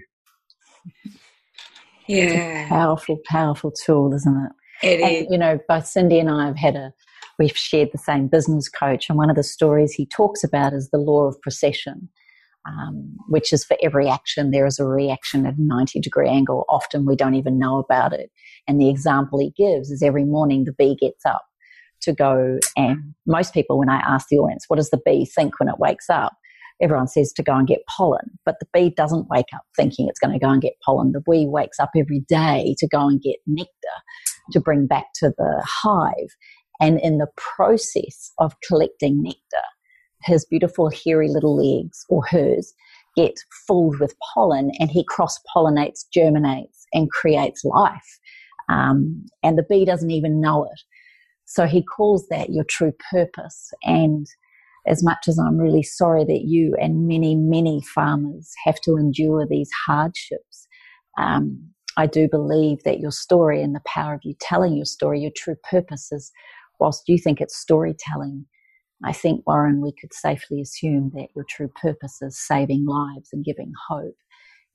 Yeah, 2.08 2.68
powerful, 2.70 3.20
powerful 3.26 3.72
tool, 3.72 4.14
isn't 4.14 4.46
it? 4.46 4.88
It 4.88 5.02
and, 5.02 5.16
is. 5.16 5.28
You 5.32 5.38
know, 5.38 5.60
both 5.68 5.88
Cindy 5.88 6.20
and 6.20 6.30
I 6.30 6.46
have 6.46 6.58
had 6.58 6.76
a 6.76 6.94
we've 7.40 7.58
shared 7.58 7.90
the 7.92 7.98
same 7.98 8.28
business 8.28 8.70
coach, 8.70 9.10
and 9.10 9.18
one 9.18 9.30
of 9.30 9.36
the 9.36 9.44
stories 9.44 9.94
he 9.94 10.06
talks 10.06 10.44
about 10.44 10.74
is 10.74 10.90
the 10.90 10.98
law 10.98 11.26
of 11.26 11.42
precession. 11.42 12.10
Um, 12.68 13.16
which 13.30 13.54
is 13.54 13.64
for 13.64 13.78
every 13.84 14.10
action, 14.10 14.50
there 14.50 14.66
is 14.66 14.80
a 14.80 14.86
reaction 14.86 15.46
at 15.46 15.56
a 15.56 15.62
90 15.62 16.00
degree 16.00 16.28
angle. 16.28 16.66
Often 16.68 17.06
we 17.06 17.16
don't 17.16 17.36
even 17.36 17.60
know 17.60 17.78
about 17.78 18.12
it. 18.12 18.32
And 18.68 18.82
the 18.82 18.90
example 18.90 19.38
he 19.38 19.54
gives 19.56 19.92
is 19.92 20.02
every 20.02 20.24
morning 20.24 20.64
the 20.64 20.72
bee 20.72 20.96
gets 21.00 21.24
up 21.28 21.46
to 22.06 22.14
go 22.14 22.60
and 22.76 23.14
most 23.28 23.54
people, 23.54 23.78
when 23.78 23.90
I 23.90 23.98
ask 23.98 24.28
the 24.30 24.38
audience, 24.38 24.66
what 24.68 24.78
does 24.78 24.90
the 24.90 25.02
bee 25.06 25.26
think 25.26 25.60
when 25.60 25.70
it 25.70 25.80
wakes 25.80 26.10
up? 26.10 26.34
Everyone 26.82 27.08
says 27.08 27.32
to 27.34 27.44
go 27.44 27.56
and 27.56 27.68
get 27.68 27.86
pollen, 27.88 28.38
but 28.46 28.56
the 28.60 28.68
bee 28.74 28.90
doesn't 28.90 29.30
wake 29.30 29.46
up 29.54 29.62
thinking 29.78 30.08
it's 30.08 30.20
going 30.20 30.38
to 30.38 30.46
go 30.46 30.52
and 30.52 30.62
get 30.62 30.74
pollen. 30.86 31.14
The 31.14 31.22
bee 31.22 31.46
wakes 31.48 31.80
up 31.80 31.92
every 31.96 32.26
day 32.28 32.76
to 32.80 32.88
go 32.88 33.08
and 33.08 33.22
get 33.22 33.38
nectar 33.48 33.70
to 34.52 34.60
bring 34.60 34.88
back 34.88 35.06
to 35.16 35.34
the 35.38 35.66
hive. 35.66 36.36
And 36.82 37.00
in 37.00 37.18
the 37.18 37.30
process 37.38 38.34
of 38.40 38.54
collecting 38.68 39.24
nectar, 39.24 39.66
his 40.24 40.46
beautiful 40.46 40.90
hairy 40.90 41.30
little 41.30 41.56
legs 41.56 42.04
or 42.10 42.26
hers 42.30 42.74
get 43.16 43.36
filled 43.66 44.00
with 44.00 44.16
pollen 44.34 44.72
and 44.80 44.92
he 44.92 45.06
cross 45.08 45.40
pollinates, 45.56 46.04
germinates, 46.14 46.86
and 46.94 47.10
creates 47.12 47.64
life. 47.64 48.20
Um, 48.70 49.26
and 49.44 49.58
the 49.58 49.66
bee 49.70 49.86
doesn't 49.86 50.12
even 50.12 50.42
know 50.42 50.66
it. 50.66 50.82
So 51.46 51.66
he 51.66 51.84
calls 51.84 52.28
that 52.30 52.50
your 52.50 52.64
true 52.64 52.94
purpose. 53.12 53.72
And 53.84 54.28
as 54.88 55.04
much 55.04 55.28
as 55.28 55.40
I'm 55.40 55.58
really 55.58 55.84
sorry 55.84 56.24
that 56.26 56.44
you 56.46 56.76
and 56.80 57.08
many, 57.08 57.36
many 57.36 57.82
farmers 57.82 58.52
have 58.66 58.80
to 58.82 58.98
endure 58.98 59.48
these 59.48 59.70
hardships, 59.88 60.68
um, 61.18 61.70
I 61.98 62.08
do 62.08 62.28
believe 62.28 62.84
that 62.84 63.00
your 63.00 63.12
story 63.12 63.62
and 63.62 63.74
the 63.74 63.82
power 63.86 64.16
of 64.16 64.22
you 64.24 64.36
telling 64.40 64.76
your 64.76 64.86
story, 64.86 65.22
your 65.22 65.32
true 65.36 65.56
purpose 65.70 66.12
is, 66.12 66.32
whilst 66.80 67.08
you 67.08 67.18
think 67.18 67.40
it's 67.40 67.58
storytelling, 67.58 68.46
I 69.04 69.14
think, 69.14 69.46
Warren, 69.48 69.82
we 69.82 69.94
could 70.00 70.14
safely 70.14 70.62
assume 70.62 71.12
that 71.16 71.30
your 71.36 71.46
true 71.50 71.70
purpose 71.82 72.22
is 72.22 72.38
saving 72.38 72.86
lives 72.86 73.30
and 73.32 73.46
giving 73.46 73.72
hope. 73.90 74.16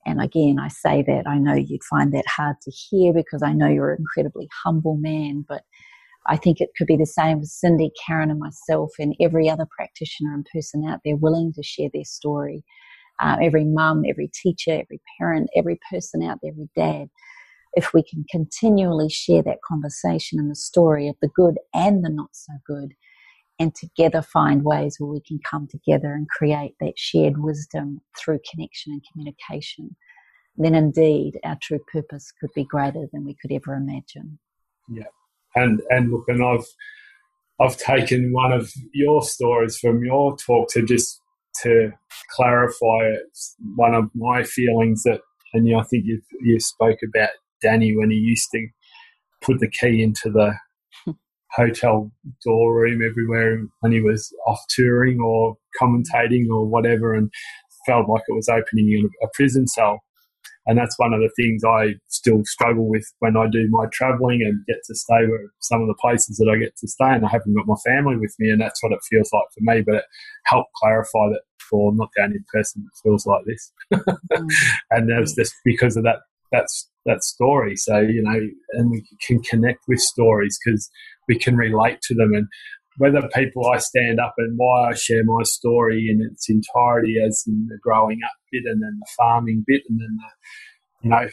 And 0.05 0.21
again, 0.21 0.57
I 0.59 0.67
say 0.67 1.03
that 1.03 1.27
I 1.27 1.37
know 1.37 1.53
you'd 1.53 1.83
find 1.83 2.13
that 2.13 2.25
hard 2.27 2.55
to 2.63 2.71
hear 2.71 3.13
because 3.13 3.43
I 3.43 3.53
know 3.53 3.67
you're 3.67 3.91
an 3.91 3.99
incredibly 3.99 4.49
humble 4.63 4.97
man, 4.97 5.45
but 5.47 5.63
I 6.27 6.37
think 6.37 6.61
it 6.61 6.69
could 6.77 6.87
be 6.87 6.97
the 6.97 7.05
same 7.05 7.39
with 7.39 7.49
Cindy, 7.49 7.91
Karen, 8.05 8.29
and 8.29 8.39
myself, 8.39 8.91
and 8.99 9.15
every 9.19 9.49
other 9.49 9.67
practitioner 9.75 10.33
and 10.33 10.45
person 10.53 10.85
out 10.87 10.99
there 11.03 11.15
willing 11.15 11.51
to 11.53 11.63
share 11.63 11.89
their 11.93 12.05
story. 12.05 12.63
Uh, 13.19 13.37
every 13.41 13.65
mum, 13.65 14.03
every 14.07 14.29
teacher, 14.33 14.71
every 14.71 15.01
parent, 15.17 15.49
every 15.55 15.79
person 15.89 16.23
out 16.23 16.39
there, 16.41 16.51
every 16.51 16.69
dad. 16.75 17.09
If 17.73 17.93
we 17.93 18.03
can 18.03 18.25
continually 18.29 19.09
share 19.09 19.41
that 19.43 19.61
conversation 19.67 20.39
and 20.39 20.51
the 20.51 20.55
story 20.55 21.07
of 21.07 21.15
the 21.21 21.29
good 21.29 21.55
and 21.73 22.03
the 22.03 22.09
not 22.09 22.29
so 22.33 22.53
good, 22.67 22.93
and 23.59 23.73
together 23.73 24.21
find 24.21 24.63
ways 24.63 24.97
where 24.99 25.11
we 25.11 25.21
can 25.21 25.39
come 25.49 25.67
together 25.67 26.13
and 26.13 26.27
create 26.29 26.75
that 26.79 26.97
shared 26.97 27.37
wisdom 27.37 28.01
through 28.17 28.39
connection 28.51 28.91
and 28.91 29.03
communication, 29.11 29.95
then 30.57 30.75
indeed 30.75 31.39
our 31.43 31.57
true 31.61 31.79
purpose 31.91 32.31
could 32.39 32.49
be 32.55 32.65
greater 32.65 33.07
than 33.11 33.23
we 33.23 33.35
could 33.39 33.51
ever 33.51 33.75
imagine. 33.75 34.39
Yeah 34.89 35.05
and 35.55 35.81
and 35.89 36.11
look, 36.11 36.25
and 36.27 36.43
I've 36.43 36.65
I've 37.59 37.77
taken 37.77 38.33
one 38.33 38.51
of 38.51 38.71
your 38.93 39.21
stories 39.21 39.77
from 39.77 40.03
your 40.03 40.35
talk 40.37 40.69
to 40.71 40.83
just 40.83 41.21
to 41.61 41.91
clarify 42.35 43.13
one 43.75 43.93
of 43.93 44.09
my 44.15 44.43
feelings 44.43 45.03
that, 45.03 45.21
and 45.53 45.67
I 45.75 45.83
think 45.83 46.05
you 46.05 46.21
you 46.41 46.59
spoke 46.59 46.99
about 47.07 47.29
Danny 47.61 47.95
when 47.95 48.11
he 48.11 48.17
used 48.17 48.49
to 48.51 48.67
put 49.41 49.59
the 49.59 49.69
key 49.69 50.01
into 50.01 50.29
the 50.29 50.53
hotel 51.51 52.11
door 52.43 52.73
room 52.73 53.01
everywhere 53.07 53.63
when 53.81 53.91
he 53.91 54.01
was 54.01 54.33
off 54.47 54.61
touring 54.69 55.19
or 55.19 55.57
commentating 55.81 56.47
or 56.49 56.65
whatever, 56.65 57.13
and 57.13 57.31
felt 57.85 58.09
like 58.09 58.23
it 58.27 58.35
was 58.35 58.49
opening 58.49 59.09
a 59.21 59.27
prison 59.33 59.67
cell. 59.67 60.01
And 60.67 60.77
that's 60.77 60.97
one 60.99 61.13
of 61.13 61.21
the 61.21 61.31
things 61.35 61.63
I 61.63 61.95
still 62.07 62.43
struggle 62.45 62.87
with 62.87 63.05
when 63.19 63.35
I 63.35 63.47
do 63.47 63.67
my 63.69 63.85
traveling 63.91 64.41
and 64.43 64.63
get 64.67 64.77
to 64.85 64.95
stay 64.95 65.25
with 65.25 65.49
some 65.59 65.81
of 65.81 65.87
the 65.87 65.95
places 65.95 66.37
that 66.37 66.51
I 66.51 66.57
get 66.57 66.75
to 66.77 66.87
stay. 66.87 67.09
And 67.09 67.25
I 67.25 67.29
haven't 67.29 67.55
got 67.55 67.67
my 67.67 67.75
family 67.85 68.17
with 68.17 68.35
me, 68.39 68.49
and 68.49 68.61
that's 68.61 68.81
what 68.83 68.91
it 68.91 68.99
feels 69.09 69.31
like 69.33 69.45
for 69.53 69.61
me. 69.61 69.81
But 69.81 69.95
it 69.95 70.05
helped 70.45 70.71
clarify 70.75 71.29
that 71.29 71.41
for 71.69 71.93
not 71.93 72.09
the 72.15 72.23
only 72.23 72.39
person 72.53 72.83
that 72.83 73.01
feels 73.01 73.25
like 73.25 73.43
this. 73.45 73.71
mm. 73.93 74.47
and 74.91 75.09
that's 75.09 75.35
just 75.35 75.53
because 75.65 75.97
of 75.97 76.03
that 76.03 76.19
that's 76.51 76.89
that 77.05 77.23
story. 77.23 77.75
So 77.75 77.99
you 77.99 78.21
know, 78.21 78.39
and 78.73 78.91
we 78.91 79.03
can 79.25 79.41
connect 79.41 79.79
with 79.87 79.99
stories 79.99 80.59
because 80.63 80.89
we 81.27 81.39
can 81.39 81.55
relate 81.55 82.01
to 82.03 82.13
them. 82.13 82.33
And 82.33 82.47
whether 82.97 83.27
people 83.33 83.67
I 83.67 83.77
stand 83.77 84.19
up 84.19 84.33
and 84.37 84.57
why 84.57 84.89
I 84.89 84.93
share 84.93 85.23
my 85.23 85.43
story 85.43 86.09
in 86.09 86.21
its 86.21 86.49
entirety 86.49 87.17
as 87.25 87.43
in 87.47 87.67
the 87.69 87.77
growing 87.81 88.19
up 88.23 88.31
bit 88.51 88.63
and 88.65 88.81
then 88.81 88.97
the 88.99 89.07
farming 89.17 89.63
bit 89.65 89.83
and 89.89 89.99
then 89.99 90.17
the, 90.17 91.03
you 91.03 91.09
know, 91.09 91.29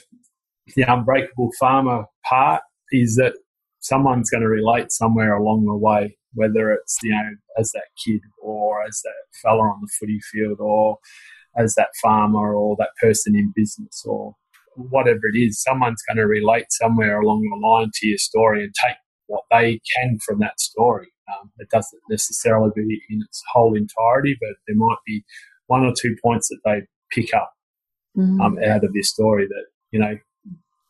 the 0.76 0.82
unbreakable 0.82 1.50
farmer 1.58 2.04
part 2.28 2.62
is 2.92 3.16
that 3.16 3.34
someone's 3.80 4.30
going 4.30 4.42
to 4.42 4.48
relate 4.48 4.92
somewhere 4.92 5.36
along 5.36 5.64
the 5.64 5.74
way, 5.74 6.16
whether 6.34 6.70
it's, 6.70 6.96
you 7.02 7.10
know, 7.10 7.30
as 7.58 7.70
that 7.72 7.86
kid 8.04 8.20
or 8.40 8.82
as 8.84 9.00
that 9.04 9.38
fella 9.42 9.62
on 9.62 9.80
the 9.80 9.88
footy 9.98 10.20
field 10.32 10.58
or 10.60 10.98
as 11.56 11.74
that 11.74 11.88
farmer 12.02 12.54
or 12.54 12.76
that 12.78 12.90
person 13.00 13.34
in 13.34 13.52
business 13.54 14.04
or 14.06 14.34
whatever 14.76 15.20
it 15.32 15.38
is, 15.38 15.60
someone's 15.60 16.02
going 16.06 16.18
to 16.18 16.26
relate 16.26 16.66
somewhere 16.70 17.20
along 17.20 17.42
the 17.42 17.66
line 17.66 17.90
to 17.94 18.06
your 18.06 18.18
story 18.18 18.62
and 18.62 18.72
take 18.84 18.96
what 19.26 19.42
they 19.50 19.80
can 19.96 20.18
from 20.24 20.38
that 20.38 20.60
story. 20.60 21.08
Um, 21.32 21.50
it 21.58 21.68
doesn't 21.70 22.00
necessarily 22.08 22.70
be 22.74 23.00
in 23.10 23.22
its 23.22 23.42
whole 23.52 23.76
entirety, 23.76 24.36
but 24.40 24.50
there 24.66 24.76
might 24.76 24.98
be 25.06 25.24
one 25.66 25.84
or 25.84 25.92
two 25.98 26.16
points 26.22 26.48
that 26.48 26.60
they 26.64 26.82
pick 27.10 27.34
up 27.34 27.52
mm. 28.16 28.40
um, 28.40 28.58
out 28.64 28.84
of 28.84 28.92
this 28.92 29.10
story 29.10 29.46
that 29.46 29.64
you 29.90 29.98
know 29.98 30.16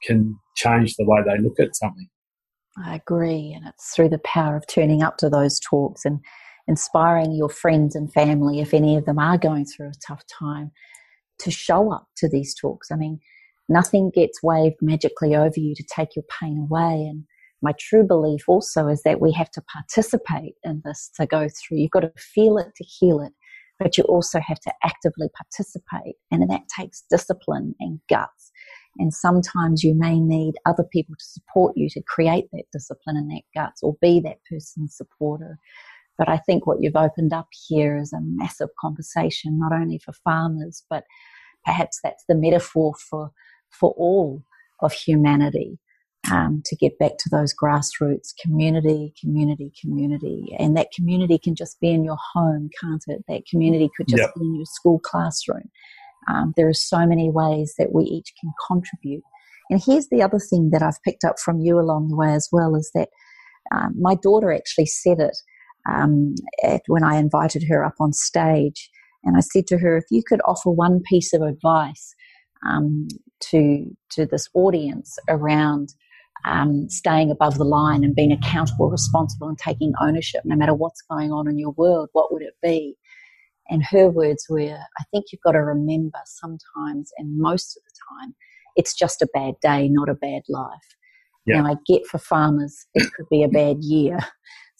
can 0.03 0.37
change 0.57 0.95
the 0.97 1.05
way 1.05 1.21
they 1.27 1.43
look 1.43 1.59
at 1.59 1.77
something. 1.77 2.09
I 2.85 2.97
agree, 2.97 3.53
and 3.55 3.67
it's 3.67 3.95
through 3.95 4.11
the 4.11 4.21
power 4.21 4.57
of 4.57 4.67
turning 4.67 5.03
up 5.03 5.17
to 5.19 5.29
those 5.29 5.59
talks 5.59 6.05
and 6.05 6.21
inspiring 6.69 7.33
your 7.33 7.49
friends 7.49 7.97
and 7.97 8.13
family 8.13 8.61
if 8.61 8.73
any 8.75 8.97
of 8.97 9.07
them 9.07 9.19
are 9.19 9.39
going 9.39 9.65
through 9.65 9.89
a 9.89 10.07
tough 10.07 10.23
time 10.39 10.71
to 11.41 11.51
show 11.51 11.93
up 11.93 12.07
to 12.19 12.29
these 12.29 12.55
talks. 12.55 12.91
I 12.91 12.97
mean, 12.97 13.19
nothing 13.69 14.11
gets 14.15 14.43
waved 14.43 14.77
magically 14.81 15.35
over 15.35 15.59
you 15.59 15.75
to 15.75 15.85
take 15.85 16.15
your 16.15 16.25
pain 16.41 16.59
away. 16.59 17.07
And 17.09 17.25
my 17.63 17.73
true 17.79 18.05
belief 18.05 18.49
also 18.49 18.87
is 18.87 19.03
that 19.03 19.21
we 19.21 19.33
have 19.33 19.51
to 19.53 19.63
participate 19.63 20.55
in 20.65 20.83
this 20.85 21.11
to 21.17 21.27
go 21.27 21.49
through. 21.49 21.79
You've 21.79 21.91
got 21.91 22.01
to 22.01 22.13
feel 22.17 22.59
it 22.59 22.69
to 22.77 22.85
heal 22.85 23.21
it, 23.21 23.33
but 23.79 23.99
you 23.99 24.05
also 24.05 24.41
have 24.41 24.61
to 24.61 24.73
actively 24.85 25.29
participate. 25.37 26.17
And 26.31 26.49
that 26.49 26.63
takes 26.77 27.05
discipline 27.11 27.75
and 27.81 28.01
guts. 28.09 28.53
And 28.99 29.13
sometimes 29.13 29.83
you 29.83 29.95
may 29.95 30.19
need 30.19 30.55
other 30.67 30.85
people 30.93 31.15
to 31.17 31.25
support 31.25 31.75
you 31.77 31.89
to 31.91 32.03
create 32.03 32.47
that 32.53 32.65
discipline 32.73 33.17
and 33.17 33.31
that 33.31 33.43
guts 33.55 33.83
or 33.83 33.97
be 34.01 34.21
that 34.21 34.39
person's 34.51 34.97
supporter. 34.97 35.59
But 36.17 36.29
I 36.29 36.37
think 36.39 36.67
what 36.67 36.79
you've 36.81 36.97
opened 36.97 37.33
up 37.33 37.47
here 37.69 37.97
is 37.97 38.13
a 38.13 38.21
massive 38.21 38.71
conversation, 38.81 39.59
not 39.59 39.73
only 39.73 39.99
for 39.99 40.13
farmers, 40.25 40.85
but 40.91 41.05
perhaps 41.65 42.01
that's 42.03 42.25
the 42.29 42.35
metaphor 42.35 42.95
for, 43.09 43.31
for 43.71 43.95
all 43.97 44.43
of 44.81 44.93
humanity. 44.93 45.79
Um, 46.31 46.63
to 46.67 46.77
get 46.77 46.99
back 46.99 47.13
to 47.21 47.31
those 47.31 47.55
grassroots 47.55 48.35
community, 48.43 49.15
community, 49.19 49.73
community. 49.81 50.55
And 50.59 50.77
that 50.77 50.91
community 50.95 51.39
can 51.39 51.55
just 51.55 51.81
be 51.81 51.91
in 51.91 52.05
your 52.05 52.19
home, 52.35 52.69
can't 52.83 53.03
it? 53.07 53.25
That 53.29 53.47
community 53.49 53.89
could 53.97 54.09
just 54.09 54.21
yep. 54.21 54.35
be 54.35 54.45
in 54.45 54.57
your 54.57 54.67
school 54.67 54.99
classroom. 54.99 55.71
Um, 56.29 56.53
there 56.57 56.69
are 56.69 56.75
so 56.75 57.07
many 57.07 57.31
ways 57.31 57.75
that 57.79 57.93
we 57.93 58.05
each 58.05 58.35
can 58.39 58.53
contribute. 58.67 59.23
And 59.71 59.81
here's 59.85 60.09
the 60.09 60.23
other 60.23 60.39
thing 60.39 60.71
that 60.73 60.83
I've 60.83 61.03
picked 61.03 61.25
up 61.25 61.39
from 61.39 61.61
you 61.61 61.79
along 61.79 62.09
the 62.09 62.17
way 62.17 62.35
as 62.35 62.49
well 62.53 62.75
is 62.75 62.91
that 62.95 63.09
um, 63.75 63.95
my 63.99 64.15
daughter 64.15 64.53
actually 64.53 64.87
said 64.87 65.21
it 65.21 65.37
um, 65.89 66.35
at, 66.65 66.83
when 66.87 67.05
I 67.05 67.17
invited 67.17 67.65
her 67.69 67.85
up 67.85 67.95
on 68.01 68.13
stage. 68.13 68.91
And 69.25 69.37
I 69.37 69.41
said 69.41 69.67
to 69.69 69.79
her, 69.79 69.97
if 69.97 70.05
you 70.11 70.23
could 70.27 70.41
offer 70.45 70.71
one 70.71 71.01
piece 71.09 71.33
of 71.33 71.43
advice 71.43 72.15
um, 72.67 73.09
to, 73.51 73.85
to 74.13 74.27
this 74.27 74.49
audience 74.55 75.17
around 75.29 75.95
um, 76.45 76.89
staying 76.89 77.31
above 77.31 77.59
the 77.59 77.65
line 77.65 78.05
and 78.05 78.15
being 78.15 78.33
accountable, 78.33 78.91
responsible, 78.91 79.49
and 79.49 79.59
taking 79.59 79.93
ownership 80.01 80.43
no 80.45 80.57
matter 80.57 80.75
what's 80.75 81.03
going 81.03 81.33
on 81.33 81.49
in 81.49 81.59
your 81.59 81.73
world, 81.73 82.09
what 82.13 82.33
would 82.33 82.43
it 82.43 82.55
be? 82.63 82.97
And 83.69 83.85
her 83.91 84.09
words 84.09 84.47
were, 84.49 84.79
I 84.79 85.05
think 85.11 85.27
you've 85.31 85.43
got 85.43 85.53
to 85.53 85.63
remember 85.63 86.19
sometimes, 86.25 87.13
and 87.19 87.39
most 87.39 87.77
of 87.77 87.83
the 87.83 87.91
time, 88.11 88.35
it's 88.77 88.95
just 88.95 89.21
a 89.21 89.29
bad 89.35 89.55
day, 89.61 89.89
not 89.89 90.09
a 90.09 90.15
bad 90.15 90.43
life. 90.49 90.97
Yeah. 91.45 91.63
Now, 91.63 91.73
I 91.73 91.75
get 91.87 92.07
for 92.07 92.19
farmers, 92.19 92.87
it 92.95 93.13
could 93.13 93.27
be 93.31 93.43
a 93.43 93.49
bad 93.49 93.79
year. 93.81 94.19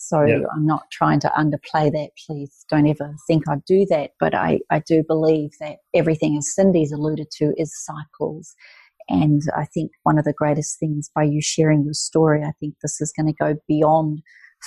So 0.01 0.23
yeah. 0.23 0.39
I'm 0.55 0.65
not 0.65 0.85
trying 0.93 1.19
to 1.21 1.33
underplay 1.37 1.91
that. 1.91 2.11
Please 2.25 2.65
don't 2.71 2.87
ever 2.87 3.17
think 3.27 3.49
I'd 3.49 3.65
do 3.65 3.85
that. 3.91 4.13
But 4.21 4.33
I, 4.33 4.61
I 4.71 4.79
do 4.87 5.03
believe 5.03 5.51
that 5.59 5.79
everything, 5.93 6.37
as 6.37 6.55
Cindy's 6.55 6.93
alluded 6.93 7.33
to, 7.33 7.53
is 7.57 7.75
cycles. 7.85 8.55
And 9.09 9.43
I 9.57 9.65
think 9.65 9.93
one 10.03 10.19
of 10.19 10.25
the 10.25 10.35
greatest 10.35 10.79
things 10.79 11.11
by 11.15 11.25
you 11.25 11.41
sharing 11.41 11.85
your 11.85 11.95
story, 11.95 12.43
I 12.43 12.53
think 12.61 12.75
this 12.83 13.01
is 13.01 13.13
going 13.17 13.27
to 13.27 13.33
go 13.33 13.57
beyond 13.67 14.23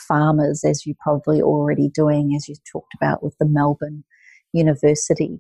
farmers, 0.08 0.64
as 0.64 0.86
you're 0.86 0.96
probably 1.02 1.42
already 1.42 1.89
doing, 1.94 2.34
as 2.36 2.48
you 2.48 2.56
talked 2.72 2.94
about 2.96 3.24
with 3.24 3.36
the 3.39 3.46
Melbourne 3.46 4.04
University. 4.54 5.39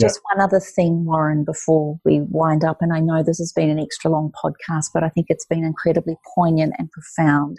Just 0.00 0.20
one 0.32 0.42
other 0.42 0.58
thing, 0.58 1.04
Warren, 1.04 1.44
before 1.44 2.00
we 2.04 2.20
wind 2.20 2.64
up, 2.64 2.78
and 2.80 2.92
I 2.92 2.98
know 2.98 3.22
this 3.22 3.38
has 3.38 3.52
been 3.52 3.70
an 3.70 3.78
extra 3.78 4.10
long 4.10 4.32
podcast, 4.44 4.86
but 4.92 5.04
I 5.04 5.08
think 5.08 5.26
it's 5.28 5.46
been 5.46 5.62
incredibly 5.62 6.16
poignant 6.34 6.74
and 6.78 6.90
profound. 6.90 7.58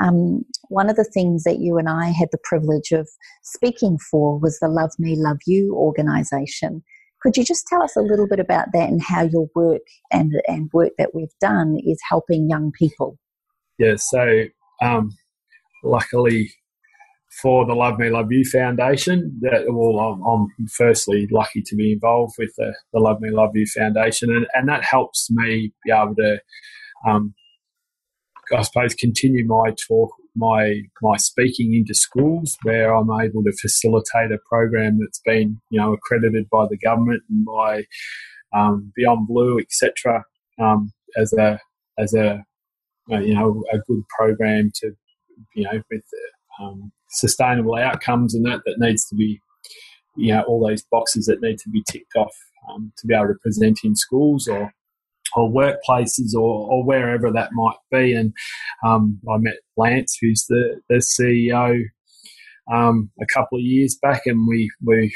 Um, 0.00 0.44
one 0.68 0.90
of 0.90 0.96
the 0.96 1.04
things 1.04 1.44
that 1.44 1.60
you 1.60 1.78
and 1.78 1.88
I 1.88 2.06
had 2.08 2.28
the 2.32 2.38
privilege 2.42 2.90
of 2.90 3.08
speaking 3.44 3.96
for 4.10 4.40
was 4.40 4.58
the 4.58 4.66
Love 4.66 4.90
Me, 4.98 5.14
Love 5.16 5.38
You 5.46 5.72
organization. 5.76 6.82
Could 7.22 7.36
you 7.36 7.44
just 7.44 7.66
tell 7.66 7.82
us 7.82 7.96
a 7.96 8.00
little 8.00 8.28
bit 8.28 8.40
about 8.40 8.68
that 8.72 8.88
and 8.88 9.02
how 9.02 9.22
your 9.22 9.48
work 9.54 9.82
and, 10.12 10.32
and 10.46 10.70
work 10.72 10.92
that 10.98 11.14
we've 11.14 11.34
done 11.40 11.78
is 11.84 11.98
helping 12.08 12.48
young 12.48 12.72
people? 12.72 13.18
Yeah, 13.78 13.96
so 13.96 14.44
um, 14.82 15.10
luckily 15.82 16.50
for 17.42 17.66
the 17.66 17.74
Love 17.74 17.98
Me 17.98 18.10
Love 18.10 18.32
You 18.32 18.44
Foundation. 18.44 19.38
That, 19.42 19.64
well, 19.68 19.98
I'm, 19.98 20.22
I'm, 20.22 20.66
firstly 20.68 21.28
lucky 21.30 21.62
to 21.66 21.76
be 21.76 21.92
involved 21.92 22.34
with 22.38 22.52
the, 22.56 22.74
the, 22.92 23.00
Love 23.00 23.20
Me 23.20 23.30
Love 23.30 23.50
You 23.54 23.66
Foundation, 23.66 24.30
and, 24.30 24.46
and 24.54 24.68
that 24.68 24.84
helps 24.84 25.28
me 25.30 25.72
be 25.84 25.92
able 25.92 26.14
to, 26.16 26.38
um, 27.06 27.34
I 28.52 28.62
suppose, 28.62 28.94
continue 28.94 29.46
my 29.46 29.72
talk, 29.86 30.10
my 30.38 30.82
my 31.02 31.16
speaking 31.16 31.74
into 31.74 31.94
schools, 31.94 32.56
where 32.62 32.94
I'm 32.94 33.10
able 33.10 33.42
to 33.44 33.52
facilitate 33.52 34.32
a 34.32 34.38
program 34.48 34.98
that's 35.00 35.20
been, 35.24 35.60
you 35.70 35.80
know, 35.80 35.92
accredited 35.92 36.48
by 36.50 36.66
the 36.68 36.78
government 36.78 37.22
and 37.28 37.44
by 37.44 37.84
um, 38.52 38.92
Beyond 38.96 39.26
Blue, 39.26 39.58
etc. 39.58 40.24
Um, 40.58 40.92
as 41.16 41.32
a 41.32 41.58
as 41.98 42.14
a 42.14 42.44
you 43.08 43.34
know 43.34 43.62
a 43.72 43.78
good 43.78 44.02
program 44.16 44.70
to 44.76 44.92
you 45.54 45.64
know 45.64 45.82
with 45.90 46.04
um, 46.60 46.92
sustainable 47.10 47.76
outcomes 47.76 48.34
and 48.34 48.44
that 48.44 48.60
that 48.66 48.76
needs 48.78 49.06
to 49.08 49.14
be 49.14 49.40
you 50.16 50.32
know 50.32 50.42
all 50.42 50.66
those 50.66 50.84
boxes 50.90 51.26
that 51.26 51.40
need 51.40 51.58
to 51.58 51.70
be 51.70 51.82
ticked 51.90 52.14
off 52.16 52.34
um, 52.70 52.92
to 52.98 53.06
be 53.06 53.14
able 53.14 53.28
to 53.28 53.34
present 53.42 53.78
in 53.84 53.94
schools 53.94 54.46
or 54.48 54.72
or 55.36 55.50
workplaces 55.50 56.34
or, 56.34 56.70
or 56.70 56.84
wherever 56.84 57.30
that 57.32 57.50
might 57.52 57.76
be. 57.90 58.12
And 58.12 58.32
um, 58.84 59.20
I 59.30 59.38
met 59.38 59.56
Lance, 59.76 60.16
who's 60.20 60.46
the, 60.48 60.80
the 60.88 60.96
CEO, 60.96 61.82
um, 62.72 63.10
a 63.20 63.26
couple 63.26 63.58
of 63.58 63.64
years 63.64 63.96
back, 64.00 64.22
and 64.26 64.46
we 64.46 64.70
we 64.84 65.14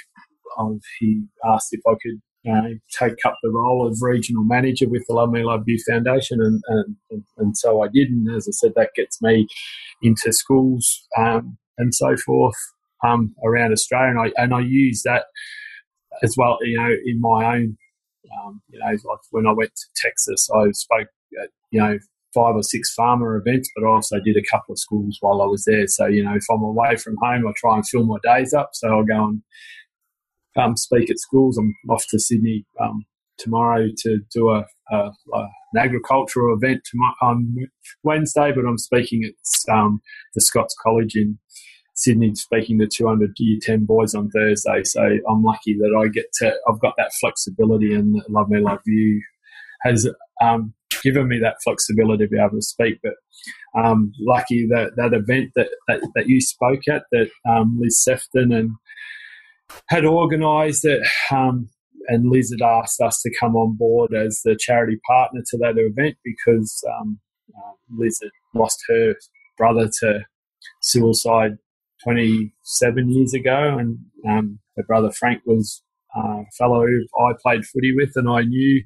um, 0.59 0.81
he 0.99 1.23
asked 1.45 1.69
if 1.73 1.81
I 1.87 1.95
could 2.03 2.21
uh, 2.51 2.75
take 2.99 3.25
up 3.25 3.37
the 3.43 3.51
role 3.51 3.87
of 3.87 3.99
regional 4.01 4.43
manager 4.43 4.89
with 4.89 5.05
the 5.09 5.15
Love 5.15 5.31
Me 5.31 5.45
Love 5.45 5.65
You 5.67 5.79
Foundation, 5.89 6.41
and, 6.41 6.63
and, 7.11 7.25
and 7.39 7.57
so 7.57 7.83
I 7.83 7.89
did. 7.89 8.09
And 8.09 8.29
as 8.35 8.49
I 8.49 8.53
said, 8.53 8.73
that 8.77 8.91
gets 8.97 9.21
me 9.23 9.47
into 10.03 10.33
schools 10.33 11.07
um, 11.17 11.57
and 11.79 11.95
so 11.95 12.17
forth 12.17 12.57
um, 13.07 13.35
around 13.45 13.73
Australia. 13.73 14.11
And 14.11 14.19
I, 14.19 14.43
and 14.43 14.55
I 14.55 14.61
use 14.61 15.03
that 15.05 15.27
as 16.23 16.35
well, 16.37 16.59
you 16.63 16.77
know, 16.77 16.91
in 17.05 17.21
my 17.21 17.57
own, 17.57 17.77
um, 18.41 18.63
you 18.69 18.79
know, 18.79 18.87
like 18.87 19.19
when 19.31 19.47
I 19.47 19.53
went 19.53 19.75
to 19.75 19.87
Texas, 19.97 20.49
I 20.55 20.71
spoke 20.73 21.09
at, 21.43 21.49
you 21.71 21.81
know, 21.81 21.99
five 22.35 22.55
or 22.55 22.63
six 22.63 22.93
farmer 22.95 23.37
events, 23.37 23.71
but 23.77 23.87
I 23.87 23.91
also 23.91 24.19
did 24.21 24.37
a 24.37 24.51
couple 24.51 24.73
of 24.73 24.79
schools 24.79 25.19
while 25.21 25.43
I 25.43 25.47
was 25.47 25.65
there. 25.65 25.87
So, 25.87 26.07
you 26.07 26.25
know, 26.25 26.35
if 26.35 26.45
I'm 26.51 26.63
away 26.63 26.97
from 26.97 27.17
home, 27.23 27.47
I 27.47 27.53
try 27.57 27.77
and 27.77 27.87
fill 27.87 28.07
my 28.07 28.17
days 28.23 28.55
up. 28.55 28.71
So 28.73 28.89
I'll 28.89 29.05
go 29.05 29.27
and 29.27 29.43
um, 30.57 30.77
speak 30.77 31.11
at 31.11 31.19
schools. 31.19 31.59
I'm 31.59 31.75
off 31.91 32.05
to 32.11 32.19
Sydney 32.19 32.65
um, 32.81 33.05
tomorrow 33.39 33.89
to 33.99 34.19
do 34.35 34.51
a, 34.51 34.65
a, 34.91 34.97
a, 35.35 35.39
an 35.75 35.79
agricultural 35.79 36.57
event 36.57 36.83
on 37.21 37.55
Wednesday, 38.03 38.53
but 38.55 38.65
I'm 38.67 38.79
speaking 38.79 39.25
at 39.25 39.73
um, 39.75 40.01
the 40.35 40.41
Scots 40.41 40.75
College 40.83 41.17
in 41.17 41.39
Sydney, 42.03 42.35
speaking 42.35 42.79
to 42.81 42.89
200 42.89 43.33
year 43.39 43.59
10 43.63 43.85
boys 43.85 44.15
on 44.15 44.29
Thursday. 44.31 44.83
So 44.85 45.03
I'm 45.03 45.43
lucky 45.43 45.75
that 45.79 45.97
I 45.97 46.09
get 46.09 46.27
to, 46.41 46.55
I've 46.69 46.81
got 46.81 46.95
that 46.99 47.13
flexibility 47.21 47.95
and 47.95 48.21
Love 48.29 48.49
Me, 48.49 48.61
Love 48.61 48.81
You 48.87 49.23
has 49.83 50.09
um, 50.41 50.75
given 51.03 51.29
me 51.29 51.39
that 51.39 51.57
flexibility 51.63 52.25
to 52.25 52.31
be 52.31 52.39
able 52.39 52.57
to 52.57 52.63
speak. 52.63 52.99
But 53.03 53.15
um, 53.81 54.13
lucky 54.21 54.67
that 54.69 54.97
that 54.97 55.15
event 55.15 55.53
that, 55.57 55.69
that, 55.89 56.01
that 56.15 56.29
you 56.29 56.41
spoke 56.41 56.83
at, 56.91 57.05
that 57.13 57.31
um, 57.49 57.79
Liz 57.81 58.03
Sefton 58.03 58.53
and 58.53 58.73
had 59.89 60.05
organised 60.05 60.85
it. 60.85 61.07
Um, 61.31 61.69
and 62.09 62.29
Liz 62.29 62.53
had 62.53 62.67
asked 62.67 63.01
us 63.01 63.21
to 63.23 63.31
come 63.39 63.55
on 63.55 63.77
board 63.77 64.13
as 64.13 64.41
the 64.45 64.57
charity 64.59 64.99
partner 65.07 65.41
to 65.51 65.59
that 65.59 65.79
event 65.79 66.17
because 66.25 66.83
um, 66.99 67.21
uh, 67.57 67.73
Liz 67.97 68.19
had 68.21 68.33
lost 68.55 68.83
her 68.89 69.15
brother 69.57 69.89
to 70.01 70.21
suicide 70.81 71.59
27 72.03 73.11
years 73.11 73.35
ago, 73.35 73.77
and 73.79 73.99
um, 74.29 74.59
her 74.77 74.83
brother 74.85 75.11
Frank 75.11 75.43
was 75.47 75.83
uh, 76.17 76.41
a 76.41 76.45
fellow 76.57 76.85
I 76.85 77.33
played 77.43 77.65
footy 77.65 77.95
with, 77.95 78.13
and 78.17 78.29
I 78.29 78.43
knew 78.43 78.83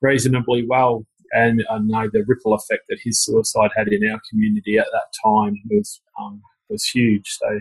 reasonably 0.00 0.64
well. 0.68 1.06
And 1.32 1.62
I 1.70 1.78
know 1.78 2.08
the 2.10 2.24
ripple 2.26 2.54
effect 2.54 2.84
that 2.88 3.00
his 3.02 3.22
suicide 3.22 3.70
had 3.76 3.88
in 3.88 4.08
our 4.10 4.20
community 4.30 4.78
at 4.78 4.86
that 4.92 5.12
time 5.22 5.56
was 5.70 6.00
um, 6.20 6.40
was 6.70 6.84
huge. 6.84 7.26
So 7.26 7.60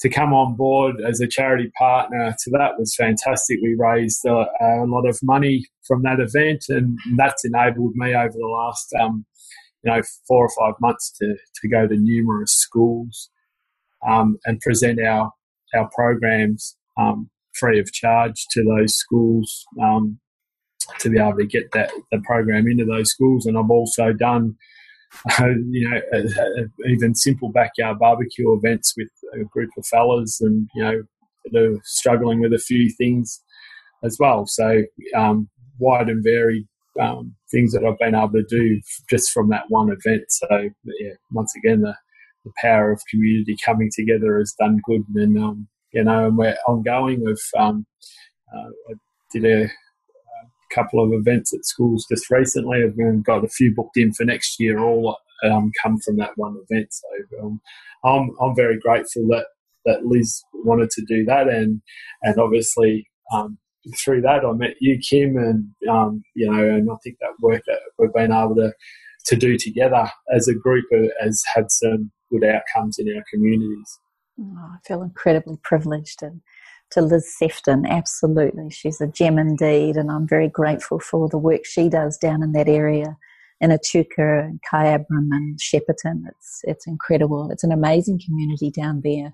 to 0.00 0.08
come 0.08 0.32
on 0.32 0.56
board 0.56 0.96
as 1.06 1.20
a 1.20 1.26
charity 1.26 1.70
partner 1.78 2.34
to 2.38 2.50
that 2.52 2.78
was 2.78 2.94
fantastic. 2.94 3.58
We 3.62 3.76
raised 3.78 4.24
a, 4.26 4.46
a 4.60 4.84
lot 4.86 5.06
of 5.06 5.18
money 5.22 5.66
from 5.86 6.02
that 6.02 6.20
event, 6.20 6.64
and 6.68 6.98
that's 7.16 7.44
enabled 7.44 7.92
me 7.96 8.14
over 8.14 8.32
the 8.32 8.46
last 8.46 8.94
um, 9.00 9.26
you 9.82 9.92
know 9.92 10.02
four 10.26 10.46
or 10.46 10.50
five 10.58 10.74
months 10.80 11.12
to 11.18 11.36
to 11.60 11.68
go 11.68 11.86
to 11.86 11.96
numerous 11.96 12.52
schools 12.52 13.30
um, 14.06 14.38
and 14.44 14.60
present 14.60 15.00
our 15.00 15.30
our 15.74 15.88
programs 15.94 16.76
um, 16.98 17.28
free 17.54 17.78
of 17.78 17.92
charge 17.92 18.46
to 18.50 18.62
those 18.62 18.96
schools 18.96 19.64
um, 19.82 20.18
to 21.00 21.10
be 21.10 21.18
able 21.18 21.36
to 21.36 21.46
get 21.46 21.70
that 21.72 21.90
the 22.12 22.20
program 22.24 22.66
into 22.66 22.84
those 22.84 23.10
schools. 23.10 23.46
And 23.46 23.58
I've 23.58 23.70
also 23.70 24.12
done 24.12 24.56
uh, 25.38 25.46
you 25.70 25.88
know, 25.88 26.00
uh, 26.12 26.62
uh, 26.62 26.88
even 26.88 27.14
simple 27.14 27.50
backyard 27.50 27.98
barbecue 27.98 28.52
events 28.54 28.94
with 28.96 29.08
a 29.34 29.44
group 29.44 29.70
of 29.78 29.86
fellas 29.86 30.40
and, 30.40 30.68
you 30.74 30.82
know, 30.82 31.02
that 31.52 31.62
are 31.62 31.80
struggling 31.84 32.40
with 32.40 32.52
a 32.52 32.58
few 32.58 32.90
things 32.90 33.42
as 34.04 34.16
well. 34.18 34.46
So 34.46 34.82
um, 35.14 35.48
wide 35.78 36.08
and 36.08 36.22
varied 36.24 36.66
um, 37.00 37.34
things 37.50 37.72
that 37.72 37.84
I've 37.84 37.98
been 37.98 38.14
able 38.14 38.32
to 38.32 38.44
do 38.48 38.80
just 39.08 39.30
from 39.30 39.48
that 39.50 39.64
one 39.68 39.90
event. 39.90 40.24
So 40.28 40.70
yeah, 40.84 41.12
once 41.30 41.54
again, 41.56 41.82
the, 41.82 41.94
the 42.46 42.52
power 42.58 42.92
of 42.92 43.02
community 43.10 43.56
coming 43.62 43.90
together 43.94 44.38
has 44.38 44.54
done 44.58 44.80
good, 44.84 45.04
and 45.14 45.36
um, 45.36 45.68
you 45.92 46.04
know, 46.04 46.28
and 46.28 46.38
we're 46.38 46.56
ongoing. 46.68 47.22
With 47.22 47.42
um, 47.58 47.84
uh, 48.54 48.70
I 48.90 48.94
did 49.32 49.44
a, 49.44 49.64
a, 49.64 49.68
couple 50.74 51.02
of 51.02 51.12
events 51.12 51.52
at 51.52 51.64
schools 51.64 52.06
just 52.08 52.30
recently. 52.30 52.84
I've 52.84 53.24
got 53.24 53.44
a 53.44 53.48
few 53.48 53.74
booked 53.74 53.96
in 53.96 54.12
for 54.12 54.24
next 54.24 54.60
year. 54.60 54.78
All 54.78 55.18
um, 55.44 55.72
come 55.82 55.98
from 55.98 56.16
that 56.18 56.36
one 56.36 56.56
event. 56.70 56.88
So 56.92 57.42
um, 57.42 57.60
I'm 58.04 58.30
I'm 58.40 58.54
very 58.54 58.78
grateful 58.78 59.26
that 59.28 59.46
that 59.84 60.06
Liz 60.06 60.42
wanted 60.54 60.90
to 60.90 61.04
do 61.04 61.24
that, 61.24 61.48
and 61.48 61.82
and 62.22 62.38
obviously 62.38 63.08
um, 63.34 63.58
through 64.02 64.22
that, 64.22 64.44
I 64.44 64.52
met 64.52 64.74
you, 64.80 64.98
Kim, 64.98 65.36
and 65.36 65.68
um, 65.90 66.22
you 66.34 66.50
know, 66.50 66.64
and 66.64 66.88
I 66.90 66.94
think 67.02 67.16
that 67.20 67.40
work 67.40 67.62
that 67.66 67.80
we've 67.98 68.12
been 68.12 68.32
able 68.32 68.54
to 68.56 68.72
to 69.26 69.36
do 69.36 69.58
together 69.58 70.08
as 70.32 70.46
a 70.46 70.54
group 70.54 70.84
has 71.20 71.42
had 71.52 71.64
some 71.68 72.12
good 72.30 72.44
outcomes 72.44 72.98
in 72.98 73.14
our 73.14 73.22
communities. 73.32 73.98
Oh, 74.40 74.70
I 74.74 74.76
feel 74.86 75.02
incredibly 75.02 75.58
privileged 75.62 76.22
and 76.22 76.40
to 76.92 77.02
Liz 77.02 77.34
Sefton, 77.36 77.84
absolutely. 77.84 78.70
She's 78.70 79.00
a 79.00 79.08
gem 79.08 79.38
indeed, 79.38 79.96
and 79.96 80.08
I'm 80.08 80.28
very 80.28 80.48
grateful 80.48 81.00
for 81.00 81.28
the 81.28 81.38
work 81.38 81.64
she 81.64 81.88
does 81.88 82.16
down 82.16 82.44
in 82.44 82.52
that 82.52 82.68
area 82.68 83.16
in 83.60 83.72
Echuca 83.72 84.44
and 84.44 84.60
Kyabram 84.70 85.30
and 85.32 85.58
Shepparton. 85.58 86.22
It's 86.28 86.60
it's 86.62 86.86
incredible. 86.86 87.50
It's 87.50 87.64
an 87.64 87.72
amazing 87.72 88.20
community 88.24 88.70
down 88.70 89.00
there 89.02 89.32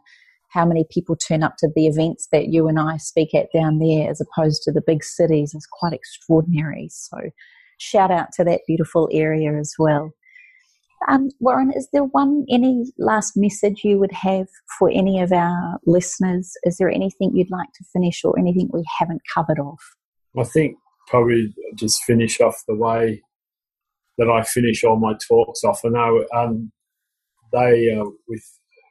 how 0.53 0.66
many 0.66 0.84
people 0.90 1.16
turn 1.16 1.43
up 1.43 1.55
to 1.59 1.68
the 1.74 1.86
events 1.86 2.28
that 2.30 2.49
you 2.49 2.68
and 2.68 2.78
I 2.78 2.99
speak 2.99 3.34
at 3.34 3.53
down 3.55 3.78
there 3.78 4.11
as 4.11 4.20
opposed 4.20 4.62
to 4.62 4.72
the 4.72 4.82
big 4.86 5.03
cities 5.03 5.55
is 5.55 5.66
quite 5.66 5.95
extraordinary. 5.95 6.88
So, 6.90 7.16
shout 7.78 8.11
out 8.11 8.28
to 8.34 8.45
that 8.45 8.61
beautiful 8.66 9.09
area 9.12 9.59
as 9.59 9.74
well. 9.78 10.12
Um, 11.09 11.30
Warren, 11.40 11.72
is 11.74 11.88
there 11.92 12.05
one 12.05 12.44
any 12.50 12.84
last 12.98 13.32
message 13.36 13.82
you 13.84 13.98
would 13.98 14.12
have 14.12 14.46
for 14.78 14.90
any 14.90 15.20
of 15.20 15.32
our 15.32 15.78
listeners? 15.86 16.53
Is 16.64 16.76
there 16.76 16.90
anything 16.90 17.32
you'd 17.34 17.50
like 17.50 17.68
to 17.74 17.84
finish 17.92 18.22
or 18.24 18.38
anything 18.38 18.68
we 18.72 18.84
haven't 18.98 19.22
covered 19.32 19.59
off? 19.59 19.82
I 20.38 20.44
think 20.44 20.76
probably 21.09 21.55
just 21.74 22.03
finish 22.05 22.40
off 22.40 22.62
the 22.66 22.74
way 22.74 23.22
that 24.18 24.28
I 24.28 24.42
finish 24.42 24.84
all 24.84 24.98
my 24.98 25.14
talks 25.28 25.64
off. 25.64 25.80
I 25.84 25.88
know 25.88 26.24
um, 26.34 26.72
they, 27.53 27.94
uh, 27.94 28.05
with 28.28 28.44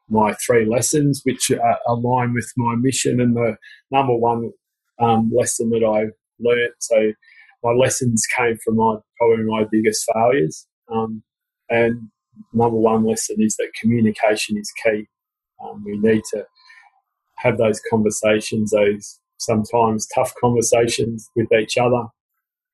my 0.09 0.33
three 0.45 0.65
lessons, 0.65 1.21
which 1.23 1.51
uh, 1.51 1.75
align 1.87 2.33
with 2.33 2.51
my 2.57 2.75
mission. 2.75 3.21
And 3.21 3.35
the 3.35 3.55
number 3.91 4.15
one 4.15 4.51
um, 4.99 5.31
lesson 5.33 5.69
that 5.69 5.83
I 5.83 6.11
learnt, 6.39 6.73
so 6.79 7.13
my 7.63 7.71
lessons 7.71 8.25
came 8.37 8.57
from 8.63 8.75
my 8.75 8.97
probably 9.17 9.45
my 9.45 9.65
biggest 9.71 10.05
failures. 10.13 10.67
Um, 10.91 11.23
and 11.71 12.09
number 12.53 12.77
one 12.77 13.05
lesson 13.05 13.37
is 13.39 13.55
that 13.55 13.71
communication 13.79 14.57
is 14.57 14.71
key. 14.83 15.07
Um, 15.63 15.83
we 15.85 15.97
need 15.97 16.23
to 16.33 16.45
have 17.37 17.57
those 17.57 17.81
conversations, 17.89 18.71
those 18.71 19.19
sometimes 19.37 20.07
tough 20.13 20.33
conversations 20.39 21.29
with 21.35 21.51
each 21.53 21.77
other. 21.77 22.03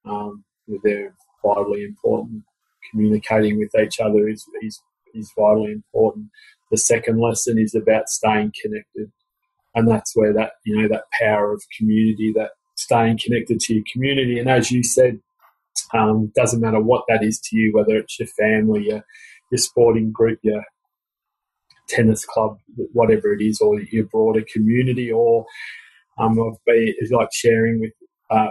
Um, 0.05 0.43
they're 0.83 1.13
vitally 1.45 1.83
important. 1.83 2.43
Communicating 2.91 3.57
with 3.59 3.71
each 3.79 3.99
other 3.99 4.27
is, 4.27 4.43
is, 4.61 4.81
is 5.13 5.31
vitally 5.37 5.73
important. 5.73 6.27
The 6.71 6.77
second 6.77 7.19
lesson 7.19 7.59
is 7.59 7.75
about 7.75 8.09
staying 8.09 8.53
connected. 8.61 9.11
And 9.75 9.87
that's 9.87 10.15
where 10.15 10.33
that, 10.33 10.53
you 10.65 10.81
know, 10.81 10.87
that 10.87 11.03
power 11.11 11.53
of 11.53 11.61
community, 11.77 12.33
that 12.35 12.51
staying 12.77 13.19
connected 13.23 13.59
to 13.59 13.75
your 13.75 13.83
community. 13.91 14.39
And 14.39 14.49
as 14.49 14.71
you 14.71 14.83
said, 14.83 15.19
um, 15.93 16.31
doesn't 16.35 16.61
matter 16.61 16.79
what 16.79 17.03
that 17.07 17.23
is 17.23 17.39
to 17.39 17.57
you, 17.57 17.73
whether 17.73 17.95
it's 17.97 18.19
your 18.19 18.27
family, 18.27 18.87
your, 18.89 19.03
your 19.51 19.59
sporting 19.59 20.11
group, 20.11 20.39
your 20.43 20.63
tennis 21.89 22.25
club, 22.25 22.57
whatever 22.93 23.33
it 23.33 23.41
is, 23.41 23.61
or 23.61 23.79
your 23.79 24.05
broader 24.05 24.43
community, 24.53 25.11
or 25.11 25.45
um, 26.19 26.39
I've 26.39 26.63
been 26.65 26.93
like 27.11 27.29
sharing 27.33 27.79
with 27.79 27.93
uh, 28.29 28.49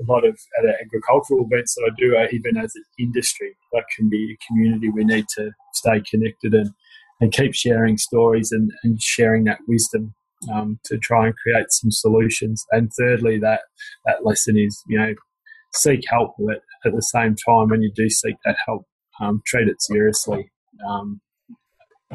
a 0.00 0.12
lot 0.12 0.24
of 0.24 0.38
at 0.58 0.80
agricultural 0.80 1.46
events 1.50 1.74
that 1.74 1.90
I 1.90 1.94
do, 1.98 2.16
uh, 2.16 2.26
even 2.32 2.56
as 2.56 2.72
an 2.74 2.84
industry, 2.98 3.56
that 3.72 3.84
can 3.96 4.08
be 4.08 4.34
a 4.34 4.46
community. 4.46 4.90
We 4.90 5.04
need 5.04 5.26
to 5.36 5.50
stay 5.74 6.02
connected 6.08 6.54
and 6.54 6.70
and 7.20 7.32
keep 7.32 7.54
sharing 7.54 7.96
stories 7.96 8.52
and, 8.52 8.70
and 8.84 9.00
sharing 9.00 9.44
that 9.44 9.60
wisdom 9.66 10.14
um, 10.52 10.78
to 10.84 10.98
try 10.98 11.26
and 11.26 11.34
create 11.36 11.66
some 11.70 11.90
solutions. 11.90 12.66
And 12.72 12.90
thirdly, 12.98 13.38
that 13.40 13.62
that 14.04 14.24
lesson 14.24 14.58
is 14.58 14.82
you 14.86 14.98
know 14.98 15.14
seek 15.74 16.04
help, 16.08 16.34
but 16.38 16.62
at 16.84 16.94
the 16.94 17.02
same 17.02 17.34
time, 17.34 17.68
when 17.68 17.82
you 17.82 17.92
do 17.94 18.08
seek 18.08 18.36
that 18.44 18.56
help, 18.66 18.86
um, 19.20 19.42
treat 19.46 19.68
it 19.68 19.82
seriously. 19.82 20.50
Um, 20.88 21.20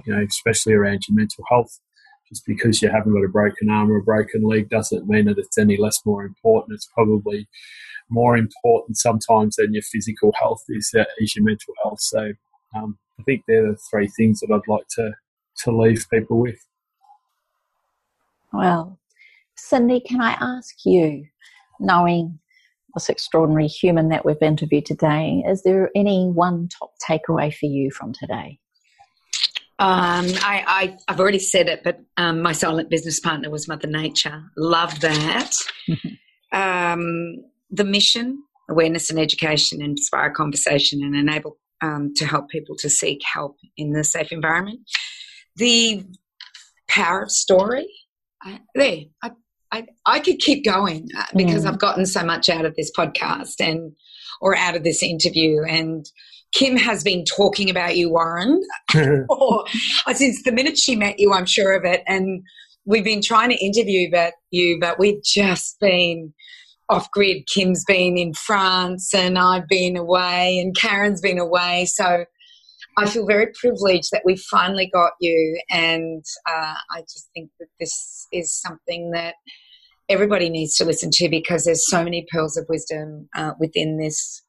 you 0.05 0.15
know, 0.15 0.23
especially 0.23 0.73
around 0.73 1.03
your 1.07 1.17
mental 1.17 1.43
health. 1.49 1.79
Just 2.29 2.45
because 2.45 2.81
you 2.81 2.89
haven't 2.89 3.13
got 3.13 3.25
a 3.25 3.29
broken 3.29 3.69
arm 3.69 3.91
or 3.91 3.97
a 3.97 4.03
broken 4.03 4.43
leg 4.43 4.69
doesn't 4.69 5.07
mean 5.07 5.25
that 5.25 5.37
it's 5.37 5.57
any 5.57 5.75
less 5.75 5.99
more 6.05 6.23
important. 6.23 6.75
It's 6.75 6.89
probably 6.93 7.47
more 8.09 8.37
important 8.37 8.97
sometimes 8.97 9.57
than 9.57 9.73
your 9.73 9.83
physical 9.83 10.31
health 10.39 10.63
is, 10.69 10.93
uh, 10.97 11.03
is 11.19 11.35
your 11.35 11.43
mental 11.43 11.73
health. 11.83 11.99
So 11.99 12.31
um, 12.75 12.97
I 13.19 13.23
think 13.23 13.43
they're 13.47 13.71
the 13.71 13.77
three 13.89 14.07
things 14.07 14.39
that 14.39 14.51
I'd 14.53 14.71
like 14.71 14.87
to, 14.95 15.11
to 15.63 15.77
leave 15.77 16.05
people 16.09 16.39
with. 16.39 16.59
Well, 18.53 18.97
Cindy, 19.57 19.99
can 19.99 20.21
I 20.21 20.37
ask 20.39 20.85
you, 20.85 21.25
knowing 21.79 22.39
this 22.93 23.09
extraordinary 23.09 23.67
human 23.67 24.09
that 24.09 24.25
we've 24.25 24.41
interviewed 24.41 24.85
today, 24.85 25.43
is 25.47 25.63
there 25.63 25.89
any 25.95 26.27
one 26.27 26.69
top 26.69 26.93
takeaway 27.07 27.53
for 27.53 27.65
you 27.65 27.91
from 27.91 28.13
today? 28.13 28.59
Um, 29.79 30.27
I, 30.43 30.95
have 31.07 31.19
already 31.19 31.39
said 31.39 31.67
it, 31.67 31.81
but 31.83 31.99
um, 32.15 32.43
my 32.43 32.51
silent 32.51 32.89
business 32.91 33.19
partner 33.19 33.49
was 33.49 33.67
Mother 33.67 33.87
Nature. 33.87 34.43
Love 34.55 34.99
that. 34.99 35.53
um, 36.51 37.37
the 37.71 37.83
mission, 37.83 38.43
awareness 38.69 39.09
and 39.09 39.19
education, 39.19 39.81
inspire 39.81 40.29
conversation 40.29 41.01
and 41.01 41.15
enable 41.15 41.57
um, 41.81 42.13
to 42.15 42.27
help 42.27 42.49
people 42.49 42.75
to 42.77 42.91
seek 42.91 43.21
help 43.23 43.57
in 43.75 43.93
the 43.93 44.03
safe 44.03 44.31
environment. 44.31 44.81
The 45.55 46.05
power 46.87 47.23
of 47.23 47.31
story. 47.31 47.87
I, 48.43 48.59
there, 48.75 48.97
I, 49.23 49.31
I, 49.71 49.85
I 50.05 50.19
could 50.19 50.39
keep 50.39 50.65
going 50.65 51.07
uh, 51.17 51.25
because 51.35 51.63
mm. 51.63 51.69
I've 51.69 51.79
gotten 51.79 52.05
so 52.05 52.23
much 52.23 52.49
out 52.49 52.65
of 52.65 52.75
this 52.75 52.91
podcast 52.95 53.55
and 53.59 53.93
or 54.41 54.55
out 54.55 54.75
of 54.75 54.83
this 54.83 55.01
interview. 55.01 55.61
And 55.63 56.05
Kim 56.53 56.75
has 56.75 57.03
been 57.03 57.23
talking 57.23 57.69
about 57.69 57.95
you, 57.95 58.09
Warren, 58.09 58.61
or, 59.29 59.65
uh, 60.05 60.13
since 60.13 60.43
the 60.43 60.51
minute 60.51 60.77
she 60.77 60.95
met 60.95 61.19
you. 61.19 61.31
I'm 61.31 61.45
sure 61.45 61.73
of 61.73 61.85
it. 61.85 62.03
And 62.07 62.43
we've 62.85 63.03
been 63.03 63.21
trying 63.21 63.49
to 63.51 63.63
interview 63.63 64.09
but 64.11 64.33
you, 64.49 64.77
but 64.79 64.99
we've 64.99 65.23
just 65.23 65.79
been 65.79 66.33
off 66.89 67.09
grid. 67.11 67.47
Kim's 67.53 67.85
been 67.85 68.17
in 68.17 68.33
France 68.33 69.13
and 69.13 69.37
I've 69.37 69.67
been 69.67 69.95
away 69.95 70.59
and 70.59 70.75
Karen's 70.75 71.21
been 71.21 71.39
away. 71.39 71.85
So 71.85 72.25
I 72.97 73.09
feel 73.09 73.25
very 73.25 73.47
privileged 73.59 74.09
that 74.11 74.23
we 74.25 74.35
finally 74.35 74.89
got 74.93 75.13
you. 75.21 75.61
And 75.69 76.23
uh, 76.49 76.73
I 76.91 77.01
just 77.01 77.29
think 77.33 77.49
that 77.59 77.67
this 77.79 78.20
is 78.31 78.53
something 78.53 79.11
that 79.11 79.35
everybody 80.09 80.49
needs 80.49 80.75
to 80.75 80.85
listen 80.85 81.09
to 81.13 81.29
because 81.29 81.65
there's 81.65 81.89
so 81.89 82.03
many 82.03 82.25
pearls 82.31 82.57
of 82.57 82.65
wisdom 82.69 83.29
uh, 83.35 83.53
within 83.59 83.97
this. 83.97 84.43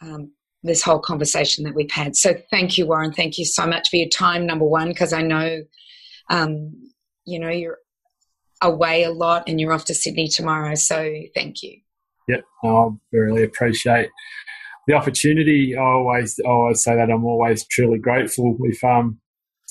Um, 0.00 0.32
this 0.66 0.82
whole 0.82 0.98
conversation 0.98 1.62
that 1.64 1.74
we've 1.74 1.90
had. 1.90 2.16
So, 2.16 2.34
thank 2.50 2.78
you, 2.78 2.86
Warren. 2.86 3.12
Thank 3.12 3.36
you 3.36 3.44
so 3.44 3.66
much 3.66 3.90
for 3.90 3.96
your 3.96 4.08
time. 4.08 4.46
Number 4.46 4.64
one, 4.64 4.88
because 4.88 5.12
I 5.12 5.20
know, 5.20 5.60
um, 6.30 6.72
you 7.26 7.38
know, 7.38 7.50
you're 7.50 7.76
away 8.64 9.04
a 9.04 9.10
lot 9.10 9.44
and 9.46 9.60
you're 9.60 9.72
off 9.72 9.84
to 9.86 9.94
Sydney 9.94 10.28
tomorrow. 10.28 10.74
So 10.74 11.12
thank 11.34 11.62
you. 11.62 11.78
Yep, 12.28 12.44
I 12.64 12.88
really 13.12 13.44
appreciate 13.44 14.08
the 14.86 14.94
opportunity. 14.94 15.76
I 15.76 15.82
always, 15.82 16.40
I 16.44 16.48
always 16.48 16.82
say 16.82 16.96
that 16.96 17.10
I'm 17.10 17.24
always 17.24 17.66
truly 17.66 17.98
grateful 17.98 18.56
if 18.62 18.82
um, 18.82 19.20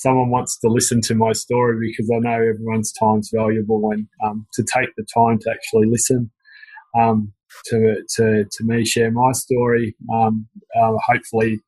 someone 0.04 0.28
wants 0.28 0.58
to 0.58 0.68
listen 0.68 1.00
to 1.00 1.14
my 1.14 1.32
story 1.32 1.88
because 1.88 2.10
I 2.14 2.18
know 2.18 2.34
everyone's 2.34 2.92
time's 2.92 3.30
valuable 3.34 3.90
and 3.90 4.06
um, 4.22 4.46
to 4.52 4.62
take 4.62 4.90
the 4.96 5.06
time 5.14 5.38
to 5.40 5.50
actually 5.50 5.88
listen 5.88 6.30
um, 6.98 7.32
to, 7.70 8.02
to, 8.16 8.44
to 8.44 8.64
me 8.64 8.84
share 8.84 9.10
my 9.10 9.32
story. 9.32 9.96
Um, 10.12 10.46
uh, 10.78 10.92
hopefully, 11.06 11.60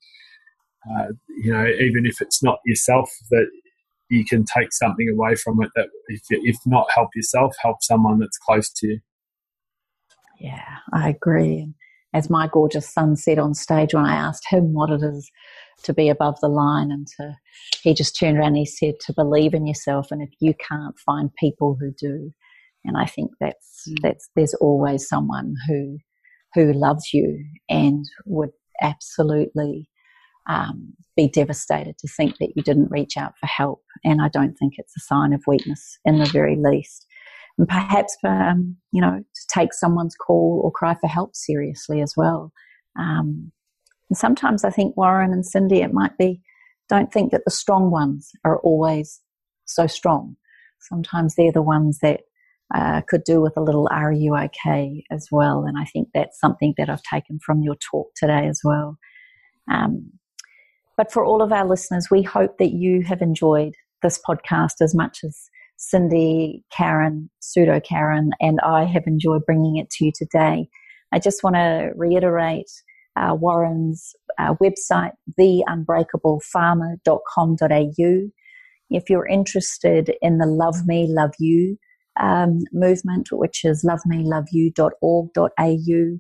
uh, 0.87 1.07
you 1.29 1.51
know, 1.51 1.67
even 1.67 2.05
if 2.05 2.21
it's 2.21 2.43
not 2.43 2.59
yourself, 2.67 3.11
that 3.31 3.47
you 4.11 4.27
can 4.27 4.45
take 4.45 4.71
something 4.71 5.09
away 5.09 5.35
from 5.35 5.63
it 5.63 5.71
that 5.75 5.89
if, 6.09 6.21
if 6.29 6.57
not 6.67 6.89
help 6.95 7.09
yourself, 7.17 7.57
help 7.63 7.79
someone 7.81 8.19
that's 8.19 8.39
close 8.39 8.71
to 8.71 8.87
you. 8.87 9.01
Yeah, 10.39 10.77
I 10.93 11.09
agree. 11.09 11.61
And 11.61 11.75
as 12.13 12.29
my 12.29 12.49
gorgeous 12.53 12.93
son 12.93 13.17
said 13.17 13.39
on 13.39 13.55
stage 13.55 13.95
when 13.95 14.05
I 14.05 14.15
asked 14.15 14.45
him 14.51 14.75
what 14.75 14.91
it 14.91 15.03
is 15.03 15.31
to 15.83 15.93
be 15.93 16.09
above 16.09 16.39
the 16.41 16.49
line 16.49 16.91
and 16.91 17.07
to 17.07 17.37
he 17.83 17.95
just 17.95 18.19
turned 18.19 18.39
around 18.39 18.49
and 18.49 18.57
he 18.59 18.67
said 18.67 18.95
to 19.01 19.13
believe 19.13 19.55
in 19.55 19.67
yourself 19.67 20.09
and 20.11 20.23
if 20.23 20.31
you 20.41 20.55
can't 20.69 20.99
find 20.99 21.31
people 21.39 21.77
who 21.79 21.93
do 21.99 22.31
And 22.87 22.97
I 22.97 23.07
think 23.07 23.33
that's, 23.41 23.83
mm. 23.89 23.97
that's, 24.03 24.31
there's 24.35 24.55
always 24.55 25.09
someone 25.09 25.55
who, 25.69 25.99
who 26.55 26.73
loves 26.73 27.13
you 27.13 27.45
and 27.69 28.05
would 28.25 28.51
absolutely 28.81 29.91
um, 30.49 30.95
be 31.17 31.29
devastated 31.29 31.99
to 31.99 32.09
think 32.09 32.37
that 32.39 32.53
you 32.55 32.63
didn't 32.63 32.91
reach 32.91 33.17
out 33.17 33.33
for 33.39 33.47
help. 33.47 33.83
And 34.05 34.23
I 34.23 34.29
don't 34.29 34.55
think 34.55 34.75
it's 34.77 34.97
a 34.97 35.01
sign 35.01 35.33
of 35.33 35.43
weakness 35.47 35.99
in 36.05 36.19
the 36.19 36.27
very 36.27 36.57
least. 36.57 37.07
And 37.59 37.67
perhaps, 37.69 38.17
um, 38.25 38.77
you 38.93 39.01
know, 39.01 39.19
to 39.19 39.47
take 39.53 39.75
someone's 39.75 40.15
call 40.15 40.61
or 40.63 40.71
cry 40.71 40.95
for 41.01 41.09
help 41.09 41.35
seriously 41.35 42.01
as 42.01 42.15
well. 42.17 42.53
Um, 42.99 43.51
and 44.09 44.17
sometimes 44.17 44.65
I 44.65 44.71
think 44.71 44.97
Warren 44.97 45.33
and 45.33 45.45
Cindy, 45.45 45.83
it 45.83 45.93
might 45.93 46.17
be, 46.19 46.41
don't 46.89 47.13
think 47.13 47.33
that 47.33 47.43
the 47.45 47.51
strong 47.51 47.91
ones 47.91 48.31
are 48.45 48.59
always 48.61 49.21
so 49.65 49.87
strong. 49.87 50.37
Sometimes 50.81 51.35
they're 51.35 51.53
the 51.53 51.63
ones 51.63 51.99
that 52.03 52.21
uh, 52.75 53.01
could 53.09 53.25
do 53.25 53.41
with 53.41 53.57
a 53.57 53.63
little 53.63 53.89
R 53.91 54.13
U 54.13 54.37
OK 54.37 55.05
as 55.11 55.29
well. 55.31 55.65
And 55.67 55.77
I 55.79 55.85
think 55.85 56.09
that's 56.15 56.39
something 56.39 56.75
that 56.77 56.89
I've 56.89 57.03
taken 57.03 57.39
from 57.45 57.63
your 57.63 57.77
talk 57.91 58.09
today 58.17 58.47
as 58.47 58.61
well. 58.65 58.99
Um, 59.71 60.13
but 60.97 61.13
for 61.13 61.25
all 61.25 61.43
of 61.43 61.53
our 61.53 61.67
listeners, 61.67 62.09
we 62.11 62.23
hope 62.23 62.59
that 62.59 62.73
you 62.73 63.03
have 63.03 63.23
enjoyed 63.23 63.75
this 64.03 64.21
podcast 64.29 64.81
as 64.81 64.95
much 64.95 65.19
as 65.25 65.51
Cindy, 65.77 66.65
Karen, 66.73 67.29
pseudo 67.41 67.81
Karen, 67.81 68.31
and 68.41 68.61
I 68.61 68.85
have 68.85 69.05
enjoyed 69.07 69.45
bringing 69.45 69.77
it 69.77 69.91
to 69.91 70.07
you 70.07 70.13
today. 70.15 70.69
I 71.13 71.19
just 71.19 71.43
want 71.43 71.57
to 71.57 71.91
reiterate 71.95 72.71
uh, 73.17 73.35
Warren's 73.35 74.15
uh, 74.39 74.55
website, 74.63 75.13
theunbreakablefarmer.com.au. 75.39 78.31
If 78.89 79.11
you're 79.11 79.27
interested 79.27 80.15
in 80.23 80.39
the 80.39 80.47
Love 80.47 80.87
Me, 80.87 81.09
Love 81.09 81.33
You 81.39 81.77
um, 82.21 82.61
movement, 82.73 83.29
which 83.33 83.65
is 83.65 83.85
lovemeloveyou.org.au, 83.85 86.19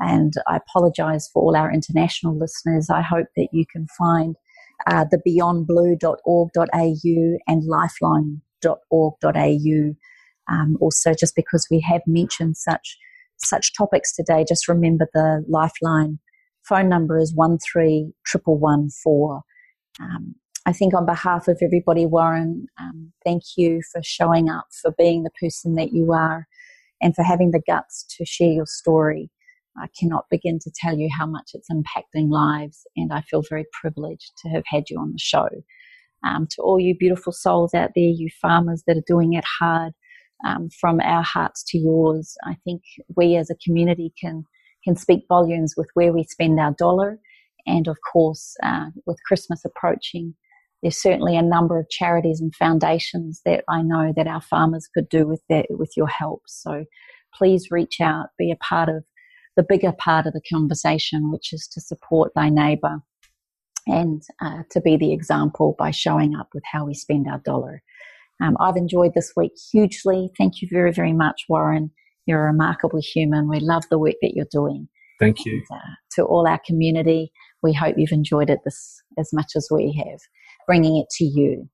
and 0.00 0.32
I 0.46 0.56
apologize 0.56 1.28
for 1.32 1.42
all 1.42 1.56
our 1.56 1.72
international 1.72 2.38
listeners. 2.38 2.88
I 2.90 3.00
hope 3.02 3.26
that 3.36 3.48
you 3.52 3.64
can 3.70 3.88
find 3.98 4.36
uh, 4.86 5.04
the 5.10 5.20
beyondblue.org.au 5.26 7.38
and 7.46 7.64
lifeline.org.au. 7.64 9.94
Um, 10.50 10.78
also, 10.80 11.12
just 11.12 11.36
because 11.36 11.66
we 11.70 11.78
have 11.80 12.00
mentioned 12.06 12.56
such 12.56 12.96
such 13.40 13.72
topics 13.74 14.12
today, 14.12 14.44
just 14.48 14.66
remember 14.66 15.06
the 15.14 15.44
Lifeline 15.48 16.18
phone 16.68 16.88
number 16.88 17.18
is 17.18 17.34
one 17.34 17.58
three 17.58 18.12
triple 18.26 18.58
one 18.58 18.90
four. 19.02 19.42
Um, 20.00 20.34
I 20.66 20.72
think 20.72 20.94
on 20.94 21.06
behalf 21.06 21.48
of 21.48 21.58
everybody, 21.62 22.04
Warren, 22.04 22.66
um, 22.78 23.12
thank 23.24 23.42
you 23.56 23.80
for 23.90 24.02
showing 24.02 24.50
up, 24.50 24.66
for 24.82 24.92
being 24.98 25.22
the 25.22 25.30
person 25.40 25.74
that 25.76 25.92
you 25.92 26.12
are, 26.12 26.46
and 27.00 27.14
for 27.14 27.22
having 27.22 27.52
the 27.52 27.62
guts 27.66 28.04
to 28.16 28.24
share 28.26 28.52
your 28.52 28.66
story. 28.66 29.30
I 29.80 29.86
cannot 29.98 30.26
begin 30.30 30.58
to 30.60 30.72
tell 30.74 30.96
you 30.98 31.08
how 31.16 31.26
much 31.26 31.52
it's 31.54 31.68
impacting 31.70 32.30
lives, 32.30 32.86
and 32.96 33.12
I 33.12 33.22
feel 33.22 33.42
very 33.48 33.64
privileged 33.80 34.32
to 34.42 34.48
have 34.50 34.64
had 34.66 34.90
you 34.90 34.98
on 34.98 35.12
the 35.12 35.18
show. 35.18 35.48
Um, 36.26 36.48
to 36.50 36.62
all 36.62 36.80
you 36.80 36.96
beautiful 36.98 37.32
souls 37.32 37.74
out 37.74 37.90
there, 37.94 38.04
you 38.04 38.28
farmers 38.42 38.82
that 38.86 38.96
are 38.96 39.04
doing 39.06 39.34
it 39.34 39.44
hard, 39.60 39.92
um, 40.44 40.68
from 40.80 41.00
our 41.00 41.22
hearts 41.22 41.64
to 41.68 41.78
yours, 41.78 42.36
I 42.44 42.56
think 42.64 42.82
we 43.16 43.36
as 43.36 43.50
a 43.50 43.56
community 43.64 44.12
can 44.20 44.44
can 44.84 44.96
speak 44.96 45.24
volumes 45.28 45.74
with 45.76 45.88
where 45.94 46.12
we 46.12 46.24
spend 46.24 46.58
our 46.58 46.74
dollar, 46.78 47.18
and 47.66 47.88
of 47.88 47.98
course, 48.12 48.56
uh, 48.62 48.86
with 49.06 49.18
Christmas 49.26 49.62
approaching, 49.64 50.34
there's 50.82 51.00
certainly 51.00 51.36
a 51.36 51.42
number 51.42 51.78
of 51.78 51.90
charities 51.90 52.40
and 52.40 52.54
foundations 52.54 53.40
that 53.44 53.64
I 53.68 53.82
know 53.82 54.12
that 54.16 54.28
our 54.28 54.40
farmers 54.40 54.88
could 54.92 55.08
do 55.08 55.26
with 55.26 55.42
with 55.70 55.92
your 55.96 56.06
help. 56.06 56.42
So 56.46 56.84
please 57.34 57.70
reach 57.70 58.00
out, 58.00 58.28
be 58.38 58.50
a 58.50 58.56
part 58.56 58.88
of 58.88 59.04
the 59.56 59.64
bigger 59.68 59.92
part 59.92 60.26
of 60.26 60.32
the 60.32 60.42
conversation, 60.52 61.32
which 61.32 61.52
is 61.52 61.68
to 61.72 61.80
support 61.80 62.32
thy 62.34 62.48
neighbour 62.48 62.98
and 63.86 64.22
uh, 64.40 64.62
to 64.70 64.80
be 64.80 64.96
the 64.96 65.12
example 65.12 65.74
by 65.78 65.90
showing 65.90 66.36
up 66.36 66.48
with 66.54 66.62
how 66.70 66.84
we 66.84 66.94
spend 66.94 67.26
our 67.26 67.40
dollar. 67.44 67.82
Um, 68.40 68.56
I've 68.60 68.76
enjoyed 68.76 69.14
this 69.14 69.32
week 69.36 69.52
hugely. 69.72 70.30
Thank 70.38 70.62
you 70.62 70.68
very, 70.70 70.92
very 70.92 71.12
much, 71.12 71.46
Warren. 71.48 71.90
You're 72.28 72.42
a 72.42 72.52
remarkable 72.52 73.00
human. 73.02 73.48
We 73.48 73.58
love 73.58 73.84
the 73.90 73.98
work 73.98 74.16
that 74.20 74.32
you're 74.34 74.46
doing. 74.52 74.86
Thank 75.18 75.46
you. 75.46 75.62
And, 75.70 75.80
uh, 75.80 75.94
to 76.16 76.24
all 76.24 76.46
our 76.46 76.60
community, 76.64 77.32
we 77.62 77.72
hope 77.72 77.94
you've 77.96 78.12
enjoyed 78.12 78.50
it 78.50 78.60
this 78.66 79.02
as 79.18 79.30
much 79.32 79.52
as 79.56 79.66
we 79.70 79.94
have, 80.04 80.20
bringing 80.66 80.98
it 80.98 81.08
to 81.16 81.24
you. 81.24 81.70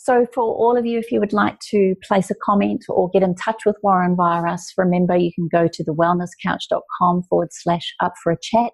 So, 0.00 0.26
for 0.34 0.42
all 0.42 0.76
of 0.76 0.84
you, 0.84 0.98
if 0.98 1.12
you 1.12 1.20
would 1.20 1.32
like 1.32 1.58
to 1.70 1.94
place 2.02 2.30
a 2.32 2.34
comment 2.34 2.84
or 2.88 3.08
get 3.10 3.22
in 3.22 3.36
touch 3.36 3.64
with 3.64 3.76
Warren 3.82 4.16
via 4.16 4.42
us, 4.42 4.72
remember 4.76 5.16
you 5.16 5.32
can 5.32 5.48
go 5.50 5.68
to 5.72 5.84
thewellnesscouch.com 5.84 7.22
forward 7.30 7.48
slash 7.52 7.94
up 8.00 8.14
for 8.22 8.32
a 8.32 8.36
chat. 8.42 8.72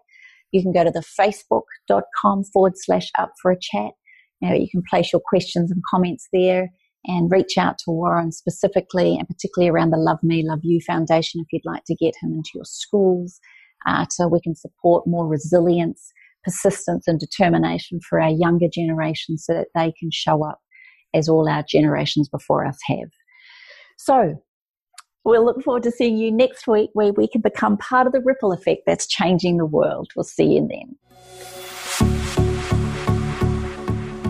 You 0.51 0.63
can 0.63 0.73
go 0.73 0.83
to 0.83 0.91
the 0.91 1.05
facebook.com 1.21 2.45
forward 2.53 2.73
slash 2.77 3.11
up 3.19 3.33
for 3.41 3.53
a 3.53 3.59
chat. 3.61 3.93
Now, 4.41 4.55
you 4.55 4.67
can 4.71 4.83
place 4.89 5.13
your 5.13 5.23
questions 5.25 5.71
and 5.71 5.83
comments 5.91 6.27
there 6.33 6.71
and 7.05 7.31
reach 7.31 7.59
out 7.59 7.79
to 7.79 7.91
Warren 7.91 8.33
specifically 8.33 9.17
and 9.17 9.27
particularly 9.27 9.71
around 9.71 9.91
the 9.91 9.97
Love 9.97 10.23
Me, 10.23 10.45
Love 10.47 10.61
You 10.63 10.81
Foundation 10.87 11.41
if 11.41 11.49
you'd 11.53 11.65
like 11.65 11.85
to 11.87 11.97
get 11.97 12.15
him 12.21 12.33
into 12.33 12.51
your 12.55 12.65
schools 12.65 13.41
uh, 13.87 14.07
so 14.11 14.29
we 14.29 14.41
can 14.41 14.55
support 14.55 15.07
more 15.07 15.27
resilience, 15.27 16.13
persistence, 16.45 17.09
and 17.09 17.19
determination 17.19 18.01
for 18.09 18.21
our 18.21 18.31
younger 18.31 18.69
generation 18.73 19.39
so 19.39 19.53
that 19.53 19.69
they 19.75 19.93
can 19.99 20.11
show 20.13 20.45
up 20.45 20.61
as 21.15 21.29
all 21.29 21.49
our 21.49 21.65
generations 21.69 22.29
before 22.29 22.65
us 22.65 22.79
have. 22.87 23.11
So, 23.99 24.43
we'll 25.25 25.45
look 25.45 25.63
forward 25.63 25.83
to 25.85 25.91
seeing 25.91 26.17
you 26.17 26.31
next 26.31 26.67
week 26.67 26.91
where 26.95 27.13
we 27.13 27.29
can 27.29 27.41
become 27.41 27.77
part 27.77 28.07
of 28.07 28.13
the 28.13 28.23
ripple 28.25 28.53
effect 28.53 28.83
that's 28.87 29.07
changing 29.07 29.57
the 29.57 29.67
world. 29.67 30.11
We'll 30.17 30.25
see 30.25 30.55
you 30.55 30.69
then. 30.69 31.62